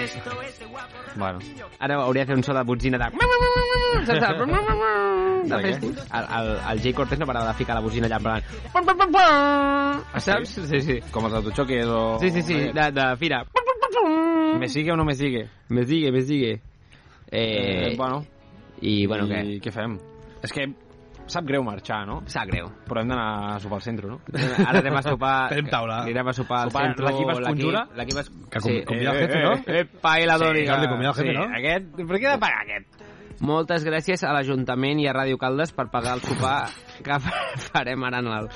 Bueno. 1.16 1.38
Ara 1.78 1.96
hauria 2.02 2.22
de 2.24 2.26
fer 2.26 2.36
un 2.36 2.42
so 2.42 2.54
de 2.54 2.62
botzina 2.64 2.98
de... 2.98 3.10
Saps? 3.12 4.18
De 5.42 5.48
De 5.48 5.56
què? 5.58 5.72
fèstic. 5.72 5.96
El, 6.14 6.26
el, 6.38 6.50
el 6.70 6.80
Jay 6.84 6.92
Cortés 6.94 7.18
no 7.18 7.26
parava 7.26 7.48
de 7.50 7.54
ficar 7.58 7.74
la 7.74 7.80
bocina 7.82 8.06
allà 8.06 8.18
en 8.20 8.22
plan... 8.22 8.42
Saps? 10.22 10.52
Sí, 10.70 10.80
sí. 10.86 10.96
Com 11.12 11.26
els 11.28 11.34
autochoques 11.40 11.86
o... 11.90 12.02
Sí, 12.22 12.30
sí, 12.30 12.42
sí, 12.46 12.58
de, 12.72 12.86
de 12.94 13.06
fira. 13.18 13.42
Me 14.58 14.68
sigue 14.68 14.92
o 14.92 14.96
no 14.96 15.04
me 15.04 15.14
sigue? 15.14 15.48
Me 15.68 15.84
sigue, 15.84 16.12
me 16.12 16.22
sigue. 16.22 16.52
Eh, 17.30 17.90
Eh, 17.92 17.96
bueno, 17.96 18.24
I, 18.82 19.06
bueno, 19.06 19.26
què? 19.26 19.42
I 19.56 19.60
què 19.64 19.72
fem? 19.72 19.94
És 20.44 20.52
que 20.52 20.66
sap 21.32 21.46
greu 21.48 21.62
marxar, 21.64 22.02
no? 22.06 22.20
Sap 22.28 22.46
greu. 22.50 22.66
Però 22.88 23.00
hem 23.02 23.08
d'anar 23.12 23.54
a 23.54 23.58
sopar 23.62 23.78
al 23.78 23.84
centre, 23.86 24.08
no? 24.10 24.18
Ara 24.66 24.78
anem 24.82 24.96
a 24.98 25.02
sopar... 25.06 25.34
Tenim 25.54 25.70
taula. 25.72 26.00
Anirem 26.04 26.28
a 26.28 26.34
sopar 26.36 26.64
al 26.66 26.70
Sopar, 26.72 26.86
centre. 26.90 27.06
l'equip 27.08 27.30
es 27.34 27.40
conjura? 27.46 27.84
L'equip 27.96 28.18
es... 28.22 28.30
Que 28.52 28.60
com- 28.60 28.80
convida 28.90 29.14
el 29.14 29.22
jefe, 29.24 29.42
no? 29.46 29.54
Epa, 29.80 30.16
i 30.20 30.26
la 30.28 30.36
Sí, 30.38 30.44
Dòriga. 30.44 30.74
Jordi, 30.74 30.90
convida 30.92 31.10
el 31.10 31.16
jefe, 31.16 31.30
sí, 31.30 31.38
no? 31.38 31.46
Aquest... 31.60 31.94
Per 32.02 32.18
què 32.18 32.26
he 32.26 32.34
de 32.34 32.42
pagar 32.42 32.62
aquest? 32.66 33.01
Moltes 33.42 33.82
gràcies 33.84 34.22
a 34.22 34.32
l'Ajuntament 34.36 35.00
i 35.02 35.08
a 35.10 35.14
Ràdio 35.16 35.38
Caldes 35.40 35.72
per 35.74 35.88
pagar 35.90 36.14
el 36.18 36.22
sopar 36.22 36.68
que 37.02 37.16
farem 37.68 38.04
ara 38.06 38.20
en 38.22 38.28
el 38.30 38.48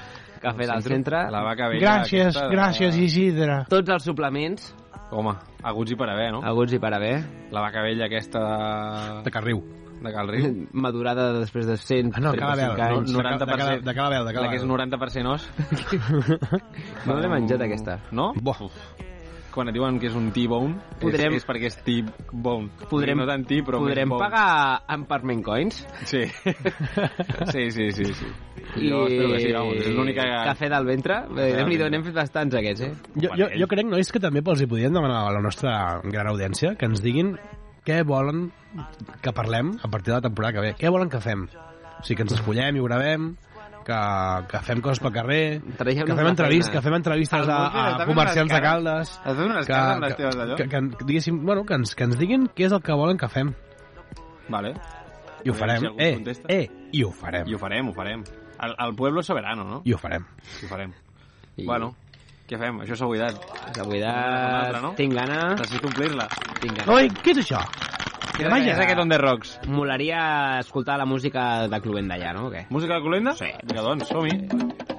cafè 0.42 0.66
del 0.70 0.82
centre. 0.84 1.24
La 1.32 1.42
vaca 1.42 1.68
vella 1.72 1.96
aquesta 2.02 2.46
de- 2.46 3.02
Isidre. 3.02 3.56
Tots 3.68 3.90
els 3.96 4.04
suplements, 4.06 4.74
Home, 5.10 5.32
aguts 5.62 5.92
i 5.94 5.96
per 5.98 6.08
haver, 6.10 6.32
no? 6.34 6.40
aguts 6.42 6.72
i 6.74 6.78
per 6.82 6.92
haver, 6.94 7.16
La 7.54 7.60
vaca 7.62 7.82
vella 7.82 8.06
aquesta 8.06 8.40
de... 8.42 9.22
De 9.26 9.30
Carriu. 9.30 9.60
de 10.02 10.12
Calriu. 10.12 10.48
madurada 10.86 11.28
després 11.38 11.66
de 11.66 11.76
100 11.78 12.10
Ah, 12.14 12.20
no, 12.20 12.32
cada 12.34 12.54
vegada. 12.56 12.90
No, 12.90 12.98
anys. 12.98 13.12
de 13.12 13.22
cada- 13.22 13.78
de 13.78 13.94
cada 13.94 14.42
La 14.42 14.50
que 14.50 14.56
és 14.56 14.64
vegada. 14.66 14.98
90% 14.98 15.34
os. 15.34 15.48
No 17.06 17.18
l'he 17.20 17.28
menjat, 17.30 17.62
aquesta. 17.62 18.00
No? 18.10 18.32
Bo. 18.42 18.54
Quan 19.56 19.70
et 19.70 19.74
diuen 19.76 19.96
que 19.96 20.10
és 20.10 20.16
un 20.18 20.26
T-bone, 20.36 20.74
Podrem- 21.00 21.32
és, 21.32 21.40
és 21.40 21.46
perquè 21.48 21.70
és 21.70 21.76
T-bone. 21.80 22.68
Podrem, 22.90 23.16
No 23.16 23.24
tant 23.24 23.46
T, 23.48 23.62
però 23.64 23.78
podrem 23.80 24.10
pagar 24.12 24.82
amb 24.92 25.08
Parment 25.08 25.40
Coins? 25.46 25.78
Sí. 26.04 26.26
sí, 27.54 27.70
sí, 27.72 27.86
sí, 27.96 28.04
sí. 28.12 28.26
I 28.76 28.90
Jo 28.90 29.06
espero 29.06 29.30
que 29.32 29.40
sí, 29.40 29.52
vamos. 29.54 29.76
És 29.80 29.94
l'única 29.94 30.26
cafè 30.50 30.68
del 30.68 30.84
ventre? 30.88 31.22
Déu-n'hi-do, 31.32 31.88
n'hem 31.88 32.04
fet 32.04 32.18
bastants 32.18 32.56
aquests, 32.60 32.84
eh? 32.84 32.92
Jo, 33.16 33.30
jo, 33.38 33.48
jo 33.62 33.68
crec, 33.70 33.88
nois, 33.88 34.12
que 34.12 34.20
també 34.20 34.42
els 34.44 34.60
hi 34.60 34.68
podríem 34.68 34.92
demanar 34.92 35.22
a 35.30 35.32
la 35.38 35.40
nostra 35.44 35.72
gran 36.04 36.28
audiència 36.34 36.74
que 36.76 36.90
ens 36.90 37.00
diguin 37.04 37.36
què 37.86 38.02
volen 38.04 38.50
que 39.24 39.32
parlem 39.32 39.72
a 39.80 39.88
partir 39.88 40.12
de 40.12 40.18
la 40.18 40.24
temporada 40.28 40.58
que 40.58 40.66
ve. 40.66 40.74
Què 40.76 40.92
volen 40.92 41.08
que 41.08 41.22
fem? 41.24 41.46
O 41.46 42.04
sigui, 42.04 42.18
que 42.20 42.26
ens 42.28 42.36
escollem 42.36 42.76
i 42.76 42.82
ho 42.82 42.88
gravem, 42.90 43.30
que, 43.86 43.98
que 44.50 44.60
fem 44.66 44.80
coses 44.82 44.98
pel 45.02 45.12
carrer, 45.14 45.60
que 45.62 45.76
fem 45.78 45.94
feina. 46.34 46.70
que 46.72 46.82
fem 46.82 46.96
entrevistes 46.98 47.48
a, 47.48 47.58
a 48.02 48.06
comerciants 48.08 48.52
de 48.52 48.60
Caldes. 48.60 49.12
Que, 49.24 49.76
que, 50.56 50.56
que, 50.56 50.68
que, 50.68 51.04
diguéssim, 51.06 51.38
bueno, 51.44 51.64
que 51.64 51.74
ens, 51.78 51.94
que 51.94 52.04
ens 52.08 52.18
diguin 52.18 52.48
què 52.50 52.66
és 52.66 52.74
el 52.74 52.82
que 52.82 52.96
volen 52.98 53.16
que 53.20 53.28
fem. 53.30 53.52
Vale. 54.48 54.74
I 55.44 55.50
ho 55.50 55.54
Aviam 55.54 55.60
farem. 55.60 55.80
si 55.80 55.92
eh, 56.02 56.14
contesta. 56.16 56.48
eh, 56.52 56.66
i 56.92 57.04
ho 57.04 57.12
farem. 57.14 57.46
I 57.46 57.54
ho 57.54 57.58
farem, 57.62 57.88
ho 57.88 57.94
farem. 57.94 58.24
El, 58.56 58.74
el 58.86 58.94
pueblo 58.96 59.20
és 59.22 59.26
soberano, 59.30 59.64
no? 59.68 59.82
I 59.84 59.92
ho 59.94 59.98
farem. 60.02 60.24
I 60.62 60.64
ho 60.64 60.68
farem. 60.70 60.92
I... 61.56 61.66
Bueno, 61.68 61.92
què 62.48 62.58
fem? 62.58 62.80
Això 62.82 62.94
és 62.96 63.02
seguretat. 63.04 63.38
Seguretat, 63.76 64.16
Una 64.16 64.60
altra, 64.64 64.80
no? 64.82 64.94
tinc 64.98 65.14
gana. 65.14 65.40
Necessito 65.54 65.90
omplir-la. 65.92 66.26
Tinc 66.60 66.80
gana. 66.80 66.92
Oi, 66.98 67.10
què 67.22 67.34
és 67.36 67.42
això? 67.44 67.62
Què 68.36 68.44
és 68.68 68.80
aquest 68.82 68.98
on 69.00 69.08
the 69.08 69.16
rocks? 69.16 69.54
Molaria 69.72 70.18
escoltar 70.60 70.98
la 71.00 71.06
música 71.08 71.46
de 71.72 71.80
Cluent 71.80 72.12
d'allà, 72.12 72.34
no? 72.36 72.50
O 72.50 72.52
què? 72.52 72.66
Música 72.68 72.98
de 72.98 73.06
Colenda? 73.08 73.32
Sí. 73.38 73.48
Vinga, 73.64 73.86
doncs, 73.86 74.12
som-hi. 74.12 74.95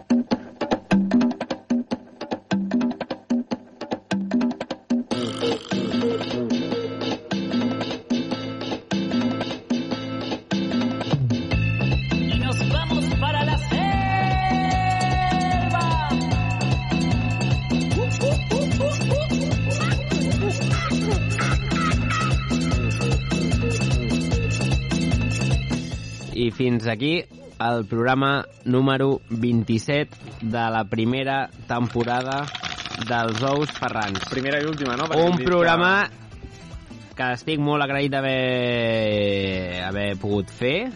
Fins 26.67 26.87
aquí 26.87 27.23
el 27.59 27.85
programa 27.85 28.45
número 28.65 29.21
27 29.29 30.17
de 30.41 30.69
la 30.69 30.83
primera 30.83 31.49
temporada 31.65 32.43
dels 33.07 33.41
Ous 33.41 33.71
Ferrans. 33.71 34.19
Primera 34.29 34.59
i 34.59 34.65
última, 34.67 34.97
no? 34.99 35.07
Perquè 35.07 35.29
Un 35.31 35.39
programa 35.45 35.91
que 37.15 37.29
estic 37.37 37.61
molt 37.63 37.85
agraït 37.85 38.11
d'haver 38.11 39.79
haver 39.87 40.09
pogut 40.19 40.51
fer. 40.51 40.89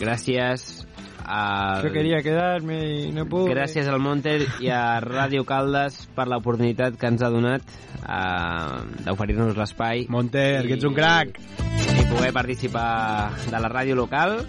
Gràcies 0.00 0.82
a... 1.22 1.80
Yo 1.84 1.92
quería 1.94 2.20
quedarme 2.26 2.80
y 3.06 3.12
no 3.14 3.28
pude. 3.30 3.54
Gràcies 3.54 3.86
al 3.86 4.02
Monter 4.02 4.40
i 4.66 4.72
a 4.74 4.98
Ràdio 5.04 5.46
Caldes 5.46 6.08
per 6.16 6.26
l'oportunitat 6.26 6.98
que 6.98 7.12
ens 7.12 7.22
ha 7.22 7.30
donat 7.30 7.62
eh, 8.02 8.82
d'oferir-nos 9.06 9.54
l'espai 9.62 10.08
Monter, 10.10 10.64
que 10.66 10.74
ets 10.80 10.90
un 10.90 10.98
crac. 10.98 11.38
i 11.38 11.73
poder 12.10 12.32
participar 12.32 13.30
de 13.50 13.60
la 13.60 13.68
ràdio 13.68 13.96
local. 13.96 14.42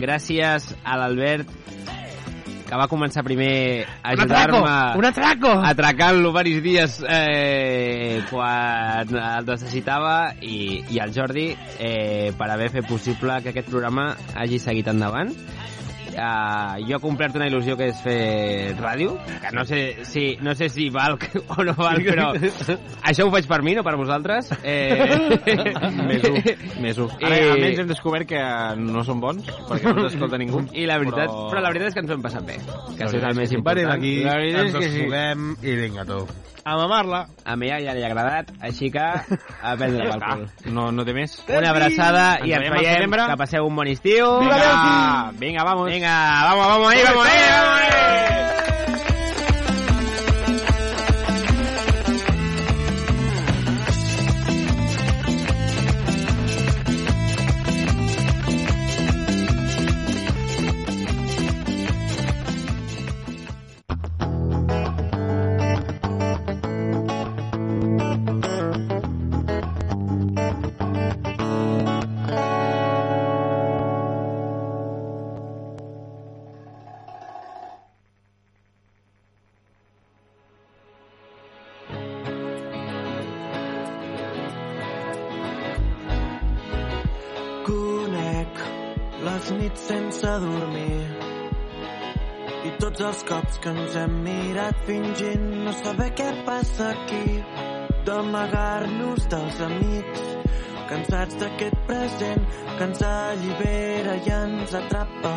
Gràcies 0.00 0.72
a 0.82 0.96
l'Albert, 0.98 1.48
que 2.64 2.78
va 2.80 2.86
començar 2.90 3.22
primer 3.26 3.84
a 4.02 4.14
Un 4.14 4.22
atraco! 4.24 4.56
ajudar-me 4.64 4.98
Un 4.98 5.06
atraco! 5.06 5.52
atracant-lo 5.70 6.32
varis 6.34 6.62
dies 6.64 6.96
eh, 7.06 8.22
quan 8.30 9.14
el 9.14 9.46
necessitava 9.46 10.32
i, 10.40 10.82
i 10.90 10.98
al 10.98 11.12
Jordi 11.14 11.50
eh, 11.78 12.32
per 12.38 12.50
haver 12.50 12.70
fet 12.72 12.88
possible 12.88 13.38
que 13.44 13.52
aquest 13.52 13.70
programa 13.70 14.14
hagi 14.34 14.58
seguit 14.58 14.88
endavant 14.90 15.30
Uh, 16.14 16.78
jo 16.86 16.94
he 16.96 17.00
complert 17.02 17.34
una 17.34 17.48
il·lusió 17.50 17.74
que 17.78 17.88
és 17.90 17.98
fer 18.04 18.74
ràdio, 18.78 19.16
que 19.42 19.50
no 19.56 19.64
sé 19.66 19.80
si, 20.06 20.36
no 20.44 20.54
sé 20.54 20.68
si 20.70 20.86
val 20.94 21.16
o 21.18 21.64
no 21.66 21.74
val, 21.74 21.98
però 22.06 22.28
això 23.02 23.26
ho 23.26 23.32
faig 23.34 23.48
per 23.50 23.60
mi, 23.66 23.74
no 23.74 23.82
per 23.82 23.96
vosaltres. 23.98 24.52
Eh... 24.62 24.94
Més 26.06 26.24
un, 26.30 26.38
més 26.84 27.02
un. 27.02 27.10
Ara, 27.18 27.34
I- 27.40 27.50
almenys 27.56 27.82
hem 27.82 27.90
descobert 27.90 28.28
que 28.30 28.40
no 28.78 29.02
són 29.06 29.20
bons, 29.24 29.50
perquè 29.68 29.90
no 29.90 30.04
ens 30.06 30.14
escolta 30.14 30.38
ningú. 30.40 30.62
I 30.84 30.86
la 30.86 31.00
veritat, 31.02 31.26
però... 31.26 31.50
Però- 31.50 31.64
la 31.66 31.74
veritat 31.74 31.90
és 31.90 31.98
que 31.98 32.04
ens 32.06 32.14
ho 32.14 32.18
hem 32.18 32.24
passat 32.30 32.46
bé, 32.46 32.58
que 32.62 33.04
això 33.08 33.18
és 33.18 33.22
el 33.22 33.38
més 33.42 33.50
Venim 33.50 33.62
important. 33.64 33.94
aquí, 33.98 34.16
la 34.24 34.38
veritat 34.40 34.66
ens 34.68 34.74
és 34.74 34.82
que 34.82 34.90
sí. 34.94 35.70
i 35.70 35.78
vinga, 35.82 36.06
tu. 36.08 36.24
A 36.64 36.78
mamar-la. 36.80 37.26
A 37.44 37.58
mi 37.60 37.68
ja 37.68 37.76
li 37.76 38.00
ha 38.00 38.06
agradat, 38.08 38.48
així 38.64 38.88
que 38.92 39.02
a 39.04 39.72
prendre 39.76 40.06
pel 40.14 40.22
cul. 40.22 40.44
No, 40.72 40.86
no 40.96 41.04
té 41.04 41.12
més. 41.12 41.34
Una 41.44 41.74
abraçada 41.74 42.38
Ens 42.38 42.48
i 42.48 42.54
ens 42.56 42.70
veiem. 42.72 43.12
Que 43.12 43.36
passeu 43.36 43.66
un 43.68 43.76
bon 43.76 43.90
estiu. 43.92 44.30
Vinga, 44.40 45.32
vinga, 45.36 45.66
vamos. 45.68 45.90
Vinga, 45.92 46.03
vamos, 46.10 46.66
vamos 46.66 46.92
ahí, 46.92 47.02
vamos 47.02 47.26
ahí, 47.26 47.38
vamos 47.50 47.80
ahí. 47.80 48.43
Els 93.14 93.24
cops 93.28 93.58
que 93.62 93.70
ens 93.70 93.96
hem 93.98 94.14
mirat 94.24 94.78
fingint 94.88 95.44
no 95.64 95.72
saber 95.80 96.08
què 96.18 96.24
passa 96.46 96.88
aquí 96.90 97.34
d'amagar-nos 98.08 99.28
dels 99.34 99.60
amics 99.66 100.24
cansats 100.88 101.36
d'aquest 101.42 101.76
present 101.90 102.42
que 102.64 102.88
ens 102.88 103.04
allibera 103.10 104.16
i 104.18 104.32
ens 104.38 104.74
atrapa 104.80 105.34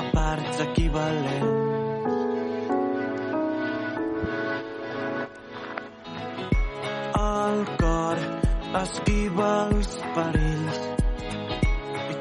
a 0.00 0.04
parts 0.12 0.60
equivalents 0.66 1.64
el 7.22 7.64
cor 7.80 8.24
esquiva 8.84 9.50
els 9.70 9.96
perills 10.18 10.84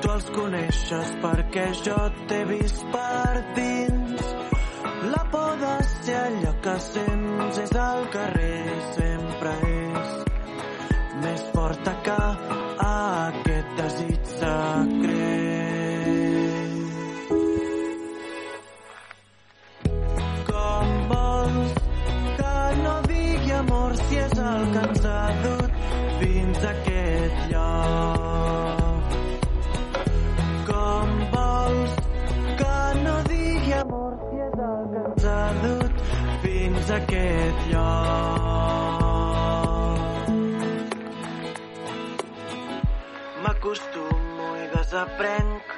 tu 0.01 0.13
els 0.15 0.27
coneixes 0.39 1.15
perquè 1.23 1.71
jo 1.83 1.97
t'he 2.29 2.43
vist 2.51 2.83
per 2.93 3.41
dins. 3.57 4.56
La 5.03 5.23
por 5.31 5.59
de 5.59 5.83
ser 6.03 6.15
allò 6.15 6.53
que 6.63 6.73
sents 6.79 7.57
és 7.63 7.73
al 7.77 8.07
carrer, 8.13 8.63
sempre 8.95 9.51
és 9.69 10.15
més 11.21 11.43
forta 11.53 11.93
que 12.07 12.15
aquest 12.87 13.69
desig 13.77 14.31
secret. 14.39 15.13
Com 20.49 20.97
vols 21.13 21.77
que 22.41 22.57
no 22.81 22.97
digui 23.13 23.55
amor 23.61 23.95
si 24.01 24.25
és 24.25 24.35
el 24.49 24.67
que 24.73 24.83
ens 24.89 25.07
ha 25.13 25.56
lloc? 37.71 39.17
M'acostumo 43.43 44.47
i 44.63 44.65
desaprenc 44.75 45.77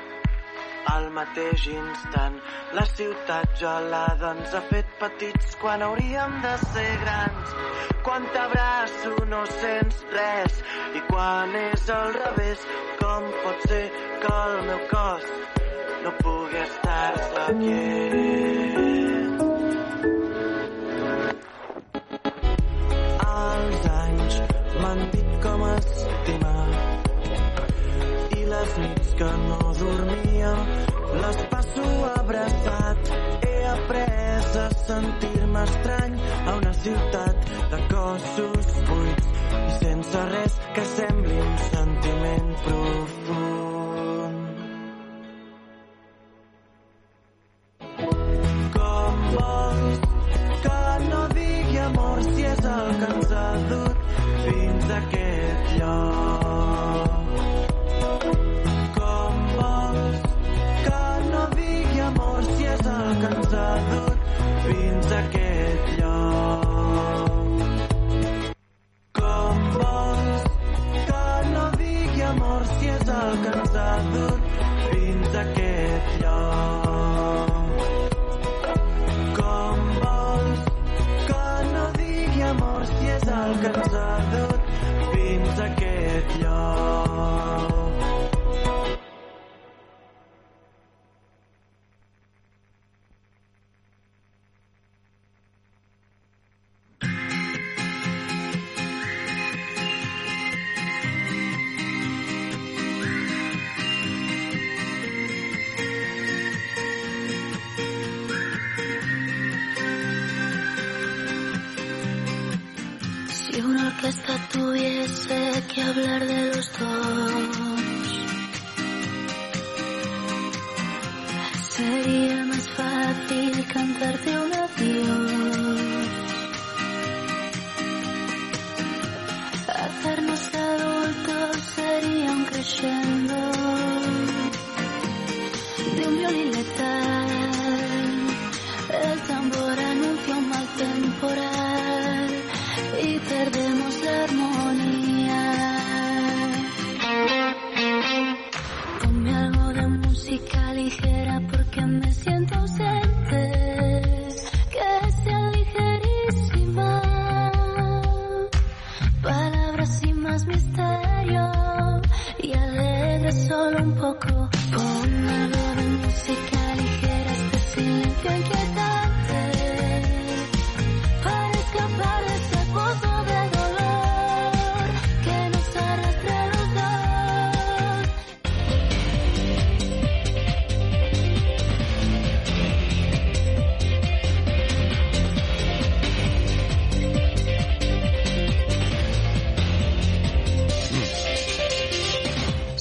al 0.93 1.09
mateix 1.15 1.67
instant. 1.73 2.39
La 2.77 2.85
ciutat 2.95 3.55
gelada 3.61 4.33
ens 4.37 4.53
ha 4.57 4.61
fet 4.71 4.91
petits 5.01 5.55
quan 5.61 5.83
hauríem 5.85 6.35
de 6.45 6.55
ser 6.65 6.89
grans. 7.03 7.55
Quan 8.03 8.27
t'abraço 8.33 9.15
no 9.31 9.41
sents 9.59 10.03
res 10.15 10.61
i 10.97 11.01
quan 11.09 11.55
és 11.63 11.89
al 11.95 12.13
revés, 12.19 12.67
com 13.01 13.31
pot 13.43 13.67
ser 13.71 13.85
que 14.25 14.35
el 14.43 14.61
meu 14.69 14.85
cos 14.93 15.31
no 16.03 16.15
pugui 16.23 16.63
estar-se 16.67 17.49
quiet? 17.63 18.88
Les 28.69 28.87
nits 28.87 29.13
que 29.17 29.29
no 29.47 29.73
dormia 29.73 30.53
les 31.21 31.37
passo 31.49 31.85
abraçat. 32.15 32.97
He 33.41 33.63
après 33.65 34.41
a 34.63 34.69
sentir-me 34.85 35.63
estrany 35.63 36.19
a 36.47 36.55
una 36.55 36.73
ciutat 36.73 37.35
de 37.71 37.79
cossos 37.93 38.67
buits 38.89 39.27
i 39.59 39.71
sense 39.79 40.25
res 40.33 40.59
que 40.75 40.85
sembli 40.85 41.18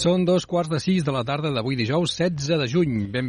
Són 0.09 0.23
dos 0.25 0.47
quarts 0.49 0.71
de 0.73 0.79
sis 0.81 1.05
de 1.05 1.13
la 1.13 1.21
tarda 1.29 1.51
d'avui 1.53 1.77
dijous 1.77 2.15
16 2.17 2.61
de 2.63 2.67
juny. 2.73 2.93
Benvinguts 3.13 3.27